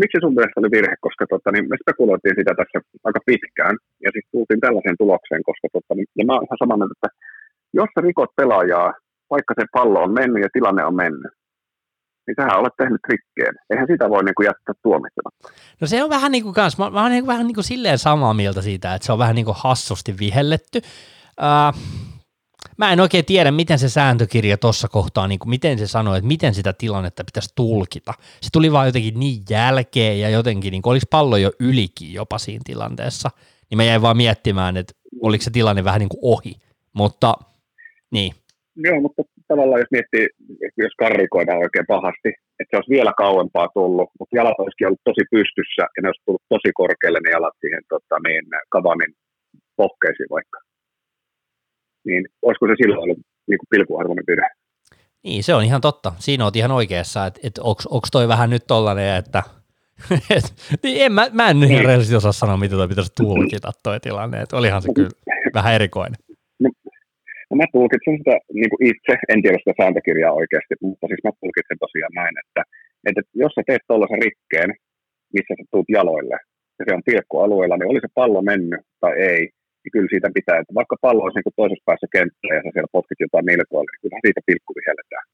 Miksi 0.00 0.18
sun 0.20 0.34
mielestä 0.34 0.60
oli 0.60 0.70
virhe, 0.76 0.96
koska 1.06 1.24
totta, 1.32 1.50
niin 1.52 1.64
me 1.70 1.76
spekuloitiin 1.82 2.36
sitä 2.38 2.52
tässä 2.56 2.78
aika 3.08 3.20
pitkään, 3.26 3.74
ja 4.04 4.10
sitten 4.14 4.32
tultiin 4.32 4.60
tällaiseen 4.60 5.00
tulokseen, 5.02 5.42
koska 5.48 5.66
totta, 5.72 5.94
niin, 5.94 6.08
ja 6.18 6.24
mä 6.24 6.32
olen 6.32 6.46
ihan 6.46 6.62
samaa 6.62 6.76
mieltä, 6.78 6.94
että 6.96 7.10
jos 7.78 7.88
sä 7.94 8.00
rikot 8.00 8.32
pelaajaa, 8.40 8.88
vaikka 9.34 9.52
se 9.58 9.64
pallo 9.76 9.98
on 10.06 10.12
mennyt 10.20 10.42
ja 10.42 10.50
tilanne 10.56 10.82
on 10.90 10.96
mennyt, 11.04 11.32
niin 12.26 12.34
sähän 12.40 12.60
olet 12.60 12.72
tehnyt 12.76 13.00
rikkeen. 13.08 13.54
Eihän 13.70 13.86
sitä 13.86 14.10
voi 14.10 14.24
niin 14.24 14.34
kuin 14.34 14.46
jättää 14.46 14.74
tuomitsematta. 14.82 15.48
No 15.80 15.86
se 15.86 16.04
on 16.04 16.10
vähän 16.10 16.32
niin 16.32 16.44
kuin 16.44 16.54
kans, 16.54 16.78
mä, 16.78 16.90
mä 16.90 17.00
olen 17.00 17.12
niin 17.12 17.24
kuin, 17.24 17.32
vähän 17.32 17.46
niin 17.46 17.54
kuin 17.54 17.64
silleen 17.64 17.98
samaa 17.98 18.34
mieltä 18.34 18.62
siitä, 18.62 18.94
että 18.94 19.06
se 19.06 19.12
on 19.12 19.18
vähän 19.18 19.34
niin 19.34 19.44
kuin 19.44 19.56
hassusti 19.58 20.18
vihelletty. 20.18 20.78
Uh, 21.40 21.80
mä 22.78 22.92
en 22.92 23.00
oikein 23.00 23.24
tiedä, 23.24 23.50
miten 23.50 23.78
se 23.78 23.88
sääntökirja 23.88 24.58
tuossa 24.58 24.88
kohtaa, 24.88 25.28
niin 25.28 25.38
kuin 25.38 25.50
miten 25.50 25.78
se 25.78 25.86
sanoi, 25.86 26.18
että 26.18 26.28
miten 26.28 26.54
sitä 26.54 26.72
tilannetta 26.72 27.24
pitäisi 27.24 27.52
tulkita. 27.54 28.14
Se 28.40 28.48
tuli 28.52 28.72
vaan 28.72 28.86
jotenkin 28.86 29.20
niin 29.20 29.42
jälkeen 29.50 30.20
ja 30.20 30.28
jotenkin, 30.28 30.70
niin 30.70 30.82
kuin, 30.82 30.90
oliko 30.90 31.06
pallo 31.10 31.36
jo 31.36 31.50
ylikin 31.60 32.12
jopa 32.12 32.38
siinä 32.38 32.62
tilanteessa, 32.64 33.30
niin 33.70 33.76
mä 33.76 33.84
jäin 33.84 34.02
vaan 34.02 34.16
miettimään, 34.16 34.76
että 34.76 34.94
oliko 35.20 35.44
se 35.44 35.50
tilanne 35.50 35.84
vähän 35.84 35.98
niin 35.98 36.08
kuin 36.08 36.20
ohi, 36.22 36.54
mutta 36.92 37.34
niin. 38.10 38.34
Joo, 38.76 39.00
mutta 39.00 39.22
tavallaan 39.48 39.82
jos 39.82 39.94
miettii, 39.96 40.26
jos 40.84 40.94
karrikoidaan 41.02 41.64
oikein 41.66 41.90
pahasti, 41.94 42.28
että 42.58 42.70
se 42.70 42.76
olisi 42.76 42.94
vielä 42.96 43.12
kauempaa 43.24 43.68
tullut, 43.74 44.10
mutta 44.18 44.36
jalat 44.36 44.58
olisikin 44.58 44.86
ollut 44.86 45.06
tosi 45.08 45.24
pystyssä 45.34 45.82
ja 45.94 46.00
ne 46.02 46.08
olisi 46.08 46.24
tullut 46.26 46.46
tosi 46.54 46.70
korkealle 46.80 47.20
ne 47.22 47.30
jalat 47.36 47.56
siihen 47.60 47.82
tota, 47.88 48.16
niin, 48.26 48.44
kavanin 48.74 49.12
pohkeisiin 49.76 50.30
vaikka. 50.36 50.58
Niin 52.06 52.22
olisiko 52.42 52.66
se 52.66 52.74
silloin 52.76 53.02
ollut 53.04 53.20
niin 53.48 53.60
kuin 53.60 53.70
pilkuarvoinen 53.70 54.24
virhe? 54.30 54.50
Niin, 55.24 55.44
se 55.44 55.54
on 55.54 55.64
ihan 55.64 55.80
totta. 55.80 56.12
Siinä 56.18 56.44
olet 56.44 56.56
ihan 56.56 56.70
oikeassa, 56.70 57.26
että, 57.26 57.40
että 57.44 57.62
onko 57.62 58.06
toi 58.12 58.28
vähän 58.28 58.50
nyt 58.50 58.64
tollainen, 58.66 59.16
että 59.16 59.42
et, 60.36 60.44
niin 60.82 61.02
en, 61.04 61.12
mä, 61.12 61.26
mä 61.32 61.50
en 61.50 61.60
niin. 61.60 61.72
ihan 61.72 62.16
osaa 62.16 62.32
sanoa, 62.32 62.56
mitä 62.56 62.76
toi 62.76 62.88
pitäisi 62.88 63.12
tulkita 63.16 63.72
toi 63.82 64.00
tilanne, 64.00 64.40
että 64.40 64.56
olihan 64.56 64.82
se 64.82 64.88
kyllä 64.94 65.10
vähän 65.54 65.74
erikoinen. 65.74 66.16
No 67.52 67.56
mä 67.60 67.74
tulkitsen 67.78 68.16
sitä 68.20 68.34
niin 68.58 68.70
kuin 68.72 68.82
itse, 68.90 69.12
en 69.32 69.42
tiedä 69.42 69.58
sitä 69.58 69.74
sääntökirjaa 69.80 70.38
oikeasti, 70.40 70.74
mutta 70.86 71.04
siis 71.06 71.22
mä 71.24 71.32
tulkitsen 71.40 71.78
tosiaan 71.84 72.14
näin, 72.20 72.34
että, 72.42 72.62
että 73.08 73.22
jos 73.42 73.52
sä 73.54 73.62
teet 73.66 73.84
tuollaisen 73.88 74.22
rikkeen, 74.26 74.70
missä 75.34 75.52
sä 75.54 75.64
tuut 75.72 75.88
jaloille, 75.98 76.38
ja 76.78 76.82
se 76.84 76.94
on 76.96 77.08
pilkkualueella, 77.08 77.76
niin 77.76 77.90
oli 77.92 78.04
se 78.04 78.10
pallo 78.20 78.40
mennyt 78.52 78.82
tai 79.02 79.14
ei, 79.30 79.42
niin 79.80 79.92
kyllä 79.94 80.12
siitä 80.12 80.36
pitää, 80.38 80.60
että 80.60 80.78
vaikka 80.80 80.96
pallo 81.06 81.20
olisi 81.22 81.36
niin 81.36 81.48
kuin 81.48 81.58
toisessa 81.60 81.88
päässä 81.88 82.08
kenttää 82.16 82.54
ja 82.56 82.62
sä 82.64 82.70
siellä 82.72 82.94
potkit 82.96 83.24
jotain 83.24 83.46
nilkoille, 83.50 83.90
niin 83.90 84.02
kyllä 84.02 84.24
siitä 84.26 84.40
pilkku 84.48 84.72
vihelletään. 84.80 85.26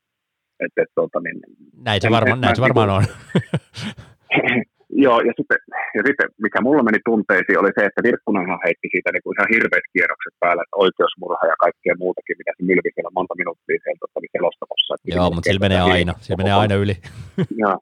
Että, 0.65 0.79
että, 0.83 0.95
tuota, 0.99 1.19
niin, 1.25 1.39
näin 1.87 2.01
se, 2.03 2.09
varma, 2.17 2.35
näin 2.37 2.57
se 2.57 2.63
varmaan 2.67 2.91
on. 2.97 3.05
Joo, 5.05 5.19
ja 5.29 5.33
sitten, 5.39 5.61
ja 5.97 6.03
sitten 6.07 6.29
mikä 6.45 6.59
mulla 6.67 6.83
meni 6.89 7.01
tunteisiin 7.09 7.61
oli 7.63 7.73
se, 7.77 7.83
että 7.87 8.05
Virkkunenhan 8.07 8.65
heitti 8.65 8.89
siitä 8.93 9.11
niin 9.13 9.25
kuin 9.25 9.35
ihan 9.37 9.53
hirveät 9.55 9.87
kierrokset 9.93 10.35
päällä, 10.43 10.63
että 10.63 10.81
oikeusmurha 10.85 11.51
ja 11.53 11.57
kaikkea 11.65 11.95
muutakin, 12.03 12.39
mitä 12.41 12.53
se 12.57 12.63
mylvi 12.71 12.91
siellä 12.95 13.17
monta 13.19 13.35
minuuttia 13.41 13.79
siellä 13.83 14.03
tota, 14.05 14.19
niin 14.21 14.35
selostamossa. 14.37 14.95
Joo, 15.17 15.29
mutta 15.31 15.49
sillä 15.49 15.67
menee 15.67 15.83
aina, 15.95 16.13
sillä 16.23 16.41
menee 16.43 16.57
aina 16.63 16.75
yli. 16.83 16.95
Joo, 17.63 17.75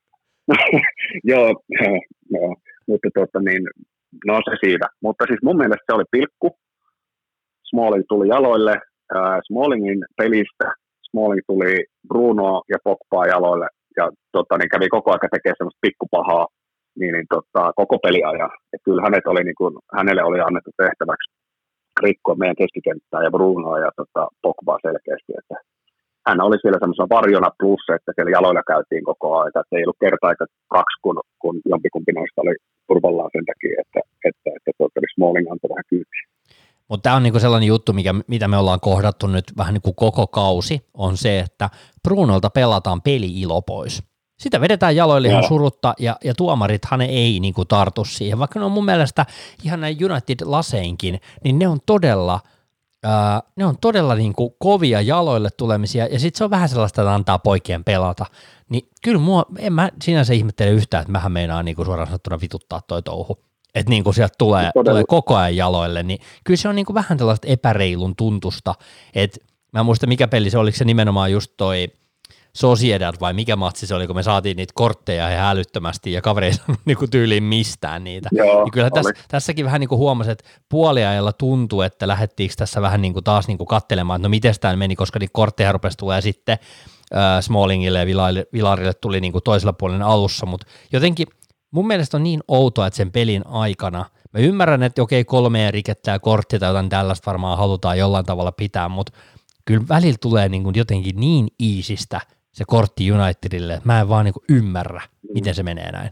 joo, 1.32 1.50
joo, 2.34 2.50
mutta 2.88 3.08
tota, 3.18 3.38
niin, 3.48 3.62
no 4.28 4.34
se 4.46 4.54
siitä. 4.64 4.86
Mutta 5.04 5.24
siis 5.28 5.40
mun 5.46 5.60
mielestä 5.62 5.86
se 5.86 5.96
oli 5.96 6.08
pilkku. 6.16 6.48
Smalling 7.70 8.04
tuli 8.08 8.28
jaloille. 8.28 8.74
Äh, 9.16 9.38
Smallingin 9.46 10.00
pelistä 10.16 10.66
Smalling 11.08 11.44
tuli 11.46 11.72
Bruno 12.08 12.62
ja 12.72 12.78
Pogba 12.84 13.26
jaloille 13.26 13.68
ja 13.96 14.10
tota, 14.32 14.58
niin 14.58 14.68
kävi 14.68 14.88
koko 14.88 15.10
ajan 15.10 15.34
tekemään 15.34 15.58
semmoista 15.58 15.84
pikkupahaa 15.86 16.46
niin, 17.00 17.12
niin 17.14 17.28
tota, 17.34 17.72
koko 17.80 17.96
peliajan. 17.98 18.50
Et 18.72 18.82
kyllä 18.84 19.02
hänet 19.02 19.26
oli, 19.26 19.44
niin 19.44 19.60
kuin, 19.60 19.74
hänelle 19.96 20.22
oli 20.24 20.40
annettu 20.40 20.70
tehtäväksi 20.76 21.28
rikkoa 22.02 22.34
meidän 22.34 22.60
keskikenttää 22.62 23.22
ja 23.22 23.30
Brunoa 23.30 23.78
ja 23.78 23.90
tota, 23.96 24.22
Pogbaa 24.42 24.78
selkeästi. 24.86 25.32
Että 25.40 25.56
hän 26.26 26.40
oli 26.46 26.56
siellä 26.58 26.78
semmoisena 26.80 27.14
varjona 27.18 27.50
plus, 27.60 27.84
että 27.96 28.12
siellä 28.14 28.34
jaloilla 28.36 28.62
käytiin 28.72 29.04
koko 29.10 29.26
ajan. 29.36 29.48
Että 29.48 29.76
ei 29.76 29.84
ollut 29.84 30.02
kerta 30.04 30.26
aika 30.26 30.46
kaksi, 30.76 30.96
kun, 31.02 31.16
kun 31.42 31.54
jompikumpi 31.72 32.12
noista 32.12 32.42
oli 32.44 32.54
turvallaan 32.88 33.30
sen 33.32 33.44
takia, 33.50 33.74
että, 33.82 34.00
että, 34.24 34.28
että, 34.30 34.50
että 34.56 34.70
tuota, 34.78 35.00
Smalling 35.14 35.48
antoi 35.50 35.68
vähän 35.74 35.90
kyytiä. 35.92 36.24
Mutta 36.88 37.02
tämä 37.02 37.16
on 37.16 37.22
niinku 37.22 37.38
sellainen 37.38 37.66
juttu, 37.66 37.92
mikä, 37.92 38.14
mitä 38.28 38.48
me 38.48 38.56
ollaan 38.56 38.80
kohdattu 38.80 39.26
nyt 39.26 39.44
vähän 39.56 39.74
niin 39.74 39.82
kuin 39.82 39.96
koko 39.96 40.26
kausi, 40.26 40.80
on 40.94 41.16
se, 41.16 41.38
että 41.38 41.70
Brunolta 42.02 42.50
pelataan 42.50 43.02
peli-ilo 43.02 43.62
pois 43.62 44.15
sitä 44.38 44.60
vedetään 44.60 44.96
jaloille 44.96 45.28
ihan 45.28 45.48
surutta 45.48 45.94
ja, 45.98 46.16
ja 46.24 46.34
tuomarithan 46.34 47.00
ei 47.00 47.40
niin 47.40 47.54
kuin, 47.54 47.68
tartu 47.68 48.04
siihen, 48.04 48.38
vaikka 48.38 48.58
ne 48.58 48.64
on 48.64 48.72
mun 48.72 48.84
mielestä 48.84 49.26
ihan 49.64 49.80
näin 49.80 49.96
United-laseinkin, 49.96 51.20
niin 51.44 51.58
ne 51.58 51.68
on 51.68 51.78
todella, 51.86 52.40
ää, 53.02 53.42
ne 53.56 53.66
on 53.66 53.76
todella 53.80 54.14
niin 54.14 54.32
kuin, 54.32 54.54
kovia 54.58 55.00
jaloille 55.00 55.48
tulemisia 55.56 56.06
ja 56.06 56.18
sitten 56.18 56.38
se 56.38 56.44
on 56.44 56.50
vähän 56.50 56.68
sellaista, 56.68 57.02
että 57.02 57.14
antaa 57.14 57.38
poikien 57.38 57.84
pelata. 57.84 58.26
Niin 58.68 58.88
kyllä 59.02 59.20
mua, 59.20 59.46
en 59.58 59.72
mä 59.72 59.90
sinänsä 60.02 60.34
ihmettele 60.34 60.70
yhtään, 60.70 61.00
että 61.00 61.12
mähän 61.12 61.32
meinaa 61.32 61.62
niin 61.62 61.76
kuin 61.76 61.86
suoraan 61.86 62.08
sanottuna 62.08 62.40
vituttaa 62.40 62.82
toi 62.88 63.02
touhu. 63.02 63.38
Että 63.74 63.90
niin 63.90 64.04
kuin 64.04 64.14
sieltä 64.14 64.34
tulee, 64.38 64.70
tulee 64.84 65.04
koko 65.08 65.36
ajan 65.36 65.56
jaloille, 65.56 66.02
niin 66.02 66.18
kyllä 66.44 66.56
se 66.56 66.68
on 66.68 66.76
niin 66.76 66.86
kuin 66.86 66.94
vähän 66.94 67.18
tällaista 67.18 67.48
epäreilun 67.48 68.16
tuntusta, 68.16 68.74
että 69.14 69.40
mä 69.72 69.80
en 69.80 69.86
muista 69.86 70.06
mikä 70.06 70.28
peli 70.28 70.50
se, 70.50 70.58
oliko 70.58 70.76
se 70.76 70.84
nimenomaan 70.84 71.32
just 71.32 71.52
toi– 71.56 71.88
Sociedad 72.56 73.14
vai 73.20 73.32
mikä 73.32 73.56
matsi 73.56 73.86
se 73.86 73.94
oli, 73.94 74.06
kun 74.06 74.16
me 74.16 74.22
saatiin 74.22 74.56
niitä 74.56 74.72
kortteja 74.76 75.30
ihan 75.30 75.46
älyttömästi 75.46 76.12
ja 76.12 76.22
kaveri 76.22 76.46
ei 76.46 76.52
saanut 76.52 76.80
niinku 76.84 77.06
tyyliin 77.06 77.42
mistään 77.42 78.04
niitä. 78.04 78.28
Joo, 78.32 78.64
niin 78.64 78.72
kyllä 78.72 78.90
tässä, 78.90 79.12
tässäkin 79.28 79.64
vähän 79.64 79.80
niin 79.80 79.88
kuin 79.88 79.98
huomasi, 79.98 80.30
että 80.30 80.44
puoliajalla 80.68 81.32
tuntuu, 81.32 81.82
että 81.82 82.08
lähdettiinkö 82.08 82.54
tässä 82.58 82.82
vähän 82.82 83.02
niin 83.02 83.12
kuin 83.12 83.24
taas 83.24 83.48
niin 83.48 83.58
kuin 83.58 83.68
kattelemaan, 83.68 84.18
että 84.18 84.28
no 84.28 84.30
miten 84.30 84.54
tämä 84.60 84.76
meni, 84.76 84.96
koska 84.96 85.18
niitä 85.18 85.32
kortteja 85.32 85.72
rupesi 85.72 85.98
tulee 85.98 86.20
sitten 86.20 86.58
äh, 87.16 87.40
Smallingille 87.40 87.98
ja 87.98 88.06
Vilarille 88.52 88.94
tuli 88.94 89.20
niin 89.20 89.32
kuin 89.32 89.44
toisella 89.44 89.72
puolella 89.72 90.06
alussa, 90.06 90.46
mutta 90.46 90.66
jotenkin 90.92 91.26
mun 91.70 91.86
mielestä 91.86 92.16
on 92.16 92.22
niin 92.22 92.40
outoa, 92.48 92.86
että 92.86 92.96
sen 92.96 93.12
pelin 93.12 93.46
aikana, 93.46 94.04
mä 94.32 94.40
ymmärrän, 94.40 94.82
että 94.82 95.02
okei 95.02 95.24
kolme 95.24 95.70
rikettä 95.70 96.10
ja 96.10 96.18
kortti 96.18 96.58
tai 96.58 96.68
jotain 96.68 96.88
tällaista 96.88 97.26
varmaan 97.26 97.58
halutaan 97.58 97.98
jollain 97.98 98.26
tavalla 98.26 98.52
pitää, 98.52 98.88
mutta 98.88 99.12
kyllä 99.64 99.84
välillä 99.88 100.18
tulee 100.20 100.48
niin 100.48 100.62
kuin 100.62 100.76
jotenkin 100.76 101.20
niin 101.20 101.48
iisistä– 101.60 102.20
se 102.58 102.64
kortti 102.74 103.02
Unitedille, 103.16 103.74
mä 103.88 104.00
en 104.00 104.08
vaan 104.12 104.24
niin 104.26 104.44
ymmärrä, 104.58 105.02
mm. 105.06 105.32
miten 105.36 105.54
se 105.58 105.62
menee 105.70 105.90
näin. 105.96 106.10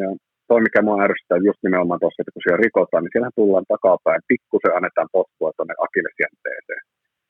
Joo. 0.00 0.14
Toi, 0.48 0.60
mikä 0.66 0.80
mua 0.86 1.04
ärsyttää 1.06 1.46
just 1.48 1.60
nimenomaan 1.66 2.00
tuossa, 2.00 2.20
että 2.20 2.34
kun 2.34 2.42
siellä 2.44 2.64
rikotaan, 2.66 3.02
niin 3.02 3.14
siellä 3.14 3.38
tullaan 3.40 3.70
takapäin, 3.74 4.28
pikkusen 4.30 4.76
annetaan 4.78 5.12
potkua 5.16 5.50
tuonne 5.56 5.74
akillesjänteeseen. 5.86 6.82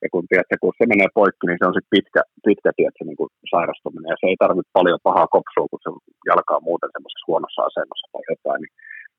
Ja 0.02 0.06
kun, 0.12 0.24
tiedätkö, 0.30 0.54
kun 0.62 0.78
se 0.78 0.84
menee 0.92 1.10
poikki, 1.20 1.44
niin 1.46 1.60
se 1.60 1.68
on 1.68 1.76
sitten 1.76 1.94
pitkä, 1.96 2.22
pitkä 2.46 2.70
tiedätkö, 2.78 3.02
niin 3.04 3.20
kuin 3.20 3.30
sairastuminen. 3.52 4.12
Ja 4.12 4.18
se 4.20 4.26
ei 4.30 4.38
tarvitse 4.42 4.76
paljon 4.78 5.06
pahaa 5.08 5.28
kopsua, 5.36 5.70
kun 5.70 5.82
se 5.84 5.90
jalkaa 6.30 6.66
muuten 6.68 6.90
semmoisessa 6.92 7.28
huonossa 7.28 7.60
asennossa 7.68 8.06
tai 8.12 8.24
jotain. 8.32 8.60
Niin, 8.62 8.74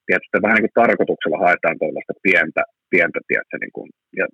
tiedätkö, 0.06 0.36
vähän 0.46 0.58
niin 0.58 0.68
kuin 0.68 0.80
tarkoituksella 0.82 1.44
haetaan 1.44 1.78
tällaista 1.82 2.14
pientä, 2.26 2.62
pientä 2.94 3.20
tiedätkö, 3.30 3.56
niin 3.64 3.76
kuin, 3.76 3.88
ja 4.20 4.26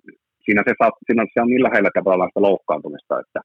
siinä 0.44 0.60
se, 0.66 0.72
saa, 0.80 0.92
siinä 1.06 1.22
se 1.34 1.42
on 1.44 1.50
niin 1.52 1.66
lähellä 1.66 1.90
tavallaan 1.98 2.30
sitä 2.30 2.46
loukkaantumista, 2.48 3.14
että 3.24 3.40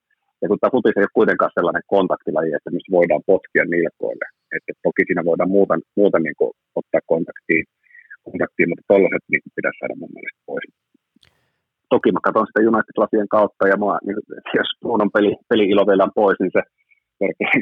Ja 0.46 0.50
kun 0.50 0.62
tämä 0.62 0.76
futis 0.76 0.98
ei 0.98 1.08
ole 1.08 1.20
kuitenkaan 1.20 1.56
sellainen 1.58 1.89
kontaktilaji, 1.96 2.56
että 2.58 2.74
missä 2.76 2.96
voidaan 2.98 3.28
potkia 3.32 3.66
nilkoille. 3.76 4.26
Että 4.56 4.72
toki 4.88 5.04
siinä 5.06 5.30
voidaan 5.30 5.54
muuten, 5.58 5.80
muuten 6.00 6.24
niin 6.28 6.38
kuin 6.39 6.52
ottaa 6.80 7.10
kontaktiin, 7.14 7.64
kontaktiin 8.28 8.70
mutta 8.70 8.88
tuollaiset 8.89 9.26
niin 9.32 9.56
pitäisi 9.58 9.80
saada 9.80 9.96
mun 10.02 10.16
mielestä 10.16 10.41
pois. 10.50 10.66
Toki 11.93 12.10
mä 12.12 12.26
katson 12.26 12.48
sitä 12.48 12.68
United-lasien 12.72 13.30
kautta, 13.38 13.64
ja 13.72 13.78
mua, 13.84 13.96
niin, 14.06 14.18
jos 14.60 14.70
Brunon 14.82 15.12
peli, 15.16 15.32
peli 15.52 15.66
ilo 15.74 15.84
vielä 15.89 16.08
pois, 16.20 16.38
niin 16.39 16.56
se 16.56 16.64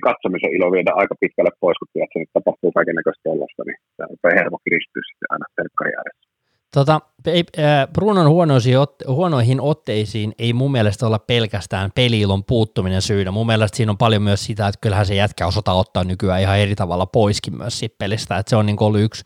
katsomisen 0.08 0.56
ilo 0.58 0.68
viedä 0.76 0.92
aika 1.02 1.16
pitkälle 1.24 1.54
pois, 1.64 1.78
kun 1.80 1.92
tiedät, 1.94 2.16
että 2.16 2.38
tapahtuu 2.38 2.72
kaiken 2.72 2.98
näköistä 3.00 3.26
tuollaista, 3.26 3.62
niin 3.68 3.80
se 3.96 4.02
on 4.10 4.38
hermo 4.40 4.58
kiristyy 4.64 5.04
sitten 5.06 5.32
aina 5.34 5.46
telkkari 5.56 5.94
ääressä. 6.00 6.33
Tota, 6.74 7.02
ei, 7.26 7.44
äh, 7.60 7.88
Brunon 7.94 8.30
huonoihin, 8.30 8.80
otte, 8.80 9.06
huonoihin 9.08 9.62
otteisiin 9.62 10.34
ei 10.40 10.54
mun 10.54 10.72
mielestä 10.72 11.08
olla 11.08 11.20
pelkästään 11.20 11.92
peliilon 11.96 12.44
puuttuminen 12.44 13.02
syynä. 13.02 13.32
Mun 13.32 13.48
mielestä 13.48 13.78
siinä 13.78 13.92
on 13.92 13.98
paljon 13.98 14.22
myös 14.22 14.46
sitä, 14.46 14.68
että 14.68 14.80
kyllähän 14.82 15.06
se 15.06 15.16
jätkä 15.16 15.48
osataan 15.48 15.78
ottaa 15.78 16.04
nykyään 16.04 16.42
ihan 16.42 16.58
eri 16.58 16.76
tavalla 16.76 17.06
poiskin 17.06 17.58
myös 17.58 17.80
siitä 17.80 17.96
pelistä. 18.00 18.38
Että 18.38 18.50
se 18.50 18.56
on 18.56 18.66
niin 18.66 18.78
ollut 18.80 19.02
yksi, 19.02 19.24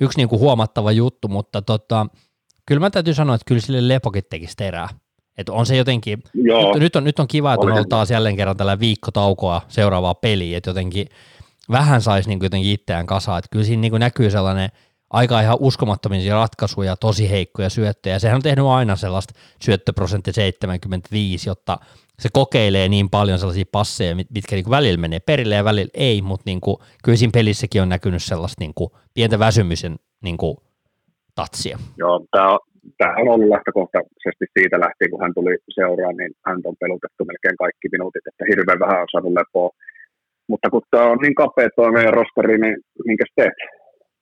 yksi 0.00 0.18
niin 0.18 0.28
kuin 0.28 0.40
huomattava 0.40 0.92
juttu, 0.92 1.28
mutta 1.28 1.62
tota, 1.62 2.06
kyllä 2.66 2.80
mä 2.80 2.90
täytyy 2.90 3.14
sanoa, 3.14 3.34
että 3.34 3.44
kyllä 3.46 3.60
sille 3.60 3.88
lepokin 3.88 4.24
tekisi 4.30 4.56
terää. 4.56 4.88
Että 5.38 5.52
on 5.52 5.66
se 5.66 5.76
jotenkin, 5.76 6.22
nyt, 6.34 6.80
nyt, 6.80 6.96
on, 6.96 7.04
nyt 7.04 7.18
on 7.18 7.28
kiva, 7.28 7.54
että 7.54 7.66
on 7.66 7.72
ollut 7.72 7.88
taas 7.88 8.10
jälleen 8.10 8.36
kerran 8.36 8.56
tällä 8.56 8.80
viikkotaukoa 8.80 9.62
seuraavaa 9.68 10.14
peliä, 10.14 10.58
että 10.58 10.70
jotenkin 10.70 11.06
vähän 11.70 12.02
saisi 12.02 12.28
niin 12.28 12.38
jotenkin 12.42 12.72
itseään 12.72 13.06
kasaan, 13.06 13.38
että 13.38 13.48
kyllä 13.52 13.64
siinä 13.64 13.80
niin 13.80 14.00
näkyy 14.00 14.30
sellainen– 14.30 14.70
aika 15.10 15.40
ihan 15.40 15.56
uskomattomia 15.60 16.34
ratkaisuja, 16.34 16.96
tosi 16.96 17.30
heikkoja 17.30 17.70
syöttöjä. 17.70 18.18
Sehän 18.18 18.36
on 18.36 18.42
tehnyt 18.42 18.64
aina 18.64 18.96
sellaista 18.96 19.34
syöttöprosentti 19.62 20.32
75, 20.32 21.48
jotta 21.48 21.78
se 22.18 22.28
kokeilee 22.32 22.88
niin 22.88 23.10
paljon 23.10 23.38
sellaisia 23.38 23.64
passeja, 23.72 24.16
mitkä 24.16 24.56
niin 24.56 24.70
välillä 24.70 25.00
menee 25.00 25.20
perille 25.20 25.54
ja 25.54 25.64
välillä 25.64 25.90
ei, 25.94 26.22
mutta 26.22 26.42
niin 26.46 26.60
kuin, 26.60 26.76
kyllä 27.04 27.16
siinä 27.16 27.30
pelissäkin 27.34 27.82
on 27.82 27.88
näkynyt 27.88 28.22
sellaista 28.22 28.60
niin 28.60 28.74
kuin, 28.74 28.90
pientä 29.14 29.38
väsymisen 29.38 29.96
niin 30.22 30.36
kuin, 30.36 30.56
tatsia. 31.34 31.78
Joo, 31.96 32.26
tämä 32.30 32.52
on, 32.52 32.58
tämä 32.98 33.14
on 33.20 33.28
ollut 33.28 33.48
lähtökohtaisesti 33.48 34.44
siitä 34.58 34.80
lähtien, 34.80 35.10
kun 35.10 35.22
hän 35.22 35.34
tuli 35.34 35.56
seuraan, 35.68 36.16
niin 36.16 36.32
hän 36.46 36.58
on 36.64 36.76
pelutettu 36.80 37.24
melkein 37.24 37.56
kaikki 37.56 37.88
minuutit, 37.92 38.26
että 38.26 38.44
hirveän 38.50 38.82
vähän 38.84 39.00
on 39.00 39.12
saanut 39.12 39.38
lepoa. 39.40 39.70
Mutta 40.48 40.70
kun 40.70 40.82
tämä 40.90 41.10
on 41.12 41.18
niin 41.22 41.34
kapea 41.34 41.68
tuo 41.76 41.92
meidän 41.92 42.14
rosteri, 42.20 42.58
niin 42.58 42.76
minkä 43.08 43.24
teet? 43.36 43.58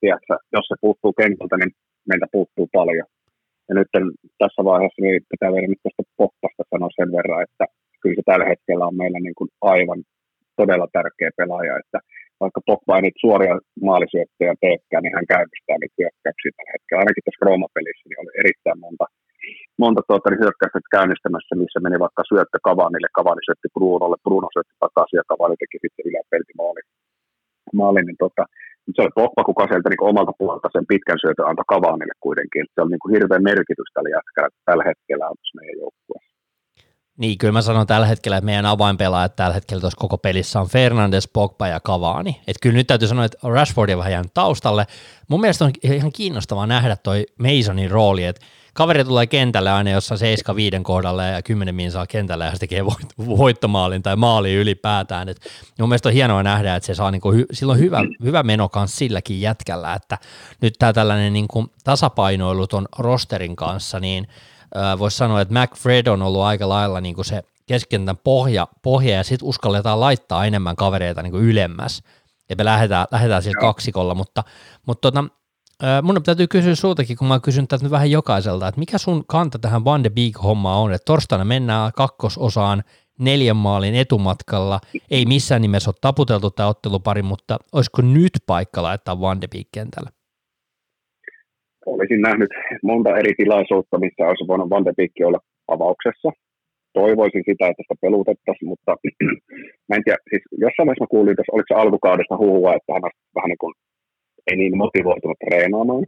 Tiedätkö, 0.05 0.35
jos 0.57 0.67
se 0.69 0.77
puuttuu 0.85 1.13
kentältä, 1.21 1.57
niin 1.59 1.73
meiltä 2.09 2.27
puuttuu 2.37 2.67
paljon. 2.79 3.09
Ja 3.69 3.73
nyt 3.75 3.91
tässä 4.43 4.61
vaiheessa 4.71 5.03
niin 5.03 5.31
pitää 5.33 5.55
vielä 5.55 5.71
nyt 5.71 5.83
tästä 5.85 6.03
poppasta 6.21 6.63
sanoa 6.71 6.99
sen 6.99 7.11
verran, 7.19 7.45
että 7.47 7.65
kyllä 8.01 8.17
se 8.19 8.25
tällä 8.31 8.47
hetkellä 8.53 8.85
on 8.91 9.01
meillä 9.03 9.21
niin 9.27 9.39
kuin 9.39 9.51
aivan 9.73 10.01
todella 10.61 10.89
tärkeä 10.97 11.31
pelaaja, 11.41 11.75
että 11.83 11.99
vaikka 12.43 12.61
Pogba 12.69 12.97
ei 12.97 13.05
nyt 13.07 13.19
suoria 13.25 13.55
maalisyöttöjä 13.89 14.55
teekään, 14.65 15.03
niin 15.03 15.17
hän 15.17 15.31
käynnistää 15.35 15.77
nyt 15.81 15.95
hyökkäyksiä 15.99 16.53
tällä 16.57 16.75
hetkellä. 16.75 17.01
Ainakin 17.03 17.25
tässä 17.25 17.45
Rooma-pelissä 17.47 18.05
niin 18.07 18.23
oli 18.23 18.33
erittäin 18.43 18.81
monta, 18.85 19.07
monta 19.83 20.01
tuota, 20.09 20.27
niin 20.29 20.43
hyökkäystä 20.45 20.95
käynnistämässä, 20.97 21.53
missä 21.63 21.79
meni 21.85 21.97
vaikka 22.05 22.23
syöttö 22.31 22.59
Kavanille, 22.69 23.09
Kavani 23.19 23.43
syötti 23.47 23.69
Brunolle, 23.77 24.19
Bruno 24.27 24.49
syötti 24.51 24.75
takaisin 24.85 25.21
ja 25.21 25.31
Kavani 25.31 25.57
teki 25.59 25.79
sitten 25.83 26.07
yläpelti 26.09 26.55
maali. 26.61 26.83
maali 27.81 28.01
niin 28.05 28.21
tota, 28.25 28.45
se 28.95 29.03
oli 29.03 29.19
Poppa, 29.21 29.45
kuka 29.45 29.65
sieltä 29.67 29.89
niin 29.89 30.11
omalta 30.11 30.33
puolelta 30.39 30.69
sen 30.73 30.87
pitkän 30.91 31.21
syötön 31.21 31.49
antoi 31.49 31.71
Kavanille 31.75 32.15
kuitenkin. 32.21 32.65
Se 32.75 32.81
on 32.83 32.91
niin 32.91 33.03
kuin 33.03 33.15
hirveän 33.15 33.49
merkitys 33.51 33.91
tällä 33.95 34.11
jätkällä 34.17 34.51
tällä 34.69 34.85
hetkellä 34.91 35.25
on 35.31 35.37
meidän 35.61 35.81
joukkueessa. 35.83 36.35
Niin, 37.19 37.39
kyllä 37.39 37.53
mä 37.53 37.63
sanon 37.63 37.87
tällä 37.87 38.07
hetkellä, 38.07 38.37
että 38.37 38.47
meidän 38.47 38.67
avainpelaajat 38.67 39.37
tällä 39.37 39.55
hetkellä 39.55 39.81
tuossa 39.81 40.01
koko 40.01 40.19
pelissä 40.19 40.61
on 40.61 40.69
Fernandes, 40.69 41.29
Pogba 41.29 41.69
ja 41.69 41.81
Cavani. 41.81 42.41
Että 42.47 42.61
kyllä 42.63 42.77
nyt 42.77 42.87
täytyy 42.87 43.09
sanoa, 43.09 43.25
että 43.25 43.39
Rashford 43.49 43.91
on 43.91 43.99
vähän 43.99 44.13
jäänyt 44.13 44.35
taustalle. 44.35 44.85
Mun 45.29 45.41
mielestä 45.41 45.65
on 45.65 45.71
ihan 45.83 46.13
kiinnostavaa 46.13 46.67
nähdä 46.67 46.97
toi 46.97 47.27
Masonin 47.39 47.91
rooli, 47.91 48.25
että 48.25 48.47
kaveri 48.75 49.05
tulee 49.05 49.27
kentälle 49.27 49.71
aina 49.71 49.91
jossain 49.91 50.21
7-5 50.79 50.83
kohdalla 50.83 51.25
ja 51.25 51.43
10 51.43 51.75
min 51.75 51.93
saa 51.93 52.07
kentälle 52.07 52.45
ja 52.45 52.53
se 52.53 52.59
tekee 52.59 52.85
voittomaalin 53.19 54.03
tai 54.03 54.17
maali 54.17 54.55
ylipäätään. 54.55 55.29
Et 55.29 55.41
mun 55.81 55.89
mielestä 55.89 56.09
on 56.09 56.13
hienoa 56.13 56.43
nähdä, 56.43 56.77
että 56.77 56.87
se 56.87 56.95
saa 56.95 57.11
niinku, 57.11 57.33
silloin 57.53 57.79
hyvä, 57.79 57.99
hyvä 58.23 58.43
meno 58.43 58.69
kanssa 58.69 58.97
silläkin 58.97 59.41
jätkällä, 59.41 59.95
että 59.95 60.19
nyt 60.63 60.75
tämä 60.79 60.93
tällainen 60.93 61.33
niinku 61.33 61.67
tasapainoilu 61.85 62.67
ton 62.67 62.89
rosterin 62.99 63.57
kanssa, 63.57 64.01
niin 64.01 64.29
voisi 64.99 65.17
sanoa, 65.17 65.41
että 65.41 65.55
McFred 65.55 66.07
on 66.07 66.23
ollut 66.23 66.43
aika 66.43 66.69
lailla 66.69 67.01
niinku 67.01 67.25
se 67.25 67.43
keskentän 67.67 68.17
pohja, 68.17 68.69
pohja 68.83 69.17
ja 69.17 69.25
sitten 69.25 69.49
uskalletaan 69.49 70.01
laittaa 70.01 70.45
enemmän 70.45 70.77
kavereita 70.77 71.23
niinku 71.23 71.39
ylemmäs. 71.39 72.03
Ja 72.49 72.57
me 72.57 72.65
lähdetään, 72.65 73.07
lähdetään 73.11 73.43
sillä 73.43 73.61
kaksikolla, 73.61 74.15
mutta, 74.15 74.45
mutta 74.87 75.13
tota, 75.13 75.25
mun 76.03 76.23
täytyy 76.23 76.47
kysyä 76.47 76.75
sultakin, 76.75 77.17
kun 77.17 77.29
mä 77.29 77.41
kysyn 77.41 77.69
tätä 77.69 77.85
nyt 77.85 77.93
vähän 77.93 78.11
jokaiselta, 78.11 78.69
että 78.69 78.79
mikä 78.79 78.99
sun 78.99 79.25
kanta 79.27 79.59
tähän 79.59 79.85
Van 79.85 80.05
de 80.05 80.11
Beek-hommaan 80.11 80.81
on, 80.83 80.93
että 80.93 81.05
torstaina 81.05 81.45
mennään 81.45 81.93
kakkososaan 81.97 82.83
neljän 83.21 83.57
maalin 83.57 83.95
etumatkalla, 83.95 84.81
ei 85.11 85.25
missään 85.27 85.63
nimessä 85.63 85.91
ole 85.91 85.97
taputeltu 86.01 86.51
tämä 86.51 86.69
ottelupari, 86.69 87.23
mutta 87.23 87.57
olisiko 87.73 88.03
nyt 88.03 88.33
paikka 88.47 88.83
laittaa 88.83 89.21
Van 89.21 89.41
de 89.41 89.49
Beek 89.49 89.69
kentällä? 89.75 90.11
Olisin 91.87 92.21
nähnyt 92.21 92.51
monta 92.83 93.19
eri 93.19 93.33
tilaisuutta, 93.37 93.99
missä 93.99 94.23
olisi 94.29 94.49
voinut 94.49 94.71
Van 94.71 94.85
de 94.85 94.93
Beek 94.97 95.13
olla 95.25 95.41
avauksessa. 95.69 96.29
Toivoisin 96.93 97.45
sitä, 97.49 97.65
että 97.67 97.83
sitä 97.83 97.95
pelutettaisiin, 98.01 98.69
mutta 98.69 98.97
mä 99.89 99.97
en 99.97 100.05
tiedä, 100.05 100.19
siis 100.31 100.43
jossain 100.65 100.87
vaiheessa 100.87 101.05
mä 101.05 101.15
kuulin, 101.15 101.33
että 101.33 101.55
oliko 101.55 101.69
se 101.69 101.81
alkukaudesta 101.83 102.41
huhua, 102.43 102.75
että 102.75 102.93
hän 102.93 103.05
on 103.05 103.11
vähän 103.37 103.49
niin 103.53 103.63
kuin 103.65 103.75
ei 104.47 104.57
niin 104.57 104.77
motivoitunut 104.83 105.43
treenaamaan. 105.45 106.07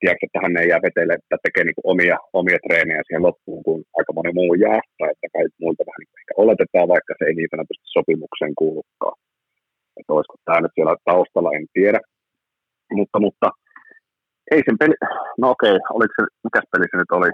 Tiedätkö, 0.00 0.26
että 0.26 0.42
hän 0.44 0.56
ei 0.60 0.68
jää 0.68 0.86
vetelle, 0.86 1.14
että 1.14 1.36
tekee 1.42 1.64
niin 1.64 1.88
omia, 1.92 2.16
omia 2.40 2.58
treenejä 2.66 3.02
siihen 3.06 3.26
loppuun, 3.28 3.62
kun 3.66 3.80
aika 3.98 4.12
moni 4.12 4.32
muu 4.38 4.54
jää, 4.64 4.80
tai 4.98 5.08
että 5.12 5.26
kai 5.32 5.46
muilta 5.60 5.88
vähän 5.88 6.00
niin 6.00 6.20
ehkä 6.20 6.34
oletetaan, 6.44 6.92
vaikka 6.94 7.12
se 7.18 7.24
ei 7.26 7.34
niin 7.36 7.52
sanotusti 7.52 7.86
sopimukseen 7.96 8.54
kuulukaan. 8.60 9.16
Että 9.96 10.12
olisiko 10.14 10.36
tämä 10.44 10.60
nyt 10.60 10.74
siellä 10.74 10.94
taustalla, 11.10 11.56
en 11.58 11.66
tiedä. 11.76 12.00
Mutta, 12.98 13.18
mutta 13.26 13.46
ei 14.54 14.62
sen 14.66 14.78
peli, 14.80 14.94
no 15.40 15.46
okei, 15.54 15.76
oliko 15.96 16.12
se, 16.16 16.22
mikä 16.44 16.60
peli 16.72 16.86
se 16.90 16.96
nyt 16.98 17.12
oli, 17.18 17.30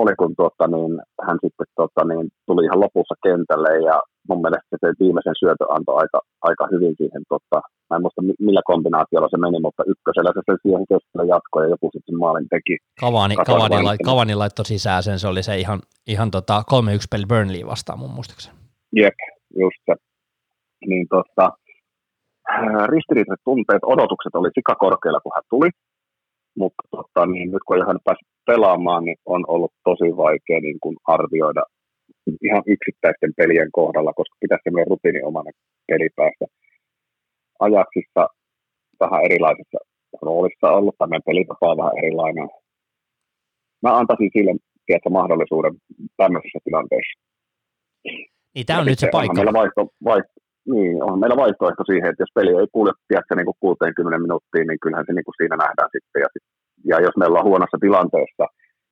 oli 0.00 0.14
kun 0.20 0.34
tuota, 0.36 0.66
niin, 0.74 0.92
hän 1.26 1.38
sitten 1.44 1.66
tuota, 1.76 2.02
niin, 2.10 2.26
tuli 2.46 2.64
ihan 2.64 2.80
lopussa 2.84 3.16
kentälle 3.26 3.72
ja 3.90 3.96
mun 4.28 4.40
mielestä 4.44 4.74
se 4.80 4.88
viimeisen 5.00 5.38
syötö 5.40 5.64
antoi 5.76 5.96
aika, 6.02 6.20
aika 6.48 6.64
hyvin 6.72 6.94
siihen, 7.00 7.22
tota, 7.28 7.58
mä 7.88 7.96
en 7.96 8.02
muista 8.02 8.22
millä 8.46 8.62
kombinaatiolla 8.64 9.28
se 9.30 9.38
meni, 9.44 9.58
mutta 9.66 9.82
ykkösellä 9.92 10.30
se 10.34 10.54
siihen 10.62 10.84
keskellä 10.90 11.24
jatkoi 11.34 11.62
ja 11.64 11.68
joku 11.74 11.90
sitten 11.92 12.18
maalin 12.18 12.48
teki. 12.54 12.74
Kavani, 13.00 13.36
Kavani, 13.36 13.82
lait, 13.88 14.00
Kavani 14.04 14.34
laittoi 14.34 14.64
sisään 14.64 15.02
sen, 15.02 15.18
se 15.18 15.28
oli 15.28 15.42
se 15.42 15.54
ihan, 15.64 15.80
ihan 16.06 16.30
tota 16.30 16.62
3-1 16.72 16.74
peli 17.10 17.26
Burnley 17.26 17.66
vastaan 17.66 17.98
mun 17.98 18.16
muistaakseni. 18.16 18.56
Jep, 18.96 19.18
just 19.62 19.80
se. 19.86 19.94
Niin 20.86 21.06
tota, 21.10 21.46
ristiriitaiset 22.94 23.44
tunteet, 23.44 23.82
odotukset 23.86 24.34
oli 24.34 24.50
sika 24.54 24.74
korkealla, 24.74 25.20
kun 25.20 25.32
hän 25.34 25.44
tuli, 25.50 25.70
mutta 26.58 26.82
tota, 26.90 27.26
niin 27.26 27.50
nyt 27.50 27.62
kun 27.66 27.86
hän 27.86 27.98
pääsi 28.04 28.24
pelaamaan, 28.46 29.04
niin 29.04 29.16
on 29.26 29.44
ollut 29.48 29.72
tosi 29.84 30.16
vaikea 30.16 30.60
niin 30.60 30.80
kuin 30.80 30.96
arvioida 31.04 31.62
ihan 32.42 32.62
yksittäisten 32.66 33.32
pelien 33.36 33.68
kohdalla, 33.72 34.12
koska 34.12 34.36
pitäisi 34.40 34.62
semmoinen 34.64 34.90
rutiiniomana 34.90 35.50
peli 35.86 36.08
päästä 36.16 36.44
ajaksissa 37.60 38.22
vähän 39.00 39.24
erilaisessa 39.24 39.78
roolissa 40.22 40.72
ollut, 40.72 40.94
tai 40.98 41.08
meidän 41.08 41.28
pelitapa 41.30 41.70
on 41.70 41.76
vähän 41.76 41.98
erilainen. 41.98 42.48
Mä 43.82 43.96
antaisin 43.96 44.30
sille 44.36 44.54
tiedätkö, 44.86 45.10
mahdollisuuden 45.10 45.74
tämmöisessä 46.16 46.58
tilanteessa. 46.64 47.14
Niin 48.54 48.66
tämä 48.66 48.80
on 48.80 48.86
nyt 48.86 48.98
se 48.98 49.08
paikka. 49.12 49.34
Meillä 49.34 49.52
vaihto, 49.52 49.88
vaihto, 50.04 50.32
niin, 50.72 51.02
on 51.08 51.20
meillä 51.20 51.42
vaihtoehto 51.44 51.84
siihen, 51.86 52.10
että 52.10 52.22
jos 52.22 52.34
peli 52.34 52.52
ei 52.60 52.66
kuule 52.72 52.92
tiedätkö, 53.08 53.34
niin 53.34 53.48
kuin 53.50 53.60
60 53.60 54.18
minuuttiin, 54.18 54.66
niin 54.66 54.80
kyllähän 54.82 55.06
se 55.06 55.12
niin 55.12 55.28
kuin 55.28 55.38
siinä 55.40 55.56
nähdään 55.64 55.90
sitten. 55.94 56.20
Ja, 56.24 56.28
ja 56.90 56.96
jos 57.06 57.16
meillä 57.16 57.38
on 57.38 57.48
huonossa 57.50 57.78
tilanteessa, 57.80 58.44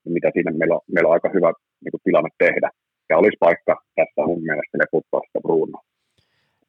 niin 0.02 0.14
mitä 0.16 0.28
siinä 0.34 0.50
meillä 0.50 0.74
on, 0.74 0.84
meillä 0.94 1.08
on 1.08 1.16
aika 1.16 1.30
hyvä 1.36 1.50
niin 1.84 1.92
kuin 1.94 2.04
tilanne 2.04 2.30
tehdä 2.44 2.68
ja 3.10 3.18
olisi 3.18 3.36
paikka 3.40 3.74
tässä 3.96 4.20
mun 4.26 4.42
mielestä 4.42 4.78
leputtaa 4.82 5.20
sitä 5.26 5.40
Bruno. 5.46 5.78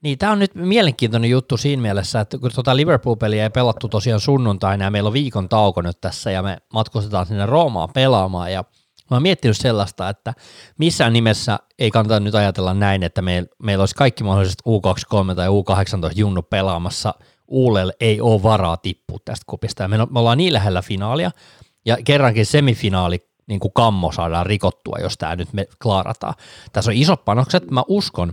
Niin, 0.04 0.18
tämä 0.18 0.32
on 0.32 0.40
nyt 0.40 0.56
mielenkiintoinen 0.56 1.30
juttu 1.30 1.58
siinä 1.58 1.82
mielessä, 1.82 2.20
että 2.20 2.38
kun 2.38 2.52
tuota 2.56 2.76
Liverpool-peliä 2.76 3.44
ei 3.44 3.50
pelattu 3.50 3.88
tosiaan 3.90 4.20
sunnuntaina 4.20 4.86
ja 4.86 4.92
meillä 4.92 5.08
on 5.08 5.14
viikon 5.14 5.50
tauko 5.50 5.82
nyt 5.82 5.98
tässä 6.02 6.32
ja 6.32 6.44
me 6.44 6.58
matkustetaan 6.74 7.26
sinne 7.26 7.46
Roomaan 7.46 7.90
pelaamaan 7.94 8.54
ja 8.54 8.64
mä 9.12 9.16
oon 9.16 9.24
miettinyt 9.24 9.58
sellaista, 9.58 10.10
että 10.10 10.34
missään 10.78 11.14
nimessä 11.14 11.60
ei 11.80 11.92
kannata 11.92 12.20
nyt 12.20 12.36
ajatella 12.36 12.74
näin, 12.74 13.04
että 13.04 13.22
meillä, 13.22 13.50
meillä 13.64 13.82
olisi 13.82 13.96
kaikki 13.96 14.24
mahdolliset 14.24 14.62
U23 14.68 15.36
tai 15.36 15.48
U18 15.48 16.12
junnu 16.16 16.42
pelaamassa. 16.42 17.14
Uulelle 17.48 17.94
ei 18.00 18.22
ole 18.22 18.44
varaa 18.44 18.78
tippua 18.78 19.18
tästä 19.26 19.44
kupista 19.48 19.88
me, 19.88 19.98
me 19.98 20.20
ollaan 20.20 20.38
niin 20.38 20.54
lähellä 20.54 20.82
finaalia, 20.82 21.32
ja 21.86 21.98
kerrankin 22.06 22.46
semifinaali 22.46 23.20
niin 23.48 23.60
kuin 23.60 23.74
kammo 23.74 24.12
saadaan 24.12 24.46
rikottua, 24.46 24.98
jos 25.02 25.18
tämä 25.18 25.36
nyt 25.36 25.54
me 25.54 25.68
klaarataan. 25.84 26.34
Tässä 26.72 26.92
on 26.92 26.98
isot 26.98 27.26
panokset, 27.26 27.72
mä 27.72 27.84
uskon, 27.88 28.30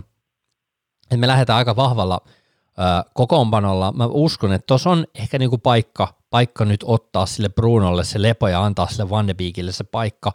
että 1.03 1.17
me 1.17 1.27
lähdetään 1.27 1.57
aika 1.57 1.75
vahvalla 1.75 2.21
kokoonpanolla. 3.13 3.91
Mä 3.91 4.05
uskon, 4.05 4.53
että 4.53 4.67
tuossa 4.67 4.89
on 4.89 5.05
ehkä 5.15 5.39
niin 5.39 5.49
kuin 5.49 5.61
paikka, 5.61 6.13
paikka 6.29 6.65
nyt 6.65 6.83
ottaa 6.83 7.25
sille 7.25 7.49
Brunolle 7.49 8.03
se 8.03 8.21
lepo 8.21 8.47
ja 8.47 8.63
antaa 8.63 8.87
sille 8.87 9.09
Van 9.09 9.27
de 9.27 9.33
Beekille 9.33 9.71
se 9.71 9.83
paikka. 9.83 10.31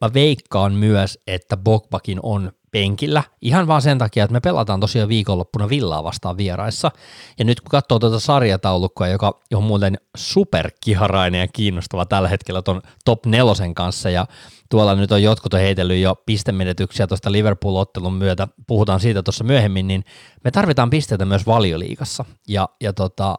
Mä 0.00 0.10
veikkaan 0.14 0.72
myös, 0.72 1.18
että 1.26 1.56
Bogbakin 1.56 2.20
on 2.22 2.52
penkillä, 2.70 3.22
ihan 3.42 3.66
vaan 3.66 3.82
sen 3.82 3.98
takia, 3.98 4.24
että 4.24 4.32
me 4.32 4.40
pelataan 4.40 4.80
tosiaan 4.80 5.08
viikonloppuna 5.08 5.68
Villaa 5.68 6.04
vastaan 6.04 6.36
vieraissa, 6.36 6.90
ja 7.38 7.44
nyt 7.44 7.60
kun 7.60 7.70
katsoo 7.70 7.98
tuota 7.98 8.20
sarjataulukkoa, 8.20 9.08
joka 9.08 9.40
on 9.54 9.62
muuten 9.62 9.98
superkiharainen 10.16 11.40
ja 11.40 11.48
kiinnostava 11.48 12.06
tällä 12.06 12.28
hetkellä 12.28 12.62
ton 12.62 12.82
top 13.04 13.26
nelosen 13.26 13.74
kanssa, 13.74 14.10
ja 14.10 14.26
tuolla 14.72 14.94
nyt 14.94 15.12
on 15.12 15.22
jotkut 15.22 15.54
on 15.54 15.60
heitellyt 15.60 15.98
jo 15.98 16.14
pistemenetyksiä 16.26 17.06
tuosta 17.06 17.32
Liverpool-ottelun 17.32 18.14
myötä, 18.14 18.48
puhutaan 18.66 19.00
siitä 19.00 19.22
tuossa 19.22 19.44
myöhemmin, 19.44 19.88
niin 19.88 20.04
me 20.44 20.50
tarvitaan 20.50 20.90
pisteitä 20.90 21.24
myös 21.24 21.46
valioliigassa, 21.46 22.24
ja, 22.48 22.68
ja 22.80 22.92
tota, 22.92 23.36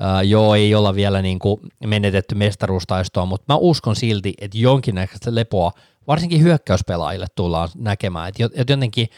Uh, 0.00 0.28
joo, 0.28 0.54
ei 0.54 0.74
olla 0.74 0.94
vielä 0.94 1.22
niin 1.22 1.38
kuin 1.38 1.60
menetetty 1.86 2.34
mestaruustaistoa, 2.34 3.26
mutta 3.26 3.52
mä 3.54 3.56
uskon 3.56 3.96
silti, 3.96 4.34
että 4.40 4.58
jonkinnäköistä 4.58 5.34
lepoa 5.34 5.72
varsinkin 6.06 6.42
hyökkäyspelaajille 6.42 7.26
tullaan 7.34 7.68
näkemään, 7.76 8.28
että 8.28 8.72
jotenkin 8.72 9.08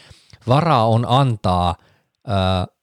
varaa 0.47 0.87
on 0.87 1.05
antaa 1.07 1.75
ö, 2.27 2.31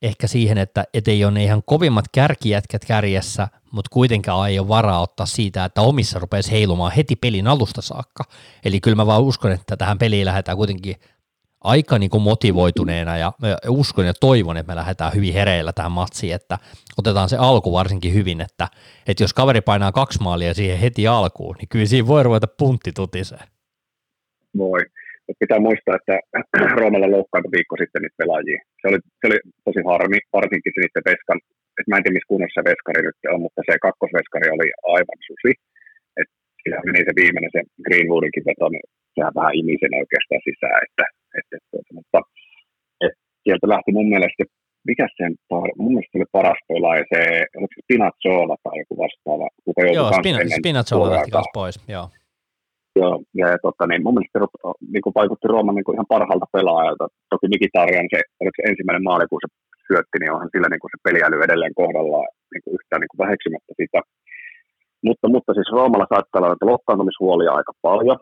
ehkä 0.02 0.26
siihen, 0.26 0.58
että 0.58 0.84
et 0.94 1.08
ei 1.08 1.24
ole 1.24 1.32
ne 1.32 1.44
ihan 1.44 1.62
kovimmat 1.66 2.04
kärkijätkät 2.12 2.84
kärjessä, 2.84 3.48
mutta 3.72 3.88
kuitenkaan 3.92 4.50
ei 4.50 4.58
ole 4.58 4.68
varaa 4.68 5.02
ottaa 5.02 5.26
siitä, 5.26 5.64
että 5.64 5.80
omissa 5.82 6.18
rupeaisi 6.18 6.50
heilumaan 6.50 6.92
heti 6.92 7.16
pelin 7.16 7.46
alusta 7.46 7.82
saakka. 7.82 8.24
Eli 8.64 8.80
kyllä 8.80 8.94
mä 8.94 9.06
vaan 9.06 9.22
uskon, 9.22 9.52
että 9.52 9.76
tähän 9.76 9.98
peliin 9.98 10.26
lähdetään 10.26 10.56
kuitenkin 10.56 10.96
aika 11.60 11.98
niin 11.98 12.10
kuin 12.10 12.22
motivoituneena 12.22 13.16
ja 13.16 13.32
uskon 13.68 14.06
ja 14.06 14.14
toivon, 14.14 14.56
että 14.56 14.72
me 14.72 14.76
lähdetään 14.76 15.14
hyvin 15.14 15.32
hereillä 15.32 15.72
tähän 15.72 15.92
matsiin, 15.92 16.34
että 16.34 16.58
otetaan 16.98 17.28
se 17.28 17.36
alku 17.36 17.72
varsinkin 17.72 18.14
hyvin, 18.14 18.40
että, 18.40 18.68
että 19.06 19.22
jos 19.22 19.34
kaveri 19.34 19.60
painaa 19.60 19.92
kaksi 19.92 20.22
maalia 20.22 20.54
siihen 20.54 20.78
heti 20.78 21.06
alkuun, 21.06 21.56
niin 21.58 21.68
kyllä 21.68 21.86
siinä 21.86 22.06
voi 22.06 22.22
ruveta 22.22 22.46
puntti 22.46 22.92
tutiseen 22.92 23.48
voi. 24.58 24.80
Mutta 25.30 25.44
pitää 25.44 25.66
muistaa, 25.68 25.98
että 25.98 26.16
Roomalla 26.78 27.14
loukkaantui 27.16 27.54
viikko 27.56 27.74
sitten 27.76 28.00
niitä 28.02 28.20
pelaajia. 28.20 28.60
Se 28.80 28.84
oli, 28.90 28.98
se 29.20 29.24
oli 29.28 29.38
tosi 29.66 29.80
harmi, 29.90 30.18
varsinkin 30.36 30.72
se 30.72 30.78
niiden 30.80 31.08
veskan, 31.10 31.38
että 31.78 31.88
mä 31.90 31.96
en 31.96 32.02
tiedä 32.02 32.16
missä 32.16 32.32
kunnossa 32.32 32.58
se 32.58 32.68
veskari 32.70 33.00
nyt 33.04 33.18
on, 33.34 33.40
mutta 33.44 33.60
se 33.68 33.72
kakkosveskari 33.86 34.48
oli 34.56 34.68
aivan 34.94 35.20
susi. 35.28 35.52
Että 36.20 36.34
sillä 36.62 36.78
meni 36.88 37.06
se 37.08 37.14
viimeinen, 37.20 37.52
se 37.56 37.60
Greenwoodinkin 37.86 38.46
veto, 38.48 38.66
niin 38.74 38.86
sehän 39.14 39.36
vähän 39.38 39.58
imi 39.60 39.74
sen 39.82 39.94
oikeastaan 40.02 40.42
sisään. 40.48 40.78
Että, 40.86 41.04
että, 41.38 41.54
että, 41.78 41.92
mutta 41.98 42.18
että 43.04 43.20
sieltä 43.44 43.66
lähti 43.74 43.90
mun 43.98 44.08
mielestä, 44.14 44.42
mikä 44.90 45.06
sen, 45.18 45.32
mun 45.82 45.92
mielestä 45.94 46.18
oli 46.18 46.34
paras 46.38 46.60
pelaaja, 46.70 47.04
se, 47.12 47.20
oliko 47.58 47.74
se 47.74 47.82
Spinazzola 47.86 48.56
tai 48.64 48.76
joku 48.82 48.94
vastaava, 49.04 49.46
kuka 49.64 49.80
joutui 49.82 50.30
Joo, 50.30 50.58
Spinazzola 50.60 51.06
lähti 51.14 51.30
pois, 51.60 51.76
joo. 51.96 52.06
Joo, 52.96 53.22
ja, 53.34 53.46
ja 53.52 53.58
tota, 53.66 53.86
niin 53.86 54.02
mun 54.02 54.14
mielestä 54.14 54.38
niin 54.92 55.04
kuin 55.04 55.18
vaikutti 55.20 55.48
Rooman 55.48 55.74
niin 55.76 55.86
kuin 55.86 55.96
ihan 55.96 56.12
parhaalta 56.14 56.54
pelaajalta. 56.56 57.04
Toki 57.32 57.46
Mikitarian 57.54 58.08
se, 58.14 58.20
se 58.56 58.62
ensimmäinen 58.70 59.06
maali, 59.08 59.24
kun 59.30 59.42
se 59.44 59.50
syötti, 59.88 60.16
niin 60.18 60.32
onhan 60.34 60.52
sillä 60.54 60.68
niin 60.70 60.82
kuin 60.82 60.92
se 60.92 60.98
peliäly 61.06 61.36
edelleen 61.42 61.78
kohdallaan 61.80 62.28
niin 62.52 62.62
kuin 62.64 62.74
yhtään 62.76 63.00
niin 63.00 63.12
kuin 63.12 63.22
väheksymättä 63.24 63.72
sitä. 63.80 64.00
Mutta, 65.06 65.26
mutta 65.34 65.50
siis 65.54 65.70
Roomalla 65.76 66.12
saattaa 66.12 66.38
olla 66.38 66.56
että 66.56 67.54
aika 67.58 67.72
paljon, 67.88 68.18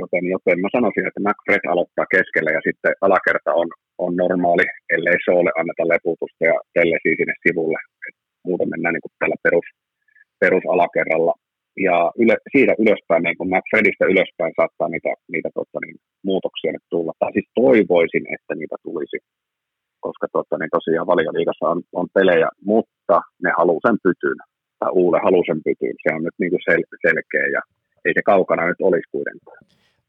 joten, 0.00 0.24
joten 0.34 0.58
mä 0.62 0.68
sanoisin, 0.76 1.06
että 1.08 1.24
McFred 1.26 1.64
aloittaa 1.72 2.12
keskellä 2.14 2.50
ja 2.56 2.62
sitten 2.66 2.92
alakerta 3.06 3.50
on, 3.60 3.68
on 4.04 4.12
normaali, 4.22 4.66
ellei 4.94 5.18
Soolle 5.24 5.52
anneta 5.58 5.84
leputusta 5.92 6.42
ja 6.50 6.56
Tellesi 6.74 7.10
sinne 7.18 7.34
sivulle. 7.44 7.78
Et 8.06 8.16
muuten 8.48 8.70
mennään 8.72 8.94
niin 8.94 9.06
kuin 9.06 9.18
tällä 9.20 9.38
perus, 9.44 9.68
perusalakerralla 10.42 11.34
ja 11.76 11.96
yle, 12.22 12.36
siitä 12.54 12.74
ylöspäin, 12.82 13.22
niin 13.22 13.38
kun 13.38 13.50
McFredistä 13.52 14.04
ylöspäin 14.12 14.52
saattaa 14.56 14.88
niitä, 14.88 15.12
niitä 15.32 15.50
tota, 15.54 15.78
niin, 15.84 15.96
muutoksia 16.24 16.72
nyt 16.72 16.86
tulla. 16.90 17.12
Tai 17.18 17.32
siis 17.32 17.48
toivoisin, 17.62 18.24
että 18.34 18.52
niitä 18.54 18.76
tulisi, 18.82 19.18
koska 20.06 20.26
tota, 20.32 20.54
niin 20.58 20.76
tosiaan 20.78 21.10
valioliigassa 21.12 21.66
on, 21.72 21.80
on 22.00 22.08
pelejä, 22.14 22.48
mutta 22.64 23.16
ne 23.44 23.50
haluaa 23.58 23.86
sen 23.86 23.98
pytyn, 24.04 24.38
tai 24.78 24.90
Uule 25.00 25.18
haluaa 25.26 25.48
sen 25.50 25.60
pytyn. 25.66 25.96
Se 26.02 26.14
on 26.16 26.24
nyt 26.24 26.36
niin 26.38 26.52
kuin 26.52 26.64
sel, 26.66 26.82
selkeä 27.06 27.46
ja 27.56 27.60
ei 28.04 28.12
se 28.14 28.22
kaukana 28.32 28.66
nyt 28.66 28.80
olisi 28.88 29.08
kuitenkaan. 29.14 29.60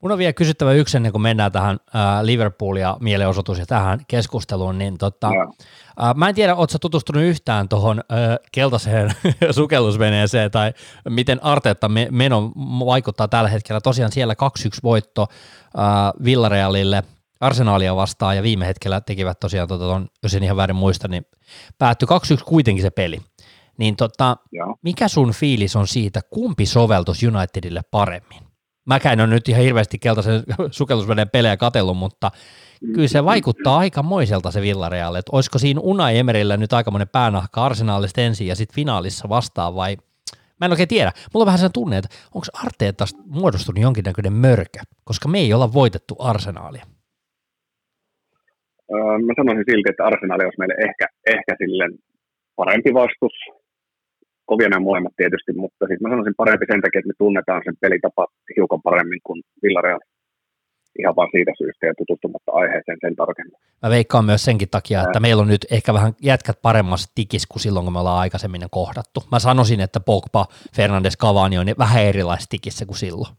Mun 0.04 0.12
on 0.12 0.18
vielä 0.18 0.34
kysyttävä 0.34 0.74
yksi 0.74 0.98
ennen 0.98 1.12
kuin 1.12 1.22
mennään 1.22 1.52
tähän 1.52 1.78
äh, 1.96 2.02
Liverpool 2.24 2.76
ja 2.76 2.98
mielenosoitus 3.00 3.60
ja 3.60 3.66
tähän 3.66 4.00
keskusteluun, 4.08 4.78
niin 4.78 4.98
tota, 4.98 5.28
äh, 5.28 6.16
mä 6.16 6.30
en 6.30 6.36
tiedä, 6.36 6.56
ootko 6.56 6.80
tutustunut 6.80 7.24
yhtään 7.24 7.70
tuohon 7.70 8.00
äh, 8.00 8.18
keltaiseen 8.52 9.12
sukellusveneeseen 9.52 10.52
tai 10.52 10.74
miten 11.10 11.44
Arteetta 11.44 11.90
meno 12.12 12.52
vaikuttaa 12.86 13.28
tällä 13.28 13.50
hetkellä. 13.50 13.82
Tosiaan 13.82 14.12
siellä 14.12 14.34
2-1 14.34 14.36
voitto 14.84 15.28
äh, 15.78 16.24
Villarealille 16.24 17.04
Arsenaalia 17.40 17.96
vastaan 17.96 18.36
ja 18.36 18.44
viime 18.44 18.66
hetkellä 18.66 19.02
tekivät 19.02 19.40
tosiaan, 19.40 19.68
tota, 19.68 19.86
ton, 19.86 20.08
jos 20.24 20.36
en 20.36 20.44
ihan 20.44 20.58
väärin 20.58 20.76
muista, 20.76 21.08
niin 21.08 21.26
päättyi 21.78 22.08
2-1 22.38 22.44
kuitenkin 22.46 22.84
se 22.84 22.90
peli. 22.90 23.22
Niin 23.78 23.96
tota, 23.96 24.38
mikä 24.82 25.08
sun 25.08 25.32
fiilis 25.32 25.76
on 25.76 25.88
siitä, 25.88 26.22
kumpi 26.30 26.66
soveltus 26.66 27.24
Unitedille 27.24 27.82
paremmin? 27.92 28.53
Mäkään 28.86 29.22
on 29.22 29.30
nyt 29.30 29.50
ihan 29.50 29.64
hirveästi 29.64 30.00
keltaisen 30.00 30.44
sukellusveden 30.72 31.30
pelejä 31.30 31.58
katellut, 31.58 31.98
mutta 31.98 32.32
kyllä 32.94 33.08
se 33.08 33.26
vaikuttaa 33.26 33.78
aikamoiselta 33.78 34.52
se 34.52 34.62
Villareal, 34.62 35.16
että 35.16 35.30
olisiko 35.36 35.58
siinä 35.60 35.80
Unai 35.84 36.18
Emerillä 36.18 36.58
nyt 36.58 36.74
aikamoinen 36.74 37.08
päänahka 37.12 37.66
arsenaalista 37.66 38.22
ensin 38.22 38.48
ja 38.48 38.56
sitten 38.56 38.76
finaalissa 38.76 39.30
vastaan 39.30 39.76
vai 39.76 39.98
Mä 40.60 40.66
en 40.66 40.72
oikein 40.72 40.96
tiedä. 40.96 41.12
Mulla 41.34 41.44
on 41.44 41.52
vähän 41.52 41.60
sen 41.60 41.72
tunne, 41.74 41.98
että 41.98 42.10
onko 42.36 42.48
Arteetasta 42.66 43.20
muodostunut 43.26 43.82
jonkinnäköinen 43.82 44.34
mörkö, 44.34 44.80
koska 45.04 45.30
me 45.30 45.40
ei 45.40 45.54
olla 45.54 45.74
voitettu 45.74 46.16
arsenaalia. 46.20 46.86
Öö, 48.94 49.18
mä 49.28 49.34
sanoisin 49.38 49.66
silti, 49.70 49.90
että 49.90 50.06
arsenaali 50.06 50.44
olisi 50.44 50.60
meille 50.60 50.76
ehkä, 50.88 51.06
ehkä 51.28 51.56
silleen 51.58 51.92
parempi 52.56 52.94
vastus, 52.94 53.34
kovia 54.46 54.70
nämä 54.70 54.88
molemmat 54.90 55.16
tietysti, 55.18 55.52
mutta 55.54 55.88
siis 55.88 56.02
mä 56.02 56.10
sanoisin 56.10 56.42
parempi 56.42 56.66
sen 56.72 56.82
takia, 56.82 57.00
että 57.00 57.12
me 57.12 57.18
tunnetaan 57.18 57.62
sen 57.66 57.78
pelitapa 57.82 58.28
hiukan 58.56 58.82
paremmin 58.82 59.22
kuin 59.24 59.40
Villareal 59.64 60.00
ihan 61.00 61.16
vaan 61.16 61.30
siitä 61.32 61.52
syystä 61.58 61.86
ja 61.86 61.94
tutustumatta 61.98 62.52
aiheeseen 62.52 62.98
sen 63.02 63.16
tarkemmin. 63.16 63.60
Mä 63.84 63.90
veikkaan 63.90 64.26
myös 64.26 64.46
senkin 64.46 64.70
takia, 64.70 65.04
että 65.04 65.20
meillä 65.20 65.42
on 65.42 65.48
nyt 65.48 65.66
ehkä 65.72 65.94
vähän 65.94 66.14
jätkät 66.22 66.62
paremmassa 66.62 67.12
tikis 67.16 67.48
kuin 67.48 67.62
silloin, 67.62 67.86
kun 67.86 67.94
me 67.94 68.00
ollaan 68.00 68.20
aikaisemmin 68.20 68.62
kohdattu. 68.72 69.20
Mä 69.32 69.40
sanoisin, 69.40 69.80
että 69.80 70.00
Pogba, 70.00 70.46
Fernandes, 70.76 71.18
Cavani 71.18 71.58
on 71.58 71.66
vähän 71.78 72.04
erilaisessa 72.04 72.50
tikissä 72.50 72.86
kuin 72.86 72.98
silloin. 72.98 73.34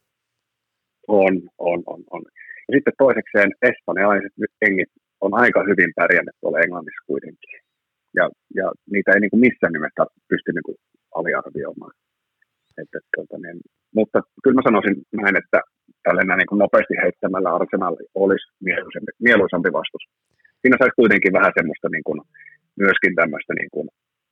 On, 1.09 1.35
on, 1.59 1.83
on, 1.87 2.01
on. 2.11 2.23
Ja 2.69 2.73
sitten 2.77 2.93
toisekseen 2.99 3.51
espanjalaiset 3.63 4.33
nyt 4.37 4.51
engit 4.67 4.89
on 5.21 5.35
aika 5.35 5.61
hyvin 5.69 5.93
pärjännyt 5.97 6.35
tuolla 6.41 6.59
Englannissa 6.59 7.05
kuitenkin. 7.07 7.64
Ja, 8.19 8.25
ja 8.61 8.67
niitä 8.93 9.11
ei 9.13 9.21
niin 9.21 9.33
kuin 9.33 9.45
missään 9.47 9.73
nimessä 9.73 10.03
pysty 10.31 10.49
niin 10.53 10.69
kuin 10.69 10.79
aliarvioimaan. 11.19 11.95
Että, 12.83 12.99
tuota, 13.15 13.37
niin, 13.45 13.59
mutta 13.99 14.19
kyllä 14.43 14.57
mä 14.59 14.69
sanoisin 14.69 14.97
näin, 15.23 15.37
että 15.43 15.59
tällainen 16.07 16.39
niin 16.39 16.63
nopeasti 16.65 16.95
heittämällä 17.05 17.51
Arsenal 17.59 17.97
olisi 18.25 18.47
mieluisampi, 18.69 19.13
mieluisampi 19.29 19.71
vastus. 19.79 20.05
Siinä 20.61 20.77
saisi 20.79 21.01
kuitenkin 21.01 21.37
vähän 21.39 21.57
semmoista 21.59 21.89
niin 21.95 22.07
kuin, 22.09 22.19
myöskin 22.83 23.13
tämmöistä 23.21 23.53
niin 23.61 23.73
kuin, 23.75 23.87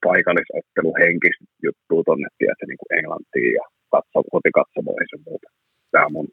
paikallisotteluhenkistä 0.07 1.43
juttua 1.65 2.01
tuonne 2.05 2.27
tietysti, 2.37 2.65
niin 2.67 2.93
Englantiin 2.97 3.53
ja 3.59 3.65
katso, 3.93 4.17
kotikatsomoihin 4.35 5.13
ja 5.13 5.19
muuta. 5.25 5.47
Tämä 5.91 6.05
on 6.05 6.13
mun 6.17 6.29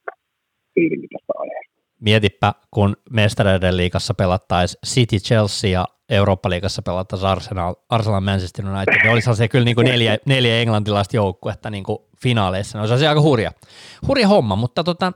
fiilinki 0.74 1.08
tästä 1.12 1.32
aiheesta. 1.42 1.76
Mietipä, 2.08 2.52
kun 2.74 2.96
mestareiden 3.10 3.76
liigassa 3.76 4.14
pelattaisiin 4.14 4.80
City, 4.86 5.16
Chelsea 5.16 5.70
ja 5.70 5.84
Eurooppa-liigassa 6.10 6.82
pelattaisiin 6.82 7.30
Arsenal, 7.30 7.74
Arsenal 7.88 8.20
Manchester 8.20 8.66
United, 8.66 9.02
niin 9.02 9.12
olisi 9.12 9.34
se 9.34 9.48
kyllä 9.48 9.64
niin 9.64 9.74
kuin 9.74 9.84
neljä, 9.84 10.18
neljä 10.24 10.60
englantilaista 10.60 11.16
joukkuetta 11.16 11.70
niin 11.70 11.84
kuin 11.84 11.98
finaaleissa. 12.22 12.78
Ne 12.78 12.88
olisi 12.90 13.06
aika 13.06 13.20
hurja, 13.20 13.52
hurja 14.06 14.28
homma, 14.28 14.56
mutta 14.56 14.84
tota, 14.84 15.12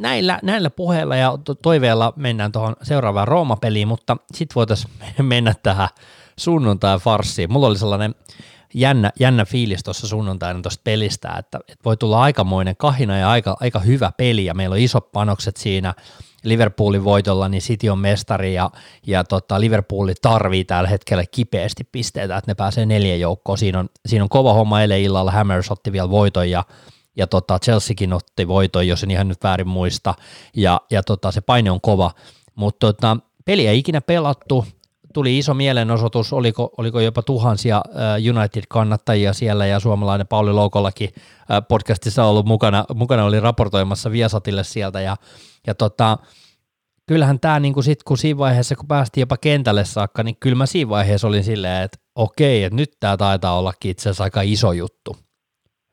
näillä, 0.00 0.38
näillä 0.42 0.70
puheilla 0.70 1.16
ja 1.16 1.38
toiveilla 1.62 2.12
mennään 2.16 2.52
tuohon 2.52 2.76
seuraavaan 2.82 3.28
Rooma-peliin, 3.28 3.88
mutta 3.88 4.16
sitten 4.34 4.54
voitaisiin 4.54 4.92
mennä 5.22 5.54
tähän 5.62 5.88
sunnuntai-farssiin. 6.38 7.52
Mulla 7.52 7.66
oli 7.66 7.78
sellainen 7.78 8.14
jännä, 8.74 9.12
jännä 9.20 9.44
fiilis 9.44 9.82
tuossa 9.82 10.08
sunnuntaina 10.08 10.62
tuosta 10.62 10.80
pelistä, 10.84 11.32
että, 11.38 11.58
että 11.58 11.84
voi 11.84 11.96
tulla 11.96 12.22
aikamoinen 12.22 12.76
kahina 12.76 13.18
ja 13.18 13.30
aika, 13.30 13.56
aika 13.60 13.78
hyvä 13.78 14.12
peli 14.16 14.44
ja 14.44 14.54
meillä 14.54 14.74
on 14.74 14.80
isot 14.80 15.12
panokset 15.12 15.56
siinä– 15.56 15.94
Liverpoolin 16.44 17.04
voitolla, 17.04 17.48
niin 17.48 17.62
City 17.62 17.88
on 17.88 17.98
mestari 17.98 18.54
ja, 18.54 18.70
ja 19.06 19.24
tota, 19.24 19.60
Liverpooli 19.60 20.14
tarvii 20.22 20.64
tällä 20.64 20.88
hetkellä 20.88 21.24
kipeästi 21.30 21.84
pisteitä, 21.92 22.36
että 22.36 22.50
ne 22.50 22.54
pääsee 22.54 22.86
neljän 22.86 23.20
joukkoon. 23.20 23.58
Siinä 23.58 23.78
on, 23.78 23.88
siinä 24.06 24.22
on 24.22 24.28
kova 24.28 24.52
homma 24.52 24.80
eilen 24.80 25.00
illalla, 25.00 25.30
Hammers 25.30 25.70
otti 25.70 25.92
vielä 25.92 26.10
voiton 26.10 26.50
ja, 26.50 26.64
ja 27.16 27.26
tota, 27.26 27.58
Chelseakin 27.58 28.12
otti 28.12 28.48
voiton, 28.48 28.88
jos 28.88 29.02
en 29.02 29.10
ihan 29.10 29.28
nyt 29.28 29.42
väärin 29.42 29.68
muista, 29.68 30.14
ja, 30.56 30.80
ja 30.90 31.02
tota, 31.02 31.30
se 31.30 31.40
paine 31.40 31.70
on 31.70 31.80
kova, 31.80 32.10
mutta 32.54 32.86
tota, 32.86 33.16
peli 33.44 33.66
ei 33.66 33.78
ikinä 33.78 34.00
pelattu, 34.00 34.64
tuli 35.14 35.38
iso 35.38 35.54
mielenosoitus, 35.54 36.32
oliko, 36.32 36.70
oliko 36.76 37.00
jopa 37.00 37.22
tuhansia 37.22 37.82
United-kannattajia 38.30 39.32
siellä 39.32 39.66
ja 39.66 39.80
suomalainen 39.80 40.26
Pauli 40.26 40.52
Loukollakin 40.52 41.10
podcastissa 41.68 42.24
ollut 42.24 42.46
mukana, 42.46 42.84
mukana 42.94 43.24
oli 43.24 43.40
raportoimassa 43.40 44.10
Viasatille 44.10 44.64
sieltä 44.64 45.00
ja, 45.00 45.16
ja 45.68 45.74
tota, 45.74 46.18
kyllähän 47.06 47.40
tämä 47.40 47.60
niin 47.60 47.82
sitten, 47.82 48.04
kun 48.04 48.18
siinä 48.18 48.38
vaiheessa, 48.38 48.76
kun 48.76 48.88
päästiin 48.88 49.22
jopa 49.22 49.36
kentälle 49.36 49.84
saakka, 49.84 50.22
niin 50.22 50.36
kyllä 50.40 50.56
mä 50.56 50.66
siinä 50.66 50.88
vaiheessa 50.88 51.28
olin 51.28 51.44
silleen, 51.44 51.84
että 51.84 51.98
okei, 52.14 52.64
että 52.64 52.76
nyt 52.76 52.90
tämä 53.00 53.16
taitaa 53.16 53.58
ollakin 53.58 53.90
itse 53.90 54.02
asiassa 54.02 54.24
aika 54.24 54.40
iso 54.42 54.72
juttu. 54.72 55.16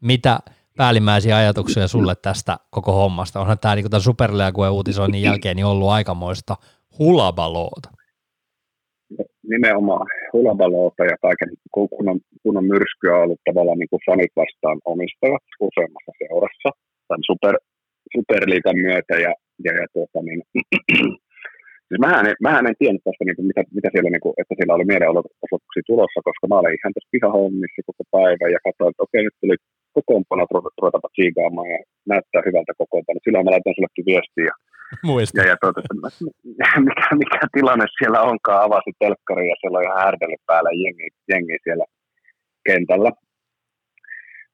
Mitä 0.02 0.40
päällimmäisiä 0.78 1.38
ajatuksia 1.38 1.88
sulle 1.88 2.16
tästä 2.22 2.58
koko 2.70 2.92
hommasta? 2.92 3.42
Onhan 3.42 3.60
tämä 3.60 3.76
niin 3.76 3.90
tämän 3.90 4.02
Superleague 4.02 4.70
uutisoinnin 4.70 5.22
jälkeen 5.22 5.56
niin 5.56 5.66
ollut 5.66 5.90
aikamoista 5.90 6.56
hulabaloota 7.00 7.90
nimenomaan 9.54 10.08
hulabaloota 10.34 11.04
ja 11.12 11.18
kaiken 11.22 11.50
kunnon, 11.72 12.20
kunnon 12.44 12.66
myrskyä 12.66 13.16
on 13.16 13.24
ollut 13.24 13.42
tavallaan 13.50 13.80
niin 13.80 13.92
kuin 13.92 14.06
fanit 14.06 14.34
vastaan 14.36 14.80
omistajat 14.86 15.46
useammassa 15.68 16.12
seurassa 16.22 16.70
tämän 17.08 17.24
super, 17.30 17.56
superliikan 18.16 18.78
myötä 18.88 19.16
ja, 19.26 19.34
ja, 19.66 19.72
ja 19.82 19.88
tuota, 19.94 20.20
niin, 20.28 20.42
siis 21.88 22.00
mähän, 22.06 22.26
en, 22.30 22.36
mähän 22.48 22.68
en 22.70 22.80
tiennyt 22.82 23.04
tästä, 23.06 23.24
niin 23.26 23.38
kuin, 23.38 23.48
mitä, 23.50 23.62
mitä 23.78 23.90
siellä, 23.94 24.12
niin 24.14 24.26
kuin, 24.26 24.36
että 24.42 24.54
siellä 24.56 24.76
oli 24.78 24.88
mielenosoituksia 24.92 25.90
tulossa, 25.92 26.28
koska 26.28 26.46
mä 26.48 26.60
olin 26.60 26.78
ihan 26.80 26.94
tässä 26.94 27.14
pihahommissa 27.14 27.88
koko 27.90 28.04
päivä 28.16 28.46
ja 28.56 28.60
katsoin, 28.66 28.92
että 28.92 29.06
okei, 29.06 29.24
nyt 29.24 29.38
tuli 29.42 29.58
kokoonpanot 29.98 30.52
ruvetaanpa 30.56 31.10
tsiigaamaan 31.14 31.70
ja 31.74 31.80
näyttää 32.12 32.42
hyvältä 32.48 32.72
kokoonpanot. 32.82 33.24
Silloin 33.24 33.46
mä 33.46 33.54
laitan 33.54 33.76
sullekin 33.76 34.10
viestiä 34.12 34.54
Muista. 35.04 35.42
Ja, 35.42 35.48
ja 35.48 35.56
tuota, 35.62 35.82
mikä, 36.88 37.10
mikä, 37.22 37.40
tilanne 37.54 37.86
siellä 37.98 38.22
onkaan, 38.22 38.64
avasi 38.64 38.92
telkkari 39.00 39.48
ja 39.50 39.56
siellä 39.60 39.78
on 39.78 39.84
ihan 39.84 40.38
päällä 40.46 40.70
jengi, 40.84 41.08
jengi 41.32 41.58
siellä 41.64 41.86
kentällä. 42.66 43.12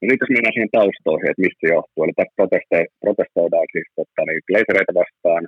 No 0.02 0.06
sitten 0.06 0.26
jos 0.26 0.34
mennään 0.34 0.56
siihen 0.56 0.76
taustoihin, 0.78 1.30
että 1.30 1.42
mistä 1.44 1.62
se 1.62 1.68
johtuu. 1.76 2.00
Eli 2.02 2.14
tässä 2.16 2.36
protestoidaan 3.04 3.68
siis 3.74 3.88
tota, 3.98 4.20
niin, 4.26 4.98
vastaan 5.00 5.42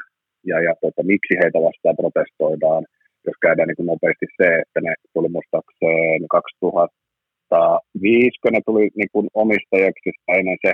ja, 0.50 0.56
ja 0.66 0.72
tota, 0.82 1.00
miksi 1.12 1.34
heitä 1.42 1.58
vastaan 1.68 2.00
protestoidaan. 2.02 2.82
Jos 3.26 3.38
käydään 3.44 3.68
niin 3.68 3.80
kuin 3.80 3.90
nopeasti 3.92 4.26
se, 4.38 4.48
että 4.62 4.78
ne 4.86 4.92
tuli 5.14 5.28
muistaakseen 5.34 6.20
2005, 6.36 8.40
kun 8.42 8.52
ne 8.54 8.60
tuli 8.68 8.84
niin 9.00 9.12
kuin 9.14 9.26
omistajaksi, 9.42 10.10
ennen 10.38 10.58
se 10.64 10.72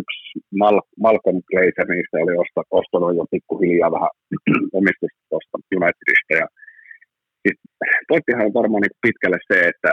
yksi 0.00 0.24
Mal- 0.60 0.90
Malcolm 1.04 1.40
Glazer 1.50 1.86
niistä 1.88 2.24
oli 2.24 2.34
osta, 2.42 2.60
ostanut 2.80 3.16
jo 3.18 3.24
pikkuhiljaa 3.34 3.96
vähän 3.96 4.12
omistusta 4.78 5.20
tuosta 5.30 5.56
Unitedista. 5.78 6.32
Ja 6.40 6.46
pointtihan 8.08 8.48
on 8.48 8.58
varmaan 8.60 8.82
niin 8.82 9.02
pitkälle 9.06 9.40
se, 9.50 9.56
että 9.72 9.90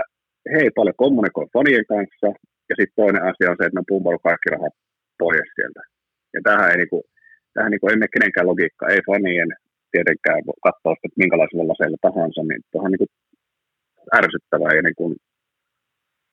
he 0.51 0.57
ei 0.63 0.71
paljon 0.77 1.01
kommunikoi 1.03 1.47
fanien 1.53 1.85
kanssa, 1.93 2.27
ja 2.69 2.73
sitten 2.77 2.99
toinen 3.01 3.23
asia 3.29 3.51
on 3.51 3.57
se, 3.57 3.63
että 3.65 3.75
ne 3.75 3.83
on 3.83 3.91
pumpannut 3.93 4.27
kaikki 4.27 4.49
rahat 4.55 4.75
pois 5.19 5.49
sieltä. 5.55 5.81
Ja 6.33 6.39
tähän 6.47 6.69
ei, 6.71 6.77
niinku, 6.77 6.97
tähän 7.53 7.71
niinku, 7.71 7.87
ei 7.87 7.95
mene 7.95 8.13
kenenkään 8.15 8.49
logiikka, 8.51 8.87
ei 8.87 9.01
fanien 9.07 9.49
tietenkään 9.91 10.41
katsoa, 10.67 10.93
että 11.05 11.21
minkälaisella 11.23 11.69
laseella 11.71 11.97
tahansa, 12.01 12.41
niin 12.43 12.61
tuohon 12.71 12.87
on 12.87 12.91
niinku 12.91 13.09
ärsyttävää 14.19 14.73
ja 14.77 14.81
niinku, 14.81 15.15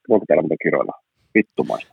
voiko 0.08 0.24
täällä 0.26 0.42
muuta 0.42 0.62
kiroilla 0.64 0.92
vittumaista. 1.34 1.92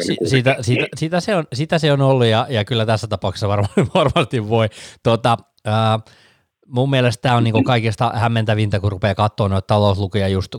Si- 0.00 0.16
siitä, 0.24 0.56
siitä, 0.60 0.86
siitä, 0.96 1.20
se 1.20 1.34
on, 1.34 1.44
sitä 1.52 1.78
se 1.78 1.92
on 1.92 2.00
ollut 2.00 2.26
ja, 2.26 2.46
ja 2.48 2.64
kyllä 2.64 2.86
tässä 2.86 3.06
tapauksessa 3.06 3.48
varmasti, 3.48 3.80
varmasti 4.00 4.48
voi. 4.48 4.68
Tuota, 5.02 5.36
ää, 5.64 5.98
mun 6.72 6.90
mielestä 6.90 7.22
tämä 7.22 7.36
on 7.36 7.44
niinku 7.44 7.62
kaikista 7.62 8.12
hämmentävintä, 8.14 8.80
kun 8.80 8.92
rupeaa 8.92 9.14
katsoa 9.14 9.48
noita 9.48 9.66
talouslukuja, 9.66 10.28
just 10.28 10.56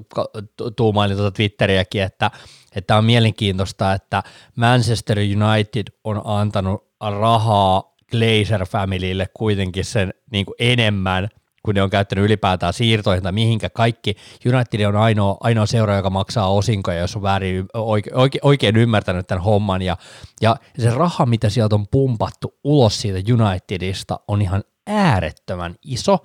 tuumailin 0.75 1.17
tuota 1.17 1.35
Twitteriäkin, 1.35 2.03
että, 2.03 2.31
että 2.75 2.97
on 2.97 3.05
mielenkiintoista, 3.05 3.93
että 3.93 4.23
Manchester 4.55 5.17
United 5.19 5.87
on 6.03 6.21
antanut 6.25 6.87
rahaa 7.19 7.93
Glazer 8.11 8.65
Familylle 8.65 9.27
kuitenkin 9.33 9.85
sen 9.85 10.13
niinku 10.31 10.55
enemmän– 10.59 11.27
kun 11.65 11.75
ne 11.75 11.81
on 11.81 11.89
käyttänyt 11.89 12.25
ylipäätään 12.25 12.73
siirtoihin 12.73 13.23
tai 13.23 13.31
mihinkä 13.31 13.69
kaikki. 13.69 14.15
United 14.45 14.85
on 14.85 14.95
ainoa, 14.95 15.37
ainoa 15.39 15.65
seura, 15.65 15.95
joka 15.95 16.09
maksaa 16.09 16.47
osinkoja, 16.47 16.99
jos 16.99 17.15
on 17.15 17.21
väärin, 17.21 17.65
oike, 17.73 18.39
oikein 18.41 18.77
ymmärtänyt 18.77 19.27
tämän 19.27 19.43
homman. 19.43 19.81
Ja, 19.81 19.97
ja 20.41 20.55
se 20.79 20.89
raha, 20.89 21.25
mitä 21.25 21.49
sieltä 21.49 21.75
on 21.75 21.87
pumpattu 21.87 22.53
ulos 22.63 23.01
siitä 23.01 23.33
Unitedista, 23.33 24.19
on 24.27 24.41
ihan 24.41 24.63
äärettömän 24.87 25.75
iso. 25.83 26.17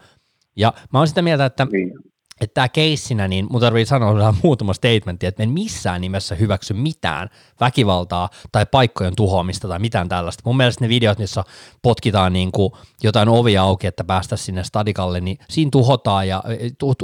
Ja 0.56 0.72
mä 0.92 0.98
oon 0.98 1.08
sitä 1.08 1.22
mieltä, 1.22 1.44
että 1.44 1.66
niin 1.72 1.92
että 2.40 2.54
tämä 2.54 2.68
keissinä, 2.68 3.28
niin 3.28 3.46
mun 3.50 3.60
tarvii 3.60 3.86
sanoa 3.86 4.34
muutama 4.42 4.72
statementti, 4.72 5.26
että 5.26 5.42
en 5.42 5.50
missään 5.50 6.00
nimessä 6.00 6.34
hyväksy 6.34 6.74
mitään 6.74 7.28
väkivaltaa 7.60 8.28
tai 8.52 8.66
paikkojen 8.66 9.16
tuhoamista 9.16 9.68
tai 9.68 9.78
mitään 9.78 10.08
tällaista. 10.08 10.42
Mun 10.44 10.56
mielestä 10.56 10.84
ne 10.84 10.88
videot, 10.88 11.18
missä 11.18 11.44
potkitaan 11.82 12.32
niin 12.32 12.52
kuin 12.52 12.72
jotain 13.02 13.28
ovia 13.28 13.62
auki, 13.62 13.86
että 13.86 14.04
päästä 14.04 14.36
sinne 14.36 14.64
stadikalle, 14.64 15.20
niin 15.20 15.38
siinä 15.48 15.68
tuhotaan 15.72 16.28
ja 16.28 16.42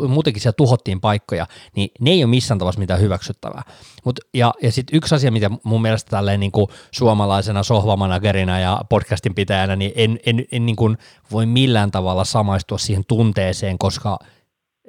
muutenkin 0.08 0.42
siellä 0.42 0.56
tuhottiin 0.56 1.00
paikkoja, 1.00 1.46
niin 1.76 1.90
ne 2.00 2.10
ei 2.10 2.24
ole 2.24 2.30
missään 2.30 2.58
tavalla 2.58 2.78
mitään 2.78 3.00
hyväksyttävää. 3.00 3.62
Mut, 4.04 4.20
ja 4.34 4.54
ja 4.62 4.72
sitten 4.72 4.96
yksi 4.96 5.14
asia, 5.14 5.30
mitä 5.32 5.50
mun 5.62 5.82
mielestä 5.82 6.10
tälleen 6.10 6.40
niin 6.40 6.52
kuin 6.52 6.66
suomalaisena 6.90 7.62
sohvamanagerina 7.62 8.60
ja 8.60 8.80
podcastin 8.88 9.34
pitäjänä, 9.34 9.76
niin 9.76 9.92
en, 9.94 10.18
en, 10.26 10.44
en 10.52 10.66
niin 10.66 10.76
kuin 10.76 10.98
voi 11.32 11.46
millään 11.46 11.90
tavalla 11.90 12.24
samaistua 12.24 12.78
siihen 12.78 13.04
tunteeseen, 13.08 13.78
koska– 13.78 14.18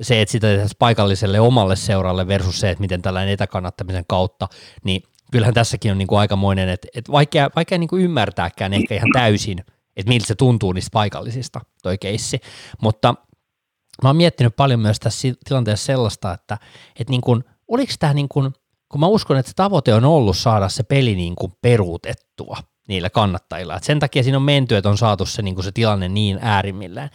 se, 0.01 0.21
että 0.21 0.31
sitä 0.31 0.47
tehdään 0.47 0.69
paikalliselle 0.79 1.39
omalle 1.39 1.75
seuralle 1.75 2.27
versus 2.27 2.59
se, 2.59 2.69
että 2.69 2.81
miten 2.81 3.01
tällainen 3.01 3.33
etäkannattamisen 3.33 4.03
kautta, 4.07 4.47
niin 4.83 5.03
kyllähän 5.31 5.53
tässäkin 5.53 5.91
on 5.91 5.97
niin 5.97 6.07
kuin 6.07 6.19
aikamoinen, 6.19 6.69
että, 6.69 6.87
että 6.95 7.11
vaikea, 7.11 7.49
vaikea 7.55 7.77
niin 7.77 7.87
kuin 7.87 8.03
ymmärtääkään 8.03 8.73
ehkä 8.73 8.95
ihan 8.95 9.09
täysin, 9.13 9.59
että 9.95 10.09
miltä 10.09 10.27
se 10.27 10.35
tuntuu 10.35 10.73
niistä 10.73 10.89
paikallisista 10.93 11.61
toi 11.83 11.97
keissi, 11.97 12.39
mutta 12.81 13.15
mä 14.03 14.09
oon 14.09 14.15
miettinyt 14.15 14.55
paljon 14.55 14.79
myös 14.79 14.99
tässä 14.99 15.27
tilanteessa 15.45 15.85
sellaista, 15.85 16.33
että, 16.33 16.57
että 16.99 17.11
niin 17.11 17.21
kuin, 17.21 17.43
oliko 17.67 17.93
tämä 17.99 18.13
niin 18.13 18.29
kuin, 18.29 18.53
kun 18.89 18.99
mä 18.99 19.07
uskon, 19.07 19.37
että 19.37 19.49
se 19.49 19.55
tavoite 19.55 19.93
on 19.93 20.05
ollut 20.05 20.37
saada 20.37 20.69
se 20.69 20.83
peli 20.83 21.15
niin 21.15 21.35
kuin 21.35 21.53
peruutettua 21.61 22.57
niillä 22.87 23.09
kannattajilla, 23.09 23.75
että 23.75 23.87
sen 23.87 23.99
takia 23.99 24.23
siinä 24.23 24.37
on 24.37 24.43
menty, 24.43 24.77
että 24.77 24.89
on 24.89 24.97
saatu 24.97 25.25
se, 25.25 25.41
niin 25.41 25.55
kuin 25.55 25.65
se 25.65 25.71
tilanne 25.71 26.09
niin 26.09 26.39
äärimmilleen, 26.41 27.09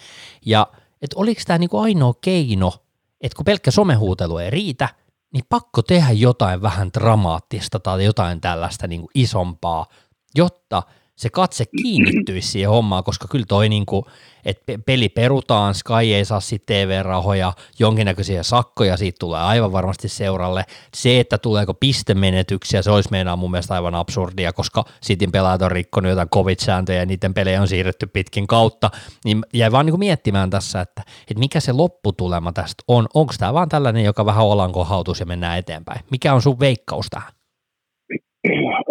ja 0.47 0.67
että 1.03 1.17
oliko 1.17 1.41
tämä 1.47 1.59
niinku 1.59 1.79
ainoa 1.79 2.15
keino, 2.21 2.73
että 3.21 3.37
kun 3.37 3.45
pelkkä 3.45 3.71
somehuutelu 3.71 4.39
ei 4.39 4.51
riitä, 4.51 4.89
niin 5.33 5.45
pakko 5.49 5.83
tehdä 5.83 6.11
jotain 6.11 6.63
vähän 6.63 6.91
dramaattista 6.95 7.81
tai 7.81 8.05
jotain 8.05 8.41
tällaista 8.41 8.87
niinku 8.87 9.11
isompaa, 9.15 9.87
jotta– 10.35 10.83
se 11.21 11.31
katse 11.31 11.65
kiinnittyisi 11.83 12.49
siihen 12.49 12.71
hommaan, 12.71 13.05
koska 13.05 13.29
kyllä 13.29 13.45
toi 13.49 13.69
niin 13.69 13.87
kuin, 13.87 14.05
että 14.45 14.73
peli 14.87 15.09
perutaan, 15.09 15.75
Sky 15.75 15.93
ei 16.15 16.25
saa 16.25 16.41
sitten 16.41 16.89
TV-rahoja, 16.89 17.53
jonkinnäköisiä 17.79 18.43
sakkoja 18.43 18.97
siitä 18.97 19.17
tulee 19.19 19.41
aivan 19.41 19.73
varmasti 19.73 20.09
seuralle. 20.09 20.65
Se, 20.95 21.21
että 21.21 21.39
tuleeko 21.39 21.75
pistemenetyksiä, 21.75 22.83
se 22.83 22.91
olisi 22.91 23.11
meinaa 23.11 23.37
mun 23.37 23.51
mielestä 23.51 23.75
aivan 23.75 23.95
absurdia, 23.95 24.53
koska 24.53 24.85
Sitin 25.01 25.33
pelaajat 25.33 25.63
on 25.63 25.71
rikkonut 25.71 26.11
jotain 26.11 26.29
covid-sääntöjä 26.29 26.99
ja 26.99 27.07
niiden 27.07 27.35
pelejä 27.35 27.61
on 27.61 27.69
siirretty 27.69 28.07
pitkin 28.07 28.47
kautta, 28.47 28.91
niin 29.25 29.43
jäi 29.55 29.73
vaan 29.73 29.87
niin 29.87 29.93
kuin 29.93 30.01
miettimään 30.01 30.51
tässä, 30.51 30.81
että, 30.81 31.03
että 31.21 31.39
mikä 31.39 31.61
se 31.61 31.73
lopputulema 31.73 32.53
tästä 32.53 32.85
on. 32.89 33.07
Onko 33.15 33.35
tämä 33.39 33.55
vaan 33.55 33.69
tällainen, 33.69 34.05
joka 34.05 34.27
vähän 34.27 34.45
olankohautus 34.45 35.21
ja 35.21 35.27
mennään 35.27 35.59
eteenpäin? 35.59 36.01
Mikä 36.11 36.35
on 36.35 36.43
sun 36.43 36.61
veikkaus 36.61 37.07
tähän? 37.11 37.40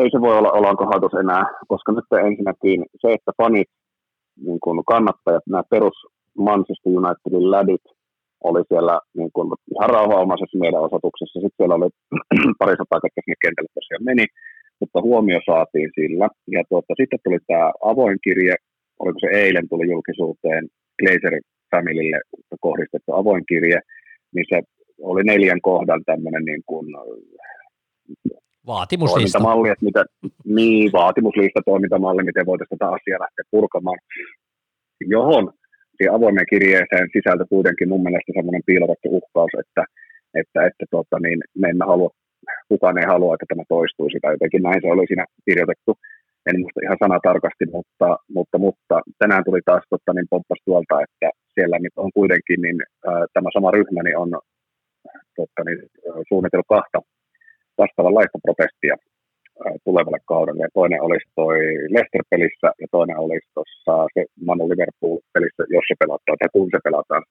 Ei 0.01 0.09
se 0.11 0.21
voi 0.21 0.37
olla 0.37 0.51
olankohautus 0.51 1.13
enää, 1.23 1.43
koska 1.67 1.91
nyt 1.91 2.09
ensinnäkin 2.27 2.79
se, 3.01 3.07
että 3.13 3.31
fanit, 3.37 3.69
niin 4.45 4.59
kuin 4.63 4.77
kannattajat, 4.93 5.45
nämä 5.47 5.63
perus 5.69 5.97
Manchester 6.37 6.91
Unitedin 6.99 7.51
lädit 7.51 7.85
oli 8.49 8.61
siellä 8.69 8.95
niin 9.17 9.31
kuin 9.33 9.47
ihan 9.75 9.89
rauhaomaisessa 9.89 10.61
mielenosoituksessa. 10.63 11.39
Sitten 11.39 11.57
siellä 11.57 11.75
oli 11.75 11.89
pari 12.59 12.75
sataa, 12.77 13.03
jotka 13.03 13.21
sinne 13.23 13.43
kentälle 13.43 13.71
tosiaan 13.73 14.07
meni, 14.09 14.25
mutta 14.79 15.01
huomio 15.07 15.39
saatiin 15.45 15.89
sillä. 15.97 16.27
Ja 16.55 16.61
tuota, 16.69 16.93
sitten 16.99 17.19
tuli 17.23 17.39
tämä 17.47 17.71
avoin 17.91 18.17
kirje, 18.23 18.55
oliko 18.99 19.19
se 19.19 19.29
eilen 19.41 19.69
tuli 19.69 19.85
julkisuuteen 19.93 20.63
Glazer 20.99 21.35
Familylle 21.71 22.19
kohdistettu 22.65 23.11
avoin 23.21 23.43
kirje, 23.49 23.79
se 24.49 24.57
oli 25.01 25.23
neljän 25.23 25.61
kohdan 25.61 26.01
tämmöinen 26.05 26.45
niin 26.45 26.63
kuin 26.65 26.85
Vaatimuslista. 28.67 29.39
Toimintamalli, 29.39 29.69
että 29.69 29.85
mitä, 29.85 30.03
niin, 30.45 30.91
vaatimuslista, 30.91 31.61
toimintamalli, 31.65 32.23
miten 32.23 32.45
voitaisiin 32.45 32.77
tätä 32.77 32.91
asiaa 32.97 33.23
lähteä 33.25 33.45
purkamaan, 33.51 33.99
johon 35.15 35.53
siihen 35.95 36.15
avoimen 36.15 36.51
kirjeeseen 36.53 37.07
sisältö 37.15 37.45
kuitenkin 37.49 37.89
mun 37.89 38.03
mielestä 38.03 38.31
semmoinen 38.35 38.67
piilotettu 38.69 39.07
uhkaus, 39.17 39.53
että, 39.63 39.83
että, 40.41 40.59
että 40.69 40.85
tota, 40.95 41.15
niin, 41.19 41.39
me 41.61 41.67
emme 41.69 41.85
halua 41.85 42.09
kukaan 42.69 42.97
ei 42.97 43.07
halua, 43.13 43.33
että 43.33 43.49
tämä 43.49 43.63
toistuisi, 43.75 44.17
tai 44.21 44.33
jotenkin 44.33 44.63
näin 44.63 44.81
se 44.81 44.87
oli 44.87 45.07
siinä 45.07 45.25
kirjoitettu. 45.47 45.91
En 46.47 46.59
muista 46.61 46.85
ihan 46.85 47.01
sana 47.03 47.17
tarkasti, 47.29 47.65
mutta, 47.75 48.07
mutta, 48.35 48.57
mutta 48.65 48.95
tänään 49.21 49.43
tuli 49.47 49.61
taas 49.65 49.83
totta, 49.89 50.13
niin 50.13 50.31
pomppas 50.33 50.61
tuolta, 50.65 50.95
että 51.05 51.27
siellä 51.55 51.77
nyt 51.79 51.95
on 52.03 52.11
kuitenkin, 52.17 52.59
niin 52.65 52.77
ää, 53.09 53.25
tämä 53.33 53.49
sama 53.53 53.71
ryhmä 53.77 54.01
niin 54.03 54.17
on 54.23 54.31
totta, 55.39 55.61
niin, 55.65 55.79
suunnitellut 56.29 56.73
kahta 56.75 56.99
vastaavanlaista 57.83 58.43
protestia 58.45 58.95
tulevalle 59.85 60.21
kaudelle. 60.31 60.61
Ja 60.63 60.77
toinen 60.79 61.01
olisi 61.07 61.27
toi 61.35 61.57
Leicester-pelissä 61.95 62.69
ja 62.81 62.87
toinen 62.91 63.17
olisi 63.25 63.47
tuossa 63.55 63.93
se 64.13 64.21
Manu 64.47 64.63
Liverpool-pelissä, 64.69 65.63
jos 65.75 65.85
se 65.87 65.95
pelataan 66.01 66.37
tai 66.39 66.49
kun 66.53 66.69
se 66.75 66.79
pelataan. 66.87 67.23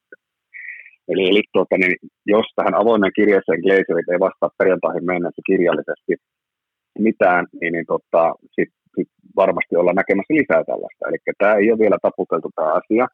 Eli, 1.10 1.22
eli 1.30 1.42
tuota, 1.52 1.76
niin, 1.78 1.96
jos 2.34 2.46
tähän 2.56 2.74
avoimen 2.82 3.16
kirjeeseen 3.18 3.64
Glazerit 3.64 4.08
ei 4.12 4.20
vastaa 4.26 4.56
perjantaihin 4.58 5.06
mennessä 5.12 5.42
kirjallisesti 5.50 6.12
mitään, 6.98 7.42
niin, 7.60 7.72
niin 7.72 7.88
tota, 7.94 8.22
sit, 8.54 8.70
sit 8.96 9.10
varmasti 9.36 9.74
olla 9.76 9.92
näkemässä 9.92 10.34
lisää 10.38 10.62
tällaista. 10.64 11.08
Eli 11.08 11.18
tämä 11.38 11.54
ei 11.54 11.70
ole 11.72 11.82
vielä 11.84 11.98
taputeltu 12.02 12.50
tämä 12.54 12.70
asia. 12.80 13.06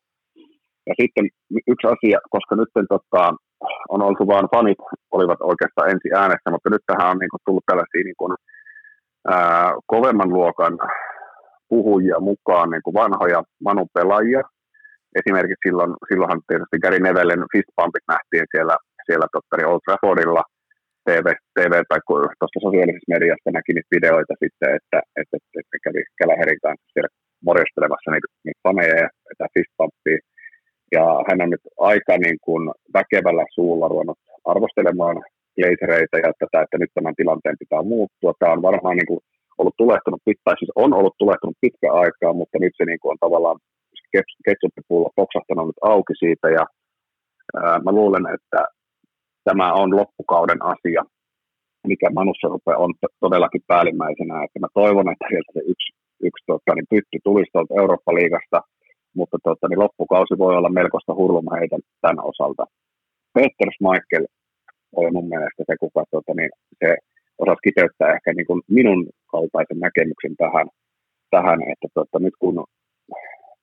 Ja 0.89 0.95
sitten 1.01 1.25
yksi 1.73 1.87
asia, 1.95 2.19
koska 2.35 2.55
nyt 2.57 2.71
tota, 2.95 3.23
on 3.89 4.03
oltu 4.03 4.27
vain 4.27 4.49
fanit 4.55 4.79
olivat 5.11 5.41
oikeastaan 5.41 5.91
ensi 5.91 6.09
äänessä, 6.21 6.51
mutta 6.51 6.71
nyt 6.71 6.85
tähän 6.87 7.11
on 7.11 7.19
niin 7.19 7.31
kuin, 7.31 7.41
tullut 7.45 7.67
tällaisia 7.67 8.05
niin 8.05 8.21
kuin, 8.21 8.33
ää, 9.29 9.73
kovemman 9.87 10.29
luokan 10.29 10.79
puhujia 11.69 12.19
mukaan, 12.21 12.71
niin 12.71 12.85
kuin 12.85 12.95
vanhoja 12.95 13.41
Manu-pelaajia. 13.65 14.43
Esimerkiksi 15.21 15.65
silloin, 15.67 15.93
silloinhan 16.09 16.41
tietysti 16.49 16.83
Gary 16.85 17.01
Nevellen 17.01 17.45
fistpumpit 17.53 18.07
nähtiin 18.13 18.47
siellä, 18.53 18.77
siellä 19.07 19.27
tottari 19.33 19.65
Old 19.65 19.83
Traffordilla 19.85 20.45
TV, 21.07 21.27
TV 21.57 21.73
tai 21.89 22.01
tuossa 22.39 22.65
sosiaalisessa 22.67 23.15
mediassa 23.15 23.51
näki 23.57 23.73
niitä 23.73 23.95
videoita 23.97 24.35
sitten, 24.43 24.71
että, 24.79 24.99
että, 25.21 25.35
että, 25.37 25.57
että 25.61 25.77
kävi 25.85 26.03
Käläherin 26.21 26.61
kanssa 26.65 26.93
siellä 26.93 27.11
morjostelemassa 27.49 28.11
niitä, 28.11 28.29
niitä 28.47 28.61
paneja 28.69 28.97
ja 29.05 29.09
tätä 29.29 29.47
fistpumpia. 29.55 30.19
Ja 30.97 31.05
hän 31.29 31.43
on 31.45 31.51
nyt 31.51 31.65
aika 31.93 32.15
niin 32.19 32.39
kuin 32.47 32.63
väkevällä 32.99 33.45
suulla 33.55 33.89
ruvennut 33.89 34.19
arvostelemaan 34.53 35.17
lasereita 35.61 36.17
ja 36.25 36.31
tätä, 36.39 36.63
että 36.63 36.79
nyt 36.79 36.93
tämän 36.95 37.15
tilanteen 37.21 37.61
pitää 37.63 37.83
muuttua. 37.83 38.33
Tämä 38.39 38.53
on 38.53 38.63
varmaan 38.63 38.97
niin 38.97 39.11
kuin 39.11 39.21
ollut 39.59 39.77
tulehtunut 39.83 40.23
pitkä, 40.25 40.51
siis 40.59 40.73
on 40.85 40.95
ollut 40.99 41.15
tulehtunut 41.19 41.57
pitkä 41.61 41.89
aikaa, 42.03 42.33
mutta 42.41 42.59
nyt 42.59 42.75
se 42.77 42.85
niin 42.85 43.01
kuin 43.01 43.13
on 43.13 43.23
tavallaan 43.25 43.59
ketsuppipullo 44.47 45.11
poksahtanut 45.17 45.67
nyt 45.67 45.81
auki 45.93 46.15
siitä. 46.23 46.49
Ja 46.59 46.65
ää, 47.63 47.79
mä 47.85 47.93
luulen, 47.93 48.27
että 48.37 48.61
tämä 49.49 49.67
on 49.73 49.97
loppukauden 49.97 50.61
asia, 50.73 51.03
mikä 51.87 52.09
Manussa 52.11 52.49
rupeaa 52.49 52.85
on 52.85 52.93
todellakin 53.21 53.63
päällimmäisenä, 53.67 54.45
että 54.45 54.59
mä 54.61 54.69
toivon, 54.75 55.13
että 55.13 55.27
sieltä 55.29 55.51
se 55.53 55.61
yksi, 55.73 55.89
yksi 56.29 56.43
tota, 56.47 56.75
niin 56.75 56.91
pytty 56.91 57.17
tulisi 57.25 57.51
tuolta 57.53 57.75
Eurooppa-liigasta, 57.81 58.59
mutta 59.15 59.39
tota, 59.45 59.69
niin 59.69 59.85
loppukausi 59.85 60.35
voi 60.39 60.57
olla 60.57 60.69
melkoista 60.79 61.15
hurlumheitä 61.15 61.77
tämän 62.01 62.25
osalta. 62.25 62.65
Peter 63.35 63.69
Schmeichel 63.75 64.27
oli 64.97 65.11
mun 65.11 65.29
mielestä 65.29 65.63
se, 65.67 65.75
kuka 65.81 66.05
tota, 66.11 66.33
niin 66.35 66.51
se 66.81 66.89
osasi 67.39 67.65
kiteyttää 67.67 68.15
ehkä 68.17 68.33
niin 68.33 68.47
kuin 68.47 68.61
minun 68.69 69.01
kaltaisen 69.33 69.81
näkemyksen 69.87 70.35
tähän, 70.43 70.67
tähän 71.31 71.59
että 71.73 71.89
tota, 71.95 72.19
nyt 72.19 72.37
kun 72.39 72.55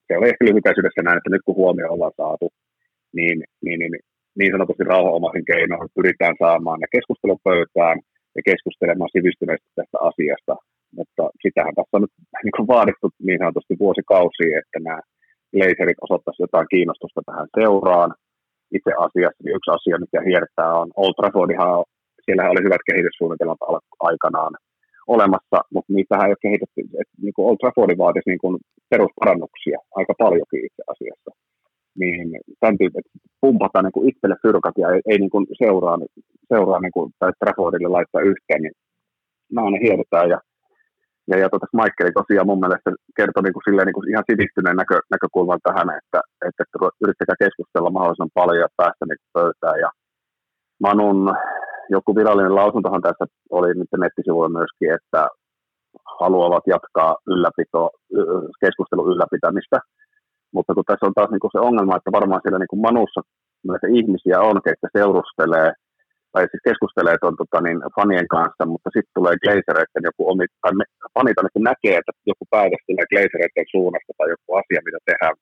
se 0.07 0.17
oli 0.17 0.29
ehkä 0.29 0.45
lyhykäisyydessä 0.45 1.01
näin, 1.03 1.17
että 1.17 1.33
nyt 1.33 1.45
kun 1.45 1.59
huomio 1.61 1.87
ollaan 1.93 2.17
saatu, 2.21 2.47
niin, 3.17 3.37
niin, 3.65 3.79
niin, 3.79 3.93
niin 4.39 4.51
sanotusti 4.51 4.83
rauhanomaisen 4.83 5.45
keinoin 5.51 5.89
pyritään 5.97 6.35
saamaan 6.43 6.79
ne 6.79 6.87
keskustelupöytään 6.95 7.97
ja 8.35 8.41
keskustelemaan 8.49 9.13
sivistyneesti 9.15 9.69
tästä 9.75 9.97
asiasta. 10.09 10.55
Mutta 10.97 11.23
sitähän 11.43 11.75
tässä 11.75 11.95
on 11.97 12.03
nyt 12.05 12.15
niin 12.45 12.55
kuin 12.57 12.67
vaadittu 12.75 13.07
niin 13.27 13.39
sanotusti 13.41 13.75
vuosikausia, 13.83 14.59
että 14.61 14.79
nämä 14.87 14.99
laserit 15.59 16.03
osoittaisivat 16.05 16.45
jotain 16.47 16.67
kiinnostusta 16.73 17.21
tähän 17.25 17.47
seuraan 17.59 18.11
itse 18.77 18.91
asiassa 19.05 19.41
niin 19.43 19.55
yksi 19.57 19.71
asia, 19.77 20.03
mikä 20.03 20.19
hiertää 20.29 20.71
on 20.81 20.89
Old 21.01 21.13
Traffordihan, 21.17 21.83
siellä 22.25 22.51
oli 22.53 22.65
hyvät 22.67 22.83
kehityssuunnitelmat 22.89 23.61
aikanaan 24.09 24.53
olemassa, 25.15 25.57
mutta 25.73 25.93
niitähän 25.93 26.25
ei 26.25 26.35
ole 26.35 26.45
kehitetty, 26.45 26.81
että 27.01 27.15
niin 27.23 27.33
kuin 27.35 27.45
Old 27.47 27.57
Traffordin 27.59 28.03
vaatisi 28.05 28.29
niin 28.29 28.43
kuin 28.43 28.55
perusparannuksia 28.89 29.79
aika 29.99 30.13
paljonkin 30.23 30.65
itse 30.67 30.83
asiassa. 30.93 31.31
Niin 32.01 32.25
tämän 32.59 32.77
tyyppi, 32.77 33.01
pumpataan 33.41 33.85
niin 33.85 33.97
kuin 33.97 34.09
itselle 34.09 34.35
fyrkat 34.43 34.75
ja 34.77 34.87
ei, 34.93 35.01
ei 35.09 35.17
niin 35.17 35.33
kuin 35.35 35.45
seuraa, 35.61 35.97
seuraa 36.51 36.79
niin 36.81 36.95
kuin, 36.95 37.07
tai 37.19 37.31
Traffordille 37.39 37.87
laittaa 37.87 38.29
yhteen, 38.31 38.61
niin 38.61 38.75
nämä 39.55 39.69
ne 39.71 39.79
hiertää 39.85 40.25
ja 40.33 40.39
ja, 41.29 41.37
ja 41.41 41.49
tuota, 41.49 41.65
Michael 41.73 42.11
tosiaan 42.13 42.47
mun 42.47 42.59
mielestä 42.59 42.89
kertoi 43.17 43.43
niin 43.43 43.53
kuin, 43.53 43.65
silleen, 43.67 43.85
niin 43.85 43.97
kuin 43.97 44.09
ihan 44.11 44.29
sivistyneen 44.31 44.77
näkö, 44.81 44.95
näkökulman 45.15 45.59
tähän, 45.67 45.89
että, 45.99 46.19
että 46.47 46.63
yrittäkää 47.03 47.41
keskustella 47.43 47.95
mahdollisimman 47.95 48.37
paljon 48.39 48.63
ja 48.65 48.75
päästä 48.77 49.05
niin 49.05 49.31
pöytään. 49.37 49.79
Ja 49.79 49.89
Manun 50.83 51.19
joku 51.89 52.15
virallinen 52.15 52.55
lausuntohan 52.55 53.01
tässä 53.01 53.25
oli 53.57 53.73
nyt 53.73 53.91
nettisivuilla 53.97 54.57
myöskin, 54.59 54.89
että 54.97 55.21
haluavat 56.19 56.63
jatkaa 56.67 57.11
ylläpito, 57.27 57.89
keskustelun 58.63 59.11
ylläpitämistä. 59.11 59.77
Mutta 60.55 60.73
kun 60.73 60.83
tässä 60.87 61.05
on 61.05 61.13
taas 61.15 61.29
niin 61.31 61.43
kuin 61.43 61.51
se 61.55 61.59
ongelma, 61.59 61.97
että 61.97 62.11
varmaan 62.11 62.41
siellä 62.41 62.59
niin 62.59 62.73
kuin 62.73 62.85
Manussa 62.87 63.21
ihmisiä 63.99 64.37
on, 64.49 64.55
ketkä 64.65 64.87
seurustelee– 64.97 65.69
tai 66.33 66.43
siis 66.47 66.63
keskustelee 66.67 67.17
tuon 67.21 67.35
tota, 67.41 67.59
niin, 67.65 67.79
fanien 67.97 68.29
kanssa, 68.35 68.63
mutta 68.73 68.89
sitten 68.95 69.15
tulee 69.17 69.35
glazereiden 69.43 70.07
joku 70.09 70.21
omi, 70.31 70.45
tai 70.63 70.73
me, 70.79 70.85
fanit 71.15 71.37
ainakin 71.39 71.67
näkee, 71.71 71.95
että 71.99 72.13
joku 72.31 72.43
päätös 72.53 72.83
tulee 72.87 73.09
glazereiden 73.11 73.67
suunnasta 73.73 74.11
tai 74.17 74.27
joku 74.33 74.49
asia, 74.61 74.85
mitä 74.87 74.99
tehdään. 75.09 75.35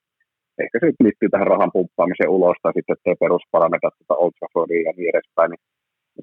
Ehkä 0.63 0.77
se 0.79 0.87
liittyy 1.05 1.29
tähän 1.31 1.51
rahan 1.53 1.75
pumppaamiseen 1.75 2.33
ulos 2.37 2.57
tai 2.61 2.73
sitten, 2.73 2.95
ettei 2.95 3.15
perusparanneta 3.23 3.89
tätä 3.91 4.13
Old 4.21 4.33
Traffordia 4.35 4.81
ja 4.87 4.93
niin 4.95 5.11
edespäin. 5.13 5.49
Niin, 5.51 5.63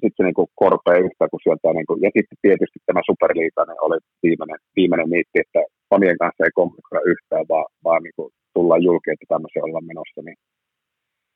sitten 0.03 0.17
se 0.17 0.23
niin 0.23 0.55
korpee 0.61 0.97
yhtä 1.07 1.25
kuin 1.31 1.43
sieltä, 1.43 1.67
niin 1.77 1.87
kuin, 1.89 1.99
ja 2.05 2.09
sitten 2.17 2.41
tietysti 2.45 2.79
tämä 2.79 3.01
Superliiga 3.09 3.63
niin 3.65 3.85
oli 3.87 3.97
viimeinen, 4.23 4.59
viimeinen 4.77 5.09
niitti, 5.15 5.37
että 5.43 5.61
fanien 5.89 6.17
kanssa 6.21 6.43
ei 6.43 6.57
kommunikoida 6.57 7.09
yhtään, 7.13 7.45
vaan, 7.51 7.67
vaan 7.85 8.01
niin 8.03 8.17
kuin 8.17 8.29
tullaan 8.55 8.83
julki, 8.87 9.09
että 9.11 9.31
tämmöisiä 9.33 9.65
ollaan 9.65 9.89
menossa. 9.91 10.21
Niin, 10.27 10.39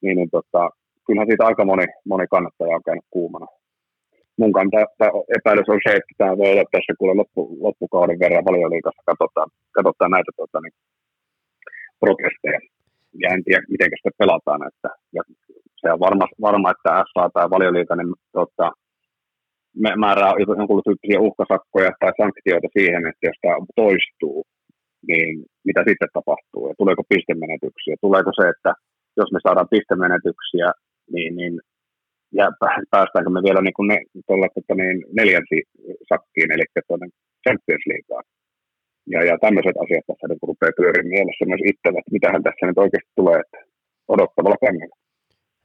niin, 0.04 0.16
niin 0.18 0.32
tota, 0.38 0.64
kyllähän 1.06 1.28
siitä 1.28 1.46
aika 1.46 1.66
moni, 1.66 1.86
moni 2.12 2.26
kannattaja 2.28 2.76
on 2.76 2.88
käynyt 2.88 3.06
kuumana. 3.16 3.48
Mun 4.40 4.54
kanta 4.58 4.78
epäilys 5.38 5.70
on 5.70 5.80
se, 5.86 5.92
että 5.96 6.14
tämä 6.18 6.38
voi 6.38 6.52
olla 6.52 6.72
tässä 6.72 6.94
kuule 7.00 7.14
loppu, 7.22 7.58
loppukauden 7.66 8.20
verran 8.20 8.46
valioliikassa 8.46 9.02
katsotaan, 9.06 9.50
katsotaan 9.78 10.12
näitä 10.12 10.32
tota, 10.38 10.58
niin, 10.62 10.76
protesteja. 12.00 12.60
Ja 13.22 13.28
en 13.34 13.44
tiedä, 13.44 13.62
miten 13.70 13.90
sitä 13.98 14.12
pelataan. 14.18 14.62
Että, 14.70 14.90
ja 15.16 15.22
se 15.82 15.88
on 15.94 16.00
varma, 16.00 16.26
varma 16.42 16.72
että 16.72 17.04
SA 17.12 17.30
tai 17.34 17.50
valioliika 17.50 17.96
niin, 17.96 18.14
tota, 18.32 18.72
määrää 20.04 20.34
jonkun 20.60 20.82
tyyppisiä 20.86 21.20
uhkasakkoja 21.28 21.92
tai 22.00 22.12
sanktioita 22.22 22.70
siihen, 22.78 23.04
että 23.10 23.24
jos 23.30 23.38
tämä 23.42 23.56
toistuu, 23.84 24.38
niin 25.10 25.46
mitä 25.68 25.82
sitten 25.88 26.14
tapahtuu 26.14 26.64
ja 26.68 26.74
tuleeko 26.78 27.04
pistemenetyksiä. 27.10 27.96
Tuleeko 28.02 28.32
se, 28.40 28.44
että 28.54 28.72
jos 29.18 29.30
me 29.32 29.40
saadaan 29.44 29.74
pistemenetyksiä, 29.76 30.68
niin, 31.14 31.36
niin 31.36 31.54
ja 32.40 32.46
päästäänkö 32.92 33.30
me 33.30 33.42
vielä 33.48 33.62
niin 33.62 33.88
ne, 33.92 33.98
tuolla, 34.28 34.48
tota, 34.56 34.74
niin 34.76 34.98
neljän 35.20 35.46
sakkiin, 36.10 36.52
eli 36.52 36.64
tuonne 36.88 37.08
Champions 37.44 37.86
Leagueaan. 37.90 38.24
Ja, 39.14 39.20
ja 39.30 39.38
tämmöiset 39.44 39.76
asiat 39.84 40.06
tässä 40.08 40.28
niin 40.28 40.48
rupeaa 40.50 40.78
pyöriin 40.78 41.08
mielessä 41.16 41.46
myös 41.46 41.64
itselle, 41.72 42.00
että 42.00 42.16
mitähän 42.18 42.44
tässä 42.44 42.66
nyt 42.66 42.78
oikeasti 42.78 43.12
tulee, 43.16 43.40
että 43.40 43.58
odottavalla 44.08 44.58
kännellä. 44.66 44.96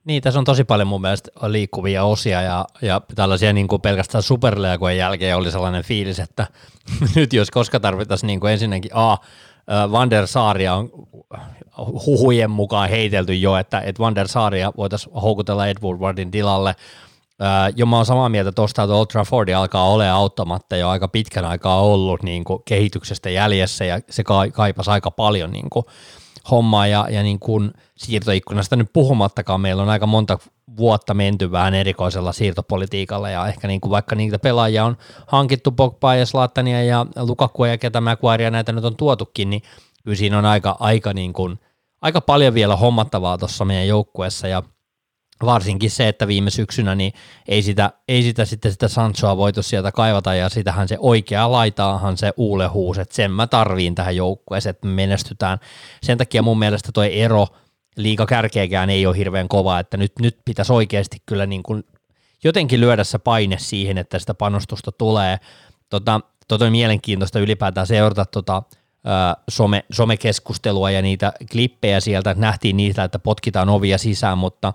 Niin, 0.06 0.22
tässä 0.22 0.38
on 0.38 0.44
tosi 0.44 0.64
paljon 0.64 0.88
mun 0.88 1.00
mielestä 1.00 1.30
liikkuvia 1.46 2.04
osia 2.04 2.42
ja, 2.42 2.64
ja 2.82 3.00
tällaisia 3.14 3.52
niin 3.52 3.68
kuin 3.68 3.82
pelkästään 3.82 4.22
superleakojen 4.22 4.98
jälkeen 4.98 5.36
oli 5.36 5.50
sellainen 5.50 5.84
fiilis, 5.84 6.18
että 6.18 6.46
nyt 7.16 7.32
jos 7.32 7.50
koska 7.50 7.80
tarvittaisiin 7.80 8.26
niin 8.26 8.40
kuin 8.40 8.52
ensinnäkin 8.52 8.90
A, 8.94 9.16
Van 9.92 10.10
der 10.10 10.26
Saaria 10.26 10.74
on 10.74 10.90
huhujen 12.06 12.50
mukaan 12.50 12.88
heitelty 12.88 13.34
jo, 13.34 13.56
että, 13.56 13.80
että 13.80 14.02
Van 14.02 14.14
der 14.14 14.28
Saaria 14.28 14.72
voitaisiin 14.76 15.14
houkutella 15.14 15.66
Ed 15.66 15.76
Woodwardin 15.82 16.30
tilalle. 16.30 16.74
jo 17.76 17.86
mä 17.86 17.96
oon 17.96 18.06
samaa 18.06 18.28
mieltä 18.28 18.52
tuosta, 18.52 18.82
että 18.82 18.94
Old 18.94 19.06
Trafford 19.06 19.48
alkaa 19.48 19.90
olla 19.90 20.10
auttamatta 20.10 20.76
jo 20.76 20.88
aika 20.88 21.08
pitkän 21.08 21.44
aikaa 21.44 21.80
ollut 21.80 22.22
niin 22.22 22.44
kuin 22.44 22.62
kehityksestä 22.64 23.30
jäljessä 23.30 23.84
ja 23.84 24.00
se 24.10 24.24
kaipasi 24.52 24.90
aika 24.90 25.10
paljon 25.10 25.50
niin 25.50 25.70
kuin 25.70 25.86
hommaa 26.50 26.86
ja, 26.86 27.06
ja 27.10 27.22
niin 27.22 27.38
kuin 27.38 27.70
siirtoikkunasta 27.96 28.76
nyt 28.76 28.90
puhumattakaan, 28.92 29.60
meillä 29.60 29.82
on 29.82 29.88
aika 29.88 30.06
monta 30.06 30.38
vuotta 30.76 31.14
menty 31.14 31.50
vähän 31.50 31.74
erikoisella 31.74 32.32
siirtopolitiikalla 32.32 33.30
ja 33.30 33.48
ehkä 33.48 33.68
niin 33.68 33.80
kuin 33.80 33.90
vaikka 33.90 34.16
niitä 34.16 34.38
pelaajia 34.38 34.84
on 34.84 34.96
hankittu 35.26 35.72
Pogba 35.72 36.14
ja 36.14 36.26
Slattania 36.26 36.84
ja 36.84 37.06
Lukakua 37.16 37.68
ja 37.68 37.78
ketä 37.78 38.00
Maguirea 38.00 38.50
näitä 38.50 38.72
nyt 38.72 38.84
on 38.84 38.96
tuotukin, 38.96 39.50
niin 39.50 39.62
kyllä 40.04 40.16
siinä 40.16 40.38
on 40.38 40.44
aika, 40.44 40.76
aika, 40.80 41.12
niin 41.12 41.32
kuin, 41.32 41.58
aika 42.02 42.20
paljon 42.20 42.54
vielä 42.54 42.76
hommattavaa 42.76 43.38
tuossa 43.38 43.64
meidän 43.64 43.88
joukkueessa. 43.88 44.48
Ja 44.48 44.62
varsinkin 45.44 45.90
se, 45.90 46.08
että 46.08 46.26
viime 46.26 46.50
syksynä 46.50 46.94
niin 46.94 47.12
ei 47.48 47.62
sitä, 47.62 47.92
ei 48.08 48.22
sitä 48.22 48.44
sitten 48.44 48.72
sitä 48.72 48.88
Sanchoa 48.88 49.36
voitu 49.36 49.62
sieltä 49.62 49.92
kaivata 49.92 50.34
ja 50.34 50.48
sitähän 50.48 50.88
se 50.88 50.96
oikea 51.00 51.52
laitaahan 51.52 52.16
se 52.16 52.32
Uule 52.36 52.66
huus, 52.66 52.98
että 52.98 53.14
sen 53.14 53.30
mä 53.30 53.46
tarviin 53.46 53.94
tähän 53.94 54.16
joukkueeseen, 54.16 54.70
että 54.70 54.86
me 54.86 54.92
menestytään. 54.92 55.58
Sen 56.02 56.18
takia 56.18 56.42
mun 56.42 56.58
mielestä 56.58 56.92
toi 56.92 57.20
ero 57.20 57.46
liika 57.96 58.26
kärkeäkään 58.26 58.90
ei 58.90 59.06
ole 59.06 59.16
hirveän 59.16 59.48
kova, 59.48 59.78
että 59.78 59.96
nyt, 59.96 60.12
nyt 60.20 60.38
pitäisi 60.44 60.72
oikeasti 60.72 61.22
kyllä 61.26 61.46
niin 61.46 61.62
kuin 61.62 61.84
jotenkin 62.44 62.80
lyödä 62.80 63.04
se 63.04 63.18
paine 63.18 63.56
siihen, 63.58 63.98
että 63.98 64.18
sitä 64.18 64.34
panostusta 64.34 64.92
tulee. 64.92 65.38
Tota, 65.90 66.20
tota 66.48 66.64
on 66.64 66.72
mielenkiintoista 66.72 67.38
ylipäätään 67.38 67.86
seurata 67.86 68.24
tota, 68.24 68.62
some, 69.48 69.84
somekeskustelua 69.92 70.90
ja 70.90 71.02
niitä 71.02 71.32
klippejä 71.52 72.00
sieltä, 72.00 72.34
nähtiin 72.38 72.76
niitä, 72.76 73.04
että 73.04 73.18
potkitaan 73.18 73.68
ovia 73.68 73.98
sisään, 73.98 74.38
mutta 74.38 74.72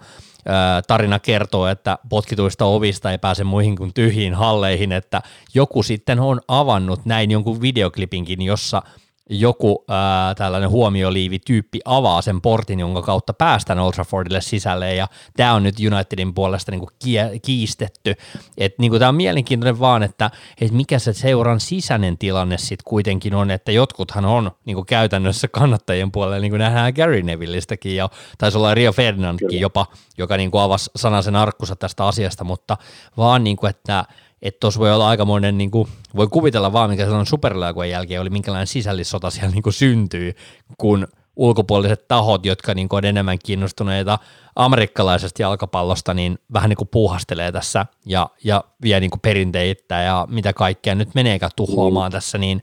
tarina 0.87 1.19
kertoo, 1.19 1.67
että 1.67 1.97
potkituista 2.09 2.65
ovista 2.65 3.11
ei 3.11 3.17
pääse 3.17 3.43
muihin 3.43 3.75
kuin 3.75 3.93
tyhjiin 3.93 4.33
halleihin, 4.33 4.91
että 4.91 5.21
joku 5.53 5.83
sitten 5.83 6.19
on 6.19 6.41
avannut 6.47 7.05
näin 7.05 7.31
jonkun 7.31 7.61
videoklipinkin, 7.61 8.41
jossa– 8.41 8.81
joku 9.31 9.85
ää, 9.87 10.35
tällainen 10.35 10.69
huomioliivi-tyyppi 10.69 11.79
avaa 11.85 12.21
sen 12.21 12.41
portin, 12.41 12.79
jonka 12.79 13.01
kautta 13.01 13.33
päästään 13.33 13.79
Old 13.79 13.91
Traffordille 13.91 14.41
sisälle, 14.41 14.95
ja 14.95 15.07
tämä 15.37 15.53
on 15.53 15.63
nyt 15.63 15.75
Unitedin 15.93 16.33
puolesta 16.33 16.71
niinku 16.71 16.89
kie- 16.99 17.39
kiistetty. 17.41 18.15
Et 18.57 18.79
niinku 18.79 18.99
tämä 18.99 19.09
on 19.09 19.15
mielenkiintoinen 19.15 19.79
vaan, 19.79 20.03
että 20.03 20.31
et 20.61 20.71
mikä 20.71 20.99
se 20.99 21.13
seuran 21.13 21.59
sisäinen 21.59 22.17
tilanne 22.17 22.57
sitten 22.57 22.85
kuitenkin 22.85 23.35
on, 23.35 23.51
että 23.51 23.71
jotkuthan 23.71 24.25
on 24.25 24.51
niinku 24.65 24.83
käytännössä 24.83 25.47
kannattajien 25.47 26.11
puolella, 26.11 26.39
niin 26.39 26.51
kuin 26.51 26.59
nähdään 26.59 26.93
Gary 26.93 27.23
Nevillestäkin, 27.23 27.95
ja 27.95 28.09
taisi 28.37 28.57
olla 28.57 28.73
Rio 28.73 28.91
Ferdinandkin 28.91 29.59
jopa, 29.59 29.87
joka 30.17 30.37
niinku 30.37 30.57
avasi 30.57 30.91
sanasen 30.95 31.35
arkkusa 31.35 31.75
tästä 31.75 32.05
asiasta, 32.05 32.43
mutta 32.43 32.77
vaan 33.17 33.43
niinku, 33.43 33.65
että 33.67 34.05
että 34.41 34.59
tuossa 34.59 34.79
voi 34.79 34.91
olla 34.91 35.07
aikamoinen, 35.07 35.57
niin 35.57 35.71
kuin, 35.71 35.87
voi 36.15 36.27
kuvitella 36.27 36.73
vaan, 36.73 36.89
mikä 36.89 37.03
silloin 37.03 37.25
superlaakujen 37.25 37.91
jälkeen 37.91 38.21
oli, 38.21 38.29
minkälainen 38.29 38.67
sisällissota 38.67 39.29
siellä 39.29 39.51
niin 39.51 39.63
kuin 39.63 39.73
syntyy, 39.73 40.33
kun 40.77 41.07
ulkopuoliset 41.35 42.07
tahot, 42.07 42.45
jotka 42.45 42.73
niin 42.73 42.89
kuin 42.89 42.97
on 42.97 43.05
enemmän 43.05 43.37
kiinnostuneita 43.45 44.19
amerikkalaisesta 44.55 45.41
jalkapallosta, 45.41 46.13
niin 46.13 46.37
vähän 46.53 46.69
niin 46.69 46.77
kuin 46.77 46.89
puuhastelee 46.91 47.51
tässä 47.51 47.85
ja, 48.05 48.29
ja 48.43 48.63
vie 48.83 48.99
niin 48.99 49.11
kuin 49.11 49.21
perinteitä 49.21 49.95
ja 49.95 50.27
mitä 50.29 50.53
kaikkea 50.53 50.95
nyt 50.95 51.15
meneekään 51.15 51.51
tuhoamaan 51.55 52.11
tässä, 52.11 52.37
niin 52.37 52.61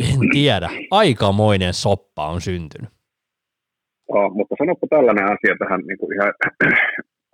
en 0.00 0.30
tiedä. 0.32 0.70
Aikamoinen 0.90 1.74
soppa 1.74 2.26
on 2.26 2.40
syntynyt. 2.40 2.90
Oh, 4.08 4.32
mutta 4.34 4.54
sanoppa 4.58 4.86
tällainen 4.90 5.24
asia 5.24 5.56
tähän 5.58 5.80
niin 5.80 5.98
kuin 5.98 6.14
ihan 6.14 6.32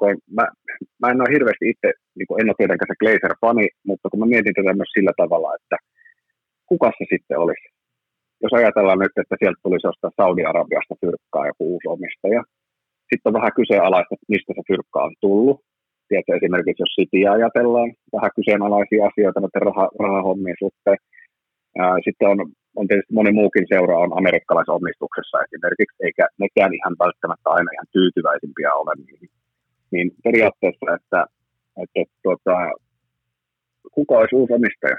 kun 0.02 0.16
mä, 0.38 0.44
mä 1.00 1.08
en 1.10 1.22
ole 1.22 1.34
hirveästi 1.36 1.64
itse, 1.72 1.88
niin 2.16 2.26
kuin 2.28 2.38
en 2.40 2.50
ole 2.50 2.58
tietenkään 2.58 2.90
se 2.90 3.00
Glazer-fani, 3.02 3.66
mutta 3.88 4.06
kun 4.10 4.20
mä 4.20 4.26
mietin 4.32 4.56
tätä 4.56 4.78
myös 4.80 4.92
sillä 4.96 5.14
tavalla, 5.22 5.50
että 5.58 5.76
kuka 6.70 6.88
se 6.98 7.04
sitten 7.12 7.38
olisi? 7.44 7.66
Jos 8.44 8.52
ajatellaan 8.58 9.02
nyt, 9.02 9.14
että 9.22 9.36
sieltä 9.38 9.60
tulisi 9.62 9.88
jostain 9.90 10.18
Saudi-Arabiasta 10.20 10.94
fyrkkaa 11.02 11.48
joku 11.50 11.62
uusi 11.72 11.86
omistaja, 11.94 12.42
sitten 13.08 13.28
on 13.30 13.38
vähän 13.38 13.58
kyseenalaista, 13.60 14.14
että 14.14 14.32
mistä 14.32 14.50
se 14.54 14.62
fyrkka 14.70 14.98
on 15.08 15.14
tullut. 15.24 15.58
Tiedätkö, 16.08 16.32
esimerkiksi 16.36 16.82
jos 16.82 16.96
City 16.96 17.20
ajatellaan, 17.36 17.90
vähän 18.16 18.36
kyseenalaisia 18.38 19.02
asioita 19.08 19.40
näiden 19.40 19.66
rah- 19.68 19.94
rahahommien 20.04 20.58
suhteen. 20.64 20.98
sitten 22.06 22.28
on, 22.32 22.38
on 22.78 22.86
tietysti 22.86 23.16
moni 23.18 23.32
muukin 23.40 23.66
seura 23.72 23.94
on 24.04 24.12
amerikkalaisomistuksessa 24.20 25.36
esimerkiksi, 25.46 25.96
eikä 26.06 26.24
nekään 26.44 26.72
ihan 26.78 26.94
välttämättä 27.02 27.48
aina 27.56 27.70
ihan 27.74 27.92
tyytyväisimpiä 27.96 28.70
ole 28.80 28.94
niihin 28.96 29.30
niin 29.92 30.08
periaatteessa, 30.24 30.86
että, 30.98 31.20
että, 31.82 32.12
tuota, 32.22 32.54
kuka 33.96 34.14
olisi 34.18 34.36
uusi 34.36 34.52
omistaja. 34.58 34.98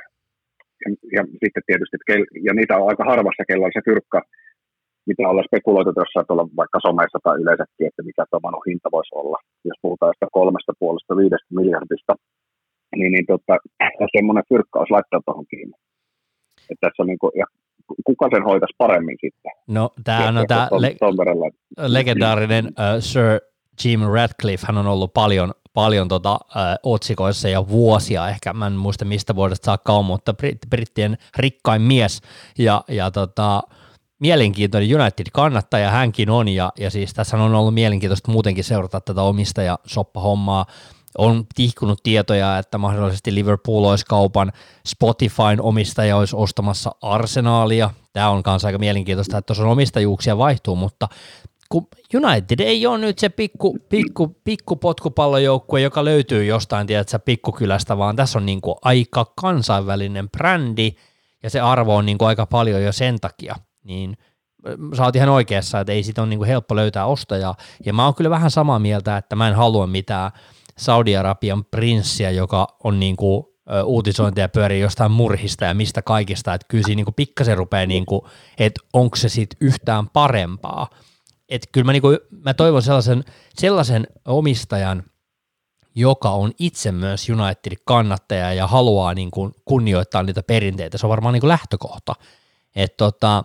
Ja, 0.84 0.90
ja 1.16 1.22
sitten 1.42 1.64
tietysti, 1.70 1.96
että 1.98 2.10
kel, 2.10 2.24
ja 2.48 2.54
niitä 2.54 2.78
on 2.78 2.90
aika 2.90 3.04
harvassa, 3.12 3.48
kello 3.50 3.66
on 3.66 3.78
se 3.78 3.82
fyrkka, 3.90 4.20
mitä 5.10 5.30
ollaan 5.30 5.50
spekuloitu 5.50 5.92
jossain 5.96 6.28
tuolla 6.28 6.56
vaikka 6.62 6.80
somessa 6.88 7.20
tai 7.24 7.36
yleensäkin, 7.42 7.88
että 7.90 8.04
mikä 8.10 8.24
tuo 8.30 8.62
hinta 8.68 8.90
voisi 8.96 9.16
olla. 9.22 9.38
Jos 9.70 9.78
puhutaan 9.82 10.14
sitä 10.16 10.28
kolmesta 10.38 10.74
puolesta 10.80 11.18
viidestä 11.22 11.56
miljardista, 11.60 12.14
niin, 12.98 13.12
niin 13.14 13.28
tota, 13.34 13.56
semmoinen 14.16 14.50
fyrkka 14.52 14.80
olisi 14.80 14.96
laittaa 14.96 15.26
tuohon 15.26 15.48
kiinni. 15.52 15.76
Että 16.70 16.82
tässä 16.82 17.04
on 17.04 17.08
niin 17.08 17.22
kuin, 17.24 17.32
ja 17.42 17.46
kuka 18.10 18.26
sen 18.34 18.44
hoitaisi 18.50 18.76
paremmin 18.78 19.18
sitten? 19.26 19.52
No, 19.68 19.84
tämä 20.04 20.28
on 20.28 20.48
tämä 20.48 20.68
le- 20.84 20.98
legendaarinen 21.96 22.66
uh, 22.66 23.00
Sir 23.00 23.53
Jim 23.84 24.02
Radcliffe, 24.02 24.68
hän 24.68 24.78
on 24.78 24.88
ollut 24.88 25.14
paljon, 25.14 25.54
paljon 25.74 26.08
tota, 26.08 26.32
äh, 26.32 26.76
otsikoissa 26.84 27.50
ja 27.50 27.68
vuosia, 27.68 28.30
ehkä. 28.30 28.54
Mä 28.54 28.68
en 28.68 28.74
muista 28.74 29.06
mistä 29.06 29.36
vuodesta 29.36 29.66
saakka 29.66 29.94
on, 29.94 30.06
mutta 30.06 30.32
Brit- 30.32 30.70
brittien 30.70 31.18
rikkain 31.38 31.82
mies. 31.82 32.22
Ja, 32.58 32.84
ja 32.88 33.12
tota, 33.12 33.62
mielenkiintoinen 34.20 35.02
United-kannattaja 35.02 35.90
hänkin 35.90 36.30
on, 36.30 36.48
ja, 36.48 36.72
ja 36.80 36.90
siis 36.90 37.14
tässä 37.14 37.38
on 37.38 37.56
ollut 37.56 37.74
mielenkiintoista 37.74 38.32
muutenkin 38.32 38.64
seurata 38.64 39.02
tätä 39.02 39.22
omistaja-soppa-hommaa, 39.22 40.66
on 41.18 41.46
tihkunut 41.56 42.00
tietoja, 42.04 42.58
että 42.58 42.78
mahdollisesti 42.78 43.36
Liverpool 43.36 43.84
olisi 43.84 44.06
kaupan, 44.06 44.52
Spotifyn 44.88 45.62
omistaja 45.62 46.18
olisi 46.18 46.36
ostamassa 46.36 46.96
arsenaalia. 47.02 47.90
Tämä 48.14 48.30
on 48.30 48.44
kanssa 48.44 48.68
aika 48.68 48.80
mielenkiintoista, 48.80 49.38
että 49.38 49.48
tuossa 49.48 49.64
on 49.64 49.70
omistajuuksia 49.70 50.38
vaihtuu, 50.38 50.76
mutta 50.76 51.08
kun 51.74 51.88
United 52.14 52.60
ei 52.60 52.88
ole 52.88 52.98
nyt 52.98 53.20
se 53.20 53.30
pikku, 53.30 53.78
pikku, 53.90 54.28
pikku 54.44 54.76
potkupallojoukkue, 54.76 55.82
joka 55.82 56.06
löytyy 56.06 56.46
jostain, 56.46 56.88
tiedätkö, 56.88 57.20
pikkukylästä, 57.20 57.98
vaan 57.98 58.16
tässä 58.16 58.40
on 58.40 58.46
niin 58.46 58.62
kuin 58.62 58.76
aika 58.82 59.34
kansainvälinen 59.42 60.30
brändi, 60.30 60.92
ja 61.44 61.50
se 61.50 61.60
arvo 61.60 61.96
on 61.96 62.06
niin 62.06 62.18
kuin 62.18 62.28
aika 62.28 62.46
paljon 62.46 62.84
jo 62.84 62.92
sen 62.92 63.20
takia, 63.22 63.56
niin 63.84 64.18
sä 64.98 65.04
oot 65.04 65.16
ihan 65.16 65.30
oikeassa, 65.30 65.80
että 65.80 65.92
ei 65.92 66.04
sit 66.04 66.20
ole 66.20 66.28
niin 66.28 66.40
kuin 66.40 66.48
helppo 66.48 66.76
löytää 66.76 67.06
ostajaa, 67.06 67.56
ja 67.86 67.94
mä 67.94 68.06
oon 68.06 68.16
kyllä 68.16 68.30
vähän 68.30 68.52
samaa 68.52 68.80
mieltä, 68.80 69.18
että 69.18 69.36
mä 69.36 69.48
en 69.48 69.56
halua 69.56 69.88
mitään 69.88 70.32
Saudi-Arabian 70.78 71.66
prinssiä, 71.66 72.32
joka 72.32 72.68
on 72.84 73.00
niin 73.00 73.16
kuin 73.16 73.44
uutisointia 73.84 74.50
pyörii 74.50 74.82
jostain 74.82 75.12
murhista 75.12 75.66
ja 75.66 75.74
mistä 75.74 76.02
kaikista, 76.02 76.54
että 76.54 76.68
kyllä 76.70 76.84
siinä 76.86 77.04
niin 77.06 77.14
pikkasen 77.16 77.58
rupeaa, 77.58 77.86
niin 77.86 78.06
että 78.58 78.82
onko 78.94 79.16
se 79.16 79.30
sitten 79.30 79.58
yhtään 79.62 80.10
parempaa, 80.10 80.88
että 81.54 81.70
kyllä 81.72 81.86
mä, 81.86 81.92
niinku, 81.92 82.08
mä 82.46 82.54
toivon 82.54 82.82
sellaisen, 82.82 83.24
sellaisen 83.56 84.08
omistajan, 84.26 85.04
joka 85.96 86.30
on 86.30 86.52
itse 86.60 86.92
myös 86.92 87.30
Unitedin 87.30 87.78
kannattaja 87.86 88.54
ja 88.54 88.68
haluaa 88.68 89.14
niin 89.14 89.32
kuin 89.32 89.52
kunnioittaa 89.66 90.24
niitä 90.24 90.44
perinteitä. 90.44 90.98
Se 90.98 91.06
on 91.06 91.10
varmaan 91.10 91.34
niin 91.34 91.42
kuin 91.42 91.48
lähtökohta. 91.48 92.16
Että 92.76 92.98
tota, 92.98 93.44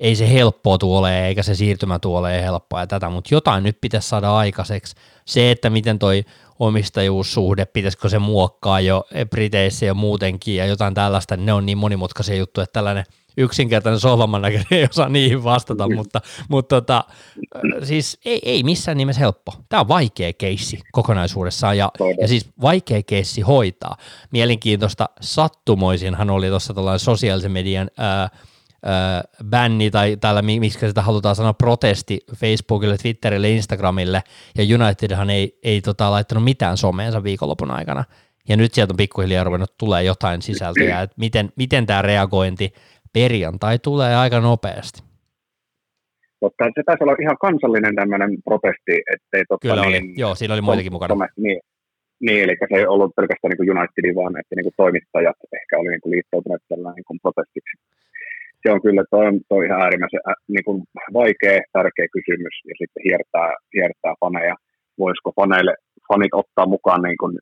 ei 0.00 0.16
se 0.16 0.32
helppoa 0.32 0.78
tuole 0.78 1.26
eikä 1.26 1.42
se 1.42 1.54
siirtymä 1.54 1.98
tuole 1.98 2.42
helppoa 2.42 2.80
ja 2.80 2.86
tätä, 2.86 3.10
mutta 3.10 3.34
jotain 3.34 3.64
nyt 3.64 3.78
pitäisi 3.80 4.08
saada 4.08 4.36
aikaiseksi. 4.36 4.94
Se, 5.24 5.50
että 5.50 5.70
miten 5.70 5.98
toi 5.98 6.24
omistajuussuhde, 6.58 7.64
pitäisikö 7.64 8.08
se 8.08 8.18
muokkaa 8.18 8.80
jo 8.80 9.04
Briteissä 9.30 9.86
ja 9.86 9.94
muutenkin 9.94 10.56
ja 10.56 10.66
jotain 10.66 10.94
tällaista, 10.94 11.36
ne 11.36 11.52
on 11.52 11.66
niin 11.66 11.78
monimutkaisia 11.78 12.36
juttuja, 12.36 12.64
että 12.64 12.72
tällainen– 12.72 13.04
yksinkertainen 13.36 14.00
sohvamanageri 14.00 14.64
ei 14.70 14.84
osaa 14.90 15.08
niihin 15.08 15.44
vastata, 15.44 15.88
mm. 15.88 15.94
mutta, 15.94 16.20
mutta 16.48 16.80
tota, 16.80 17.04
siis 17.82 18.18
ei, 18.24 18.40
ei 18.44 18.62
missään 18.62 18.96
nimessä 18.96 19.20
helppo. 19.20 19.52
Tämä 19.68 19.80
on 19.80 19.88
vaikea 19.88 20.32
keissi 20.32 20.80
kokonaisuudessaan 20.92 21.78
ja, 21.78 21.90
ja 22.20 22.28
siis 22.28 22.50
vaikea 22.60 23.02
keissi 23.02 23.40
hoitaa. 23.40 23.96
Mielenkiintoista 24.30 25.08
sattumoisinhan 25.20 26.30
oli 26.30 26.48
tuossa 26.48 26.74
tällainen 26.74 26.98
sosiaalisen 26.98 27.52
median 27.52 27.90
ää, 27.98 28.28
ää, 28.82 29.24
bänni 29.44 29.90
tai 29.90 30.16
täällä, 30.20 30.42
miksi 30.42 30.88
sitä 30.88 31.02
halutaan 31.02 31.36
sanoa, 31.36 31.52
protesti 31.52 32.20
Facebookille, 32.36 32.96
Twitterille, 32.98 33.50
Instagramille, 33.50 34.22
ja 34.58 34.64
Unitedhan 34.76 35.30
ei, 35.30 35.58
ei 35.62 35.80
tota, 35.80 36.10
laittanut 36.10 36.44
mitään 36.44 36.76
someensa 36.76 37.22
viikonlopun 37.22 37.70
aikana. 37.70 38.04
Ja 38.48 38.56
nyt 38.56 38.74
sieltä 38.74 38.92
on 38.92 38.96
pikkuhiljaa 38.96 39.44
ruvennut 39.44 39.78
tulee 39.78 40.02
jotain 40.02 40.42
sisältöjä, 40.42 41.02
että 41.02 41.14
miten, 41.18 41.52
miten 41.56 41.86
tämä 41.86 42.02
reagointi 42.02 42.72
perjantai 43.18 43.76
tulee 43.88 44.12
aika 44.22 44.38
nopeasti. 44.40 44.98
Totta, 46.40 46.64
se 46.64 46.82
taisi 46.86 47.04
olla 47.04 47.22
ihan 47.24 47.42
kansallinen 47.46 47.94
tämmöinen 48.00 48.30
protesti, 48.48 48.94
ettei 49.14 49.42
totta, 49.48 49.64
Kyllä 49.64 49.82
niin, 49.82 50.04
oli, 50.04 50.14
joo, 50.22 50.34
siinä 50.34 50.54
oli 50.54 50.66
muitakin 50.68 50.94
mukana. 50.96 51.12
Tome, 51.14 51.28
niin, 51.44 51.58
niin, 52.26 52.40
eli 52.44 52.54
se 52.60 52.76
ei 52.80 52.86
ollut 52.94 53.16
pelkästään 53.16 53.50
niin 53.50 53.72
Unitedin, 53.74 54.16
vaan 54.20 54.34
että 54.40 54.54
niin 54.56 54.66
kuin 54.66 54.78
toimittajat 54.82 55.38
ehkä 55.58 55.74
oli 55.80 55.90
niin 55.90 56.02
kuin 56.02 56.14
liittoutuneet 56.14 56.64
tällainen 56.68 56.96
niin 56.98 57.08
kuin 57.08 57.22
protestiksi. 57.22 57.74
Se 58.62 58.68
on 58.74 58.82
kyllä 58.86 59.04
toi, 59.10 59.24
toi 59.50 59.62
ihan 59.66 59.82
äärimmäisen 59.84 60.22
niin 60.54 60.64
kuin 60.66 60.78
vaikea, 61.20 61.56
tärkeä 61.76 62.08
kysymys 62.16 62.56
ja 62.70 62.74
sitten 62.80 63.04
hiertää, 63.06 63.48
hiertää 63.74 64.14
faneja. 64.22 64.56
Voisiko 65.02 65.30
faneille, 65.38 65.74
fanit 66.08 66.34
ottaa 66.42 66.66
mukaan 66.74 67.02
niin 67.06 67.20
kuin 67.22 67.34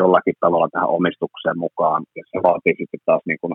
jollakin 0.00 0.36
tavalla 0.40 0.68
tähän 0.72 0.94
omistukseen 0.98 1.58
mukaan 1.66 2.02
ja 2.16 2.22
se 2.30 2.38
vaatii 2.48 2.74
sitten 2.80 3.06
taas 3.08 3.22
niin 3.26 3.40
kuin 3.42 3.52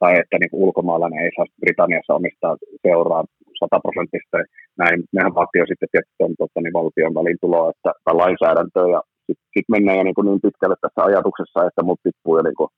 tai 0.00 0.12
että 0.20 0.36
niin 0.38 0.60
ulkomaalainen 0.64 1.24
ei 1.24 1.30
saa 1.36 1.54
Britanniassa 1.60 2.18
omistaa 2.20 2.56
seuraa 2.82 3.24
sataprosenttista. 3.60 4.36
Näin, 4.82 4.96
nehän 5.16 5.34
vaatii 5.38 5.70
sitten 5.70 5.92
tietysti 5.92 6.36
tuota, 6.38 6.60
niin 6.60 6.78
valtion 6.78 7.14
välintuloa 7.18 7.70
että, 7.70 7.90
tai 8.04 8.14
lainsäädäntöä 8.22 8.86
ja 8.94 9.00
sitten 9.26 9.48
sit 9.54 9.68
mennään 9.74 9.98
jo 9.98 10.04
niin, 10.04 10.18
kuin 10.18 10.26
niin 10.26 10.44
pitkälle 10.46 10.76
tässä 10.80 11.00
ajatuksessa, 11.08 11.66
että 11.68 11.82
mut 11.88 12.00
tippuu 12.02 12.36
jo 12.38 12.42
niin 12.44 12.60
kuin 12.60 12.70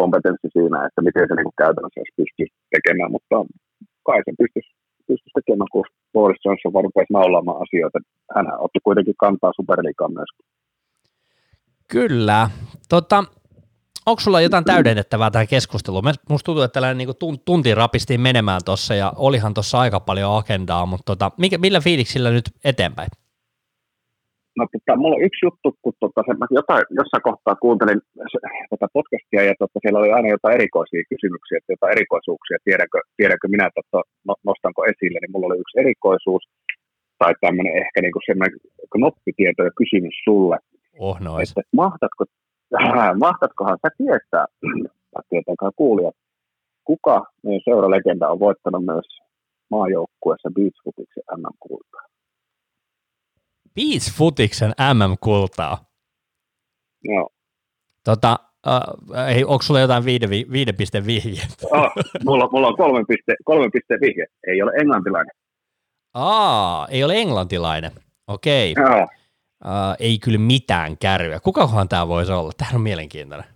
kompetenssi 0.00 0.48
siinä, 0.56 0.78
että 0.86 1.00
miten 1.06 1.26
se 1.28 1.34
niin 1.34 1.48
kuin 1.48 1.62
käytännössä 1.64 2.16
pystyisi 2.18 2.54
tekemään, 2.74 3.10
mutta 3.14 3.36
kai 4.06 4.18
se 4.24 4.32
pystyisi, 4.40 4.70
pystyisi 5.08 5.36
tekemään, 5.38 5.72
kun 5.72 5.84
Boris 6.14 6.42
Johnson 6.44 6.72
vaan 6.72 6.86
rupesi 6.88 7.12
naulaamaan 7.16 7.62
asioita. 7.64 7.98
Hän 8.34 8.46
otti 8.64 8.78
kuitenkin 8.86 9.22
kantaa 9.24 9.52
superliikaan 9.58 10.12
myös. 10.18 10.30
Kyllä. 11.96 12.40
Tota, 12.94 13.18
onko 14.10 14.20
sulla 14.20 14.40
jotain 14.40 14.64
täydennettävää 14.64 15.30
tähän 15.30 15.48
keskusteluun? 15.48 16.04
Minusta 16.04 16.44
tuntuu, 16.44 16.62
että 16.62 16.72
tällainen 16.76 16.98
niin 16.98 17.42
tunti 17.44 17.74
rapistiin 17.74 18.20
menemään 18.20 18.60
tuossa 18.64 18.94
ja 18.94 19.12
olihan 19.16 19.54
tuossa 19.54 19.80
aika 19.80 20.00
paljon 20.00 20.36
agendaa, 20.36 20.86
mutta 20.86 21.04
tota, 21.12 21.30
mikä, 21.38 21.58
millä 21.58 21.80
fiiliksillä 21.80 22.30
nyt 22.30 22.48
eteenpäin? 22.64 23.08
No, 24.58 24.66
tota, 24.72 25.00
mulla 25.00 25.16
on 25.16 25.26
yksi 25.28 25.46
juttu, 25.46 25.68
kun 25.82 25.94
tota, 26.00 26.20
se, 26.26 26.32
mä 26.40 26.46
jotain, 26.60 26.84
jossain 27.00 27.26
kohtaa 27.28 27.56
kuuntelin 27.64 28.00
tätä 28.70 28.86
podcastia 28.96 29.42
ja 29.48 29.54
tota, 29.58 29.76
siellä 29.82 30.00
oli 30.02 30.12
aina 30.12 30.28
jotain 30.36 30.54
erikoisia 30.58 31.10
kysymyksiä, 31.12 31.58
että 31.58 31.72
jotain 31.72 31.94
erikoisuuksia, 31.96 32.58
tiedänkö, 32.64 32.98
tiedänkö 33.18 33.46
minä, 33.54 33.64
että 33.66 33.82
to, 33.92 34.00
no, 34.28 34.34
nostanko 34.50 34.80
esille, 34.92 35.18
niin 35.18 35.32
mulla 35.32 35.46
oli 35.48 35.62
yksi 35.62 35.80
erikoisuus 35.82 36.44
tai 37.20 37.32
tämmöinen 37.44 37.74
ehkä 37.82 37.98
niin 38.00 38.26
semmoinen 38.26 38.58
knoppitieto 38.94 39.60
ja 39.68 39.72
kysymys 39.80 40.16
sulle. 40.26 40.56
Oh, 40.98 41.16
nois. 41.20 41.50
Että 41.50 41.62
mahtatko, 41.82 42.24
mahtatkohan 43.18 43.78
sä 43.82 43.88
tietää, 43.98 44.46
tai 45.12 45.22
tietenkään 45.30 45.72
kuulijat, 45.76 46.14
kuka 46.84 47.26
meidän 47.42 47.60
seuralegenda 47.64 48.28
on 48.28 48.40
voittanut 48.40 48.84
myös 48.84 49.06
maajoukkueessa 49.70 50.50
Beach 50.50 50.82
Footiksen 50.84 51.22
MM-kultaa? 51.36 52.02
Beach 53.74 54.12
Footiksen 54.18 54.72
MM-kultaa. 54.94 55.78
Joo. 57.04 57.28
Tota, 58.04 58.38
äh, 59.16 59.36
ei, 59.36 59.44
onko 59.44 59.62
sulla 59.62 59.80
jotain 59.80 60.04
viiden, 60.04 60.30
viiden 60.30 60.74
pisteen 60.76 61.06
vihje? 61.06 61.42
Oh, 61.70 61.90
mulla, 62.24 62.48
mulla 62.52 62.66
on 62.66 62.76
kolmen, 62.76 63.06
piste, 63.06 63.34
kolmen 63.44 63.70
pisteen 63.72 64.00
vihje. 64.00 64.26
Ei 64.46 64.62
ole 64.62 64.72
englantilainen. 64.80 65.34
Aa, 66.14 66.88
ei 66.90 67.04
ole 67.04 67.20
englantilainen. 67.20 67.92
Okei. 68.26 68.72
Okay. 68.72 68.84
Joo. 68.84 69.08
Uh, 69.64 69.96
ei 69.98 70.18
kyllä 70.18 70.38
mitään 70.38 70.98
kärryä. 70.98 71.40
Kukakohan 71.40 71.88
tämä 71.88 72.08
voisi 72.08 72.32
olla? 72.32 72.52
Tämä 72.56 72.70
on 72.74 72.80
mielenkiintoinen. 72.80 73.48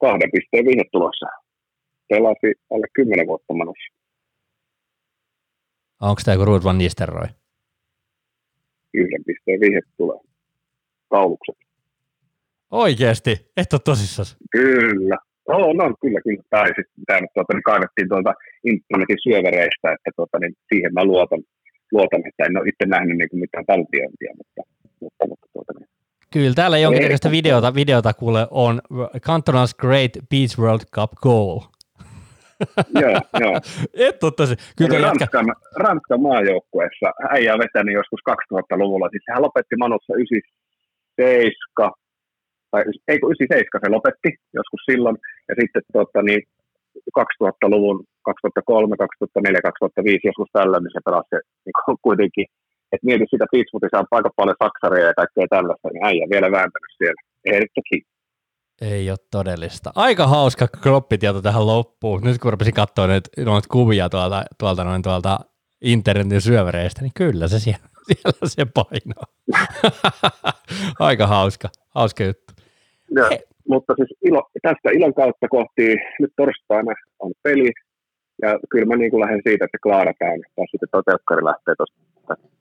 Kahden 0.00 0.30
pisteen 0.32 0.64
vihje 0.64 0.84
tulossa. 0.92 1.26
Pelasi 2.08 2.54
alle 2.70 2.86
kymmenen 2.94 3.26
vuotta 3.26 3.54
manossa. 3.54 3.94
Onko 6.00 6.20
tämä 6.24 6.34
joku 6.34 6.44
Ruud 6.44 6.64
van 6.64 6.78
Nistelrooy? 6.78 7.28
yhden 8.94 9.24
pisteen 9.26 9.60
vihje 9.60 9.80
tulee. 9.96 10.20
Taulukset. 11.08 11.56
Oikeesti? 12.70 13.50
Et 13.56 13.72
ole 13.72 13.80
tosissas? 13.84 14.36
Kyllä. 14.50 15.16
Oh, 15.48 15.74
no 15.74 15.94
kyllä, 16.00 16.20
kyllä. 16.24 16.42
Tai 16.50 16.70
tämä 17.06 17.20
nyt 17.20 17.30
tuota, 17.34 17.52
niin 17.54 17.62
kaivettiin 17.62 18.08
tuolta 18.08 18.32
internetin 18.64 19.22
syövereistä, 19.22 19.92
että 19.92 20.10
tuota, 20.16 20.38
niin 20.38 20.54
siihen 20.72 20.94
mä 20.94 21.04
luotan, 21.04 21.42
luotan, 21.92 22.22
että 22.28 22.44
en 22.44 22.56
ole 22.56 22.68
itse 22.68 22.86
nähnyt 22.86 23.18
niin 23.18 23.28
mitään 23.32 23.66
taltiointia, 23.66 24.32
mutta, 24.36 24.62
mutta, 25.00 25.26
mutta 25.28 25.46
tuota, 25.52 25.72
niin. 25.78 25.88
Kyllä, 26.32 26.54
täällä 26.54 26.78
jonkinnäköistä 26.78 27.30
videota, 27.30 27.74
videota 27.74 28.14
kuule 28.14 28.46
on 28.50 28.80
Cantona's 29.16 29.74
Great 29.78 30.12
Beach 30.30 30.58
World 30.58 30.84
Cup 30.94 31.10
Goal 31.22 31.60
joo, 33.02 33.20
joo. 33.40 33.56
Et 34.08 34.24
ottaisi. 34.24 34.56
Kyllä 34.78 34.98
Ranskan, 34.98 35.46
jätkä... 35.46 35.66
Ranskan 35.76 36.22
maajoukkueessa 36.22 37.08
äijä 37.30 37.58
vetänyt 37.58 37.94
joskus 37.94 38.20
2000-luvulla. 38.30 39.08
Siis 39.08 39.24
hän 39.32 39.42
lopetti 39.42 39.76
Manossa 39.76 40.14
97, 40.14 41.92
tai 42.70 42.82
ei 43.08 43.18
kun 43.20 43.30
97 43.30 43.80
se 43.84 43.88
lopetti 43.88 44.30
joskus 44.58 44.80
silloin, 44.90 45.16
ja 45.48 45.54
sitten 45.60 45.82
tota, 45.92 46.22
niin 46.22 46.42
2000-luvun 47.18 48.04
2003, 48.22 48.96
2004, 48.96 49.60
2005 49.62 50.28
joskus 50.28 50.50
tällöin, 50.52 50.82
niin 50.84 50.94
se 50.96 51.00
pelasi 51.04 51.36
niin 51.64 51.98
kuitenkin, 52.08 52.46
että 52.92 53.06
mieti 53.08 53.26
sitä 53.30 53.46
Pittsburghissa 53.52 53.98
on 53.98 54.16
aika 54.18 54.30
paljon 54.36 54.62
saksareja 54.64 55.06
ja 55.06 55.20
kaikkea 55.20 55.46
tällaista, 55.56 55.88
niin 55.88 56.06
äijä 56.08 56.26
vielä 56.32 56.48
vääntänyt 56.56 56.92
siellä. 56.98 57.20
Ehdottokin. 57.52 58.02
Ei 58.90 59.10
ole 59.10 59.18
todellista. 59.30 59.90
Aika 59.94 60.26
hauska 60.26 60.68
kroppitieto 60.82 61.42
tähän 61.42 61.66
loppuun. 61.66 62.20
Nyt 62.24 62.38
kun 62.38 62.52
rupesin 62.52 62.74
katsoa 62.74 63.06
noita, 63.06 63.30
noita 63.44 63.68
kuvia 63.70 64.08
tuolta, 64.08 64.44
tuolta, 64.58 64.84
noin, 64.84 65.02
tuolta 65.02 65.38
internetin 65.82 66.40
syövereistä, 66.40 67.02
niin 67.02 67.12
kyllä 67.16 67.48
se 67.48 67.58
siellä, 67.58 67.86
siellä 68.06 68.38
se 68.44 68.64
painaa. 68.74 69.26
Aika 71.08 71.26
hauska, 71.26 71.68
hauska 71.94 72.24
juttu. 72.24 72.52
Ja, 73.16 73.38
mutta 73.68 73.94
siis 73.96 74.18
ilo, 74.24 74.42
tästä 74.62 74.90
ilon 74.90 75.14
kautta 75.14 75.48
kohti, 75.48 75.96
nyt 76.20 76.32
torstaina 76.36 76.94
on 77.18 77.32
peli, 77.42 77.72
ja 78.42 78.58
kyllä 78.70 78.86
mä 78.86 78.96
niin 78.96 79.10
kuin 79.10 79.20
lähden 79.20 79.40
siitä, 79.44 79.64
että 79.64 79.78
klaarataan, 79.82 80.40
tai 80.56 80.66
sitten 80.70 80.88
toteukkari 80.92 81.44
lähtee 81.44 81.74
tuosta 81.76 81.96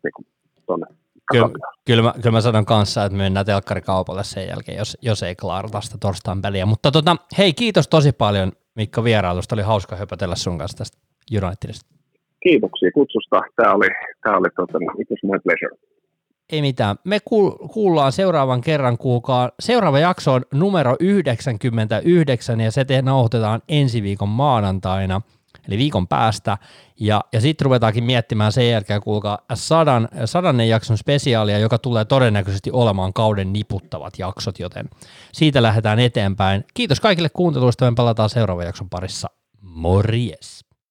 niin 0.04 0.26
tuonne 0.66 0.86
Kyllä, 1.32 1.50
kyllä, 1.86 2.04
mä, 2.04 2.14
kyllä 2.22 2.32
mä 2.32 2.42
sanon 2.42 2.66
kanssa, 2.66 3.06
että 3.06 3.18
mennään 3.18 3.46
telkkarikaupalle 3.46 4.24
sen 4.24 4.48
jälkeen, 4.48 4.78
jos, 4.78 4.98
jos 5.02 5.24
ei 5.24 5.36
klaarata 5.36 5.82
sitä 5.82 5.98
torstain 6.00 6.42
peliä. 6.42 6.66
Mutta 6.66 6.92
tota, 6.92 7.16
hei, 7.38 7.54
kiitos 7.54 7.88
tosi 7.88 8.12
paljon 8.12 8.52
Mikko 8.76 9.04
vierailusta. 9.04 9.56
Oli 9.56 9.62
hauska 9.62 9.96
höpötellä 9.96 10.36
sun 10.36 10.58
kanssa 10.58 10.78
tästä 10.78 10.98
Unitedista. 11.44 11.90
Kiitoksia 12.44 12.92
kutsusta. 12.94 13.42
Tämä 13.56 13.74
oli, 13.74 13.88
tämä 14.24 14.38
oli 14.38 14.48
tota, 14.56 14.78
it 15.00 15.10
was 15.10 15.24
my 15.24 15.40
pleasure. 15.44 15.78
Ei 16.52 16.62
mitään. 16.62 16.96
Me 17.04 17.20
kuullaan 17.74 18.12
seuraavan 18.12 18.62
kerran 18.62 18.98
kuulkaa. 18.98 19.50
Seuraava 19.60 20.00
jakso 20.00 20.34
on 20.34 20.42
numero 20.54 20.96
99 21.00 22.62
ja 22.62 22.72
se 22.72 22.86
te 22.86 23.02
nauhoitetaan 23.02 23.62
ensi 23.70 24.04
viikon 24.04 24.30
maanantaina– 24.30 25.22
eli 25.68 25.78
viikon 25.78 26.08
päästä, 26.08 26.58
ja, 27.00 27.22
ja 27.34 27.42
sitten 27.42 27.66
ruvetaankin 27.66 28.04
miettimään 28.04 28.52
sen 28.52 28.70
jälkeen, 28.70 29.02
kuulkaa, 29.02 29.40
sadan, 29.54 30.08
sadannen 30.26 30.70
jakson 30.70 30.98
spesiaalia, 30.98 31.60
joka 31.60 31.78
tulee 31.78 32.06
todennäköisesti 32.06 32.72
olemaan 32.72 33.14
kauden 33.14 33.54
niputtavat 33.54 34.20
jaksot, 34.20 34.60
joten 34.60 34.90
siitä 35.34 35.62
lähdetään 35.62 36.00
eteenpäin. 36.00 36.66
Kiitos 36.74 37.00
kaikille 37.00 37.30
kuunteluista, 37.30 37.92
me 37.92 37.96
palataan 37.96 38.30
seuraavan 38.30 38.66
jakson 38.66 38.90
parissa. 38.90 39.30
Morjes! 39.62 40.71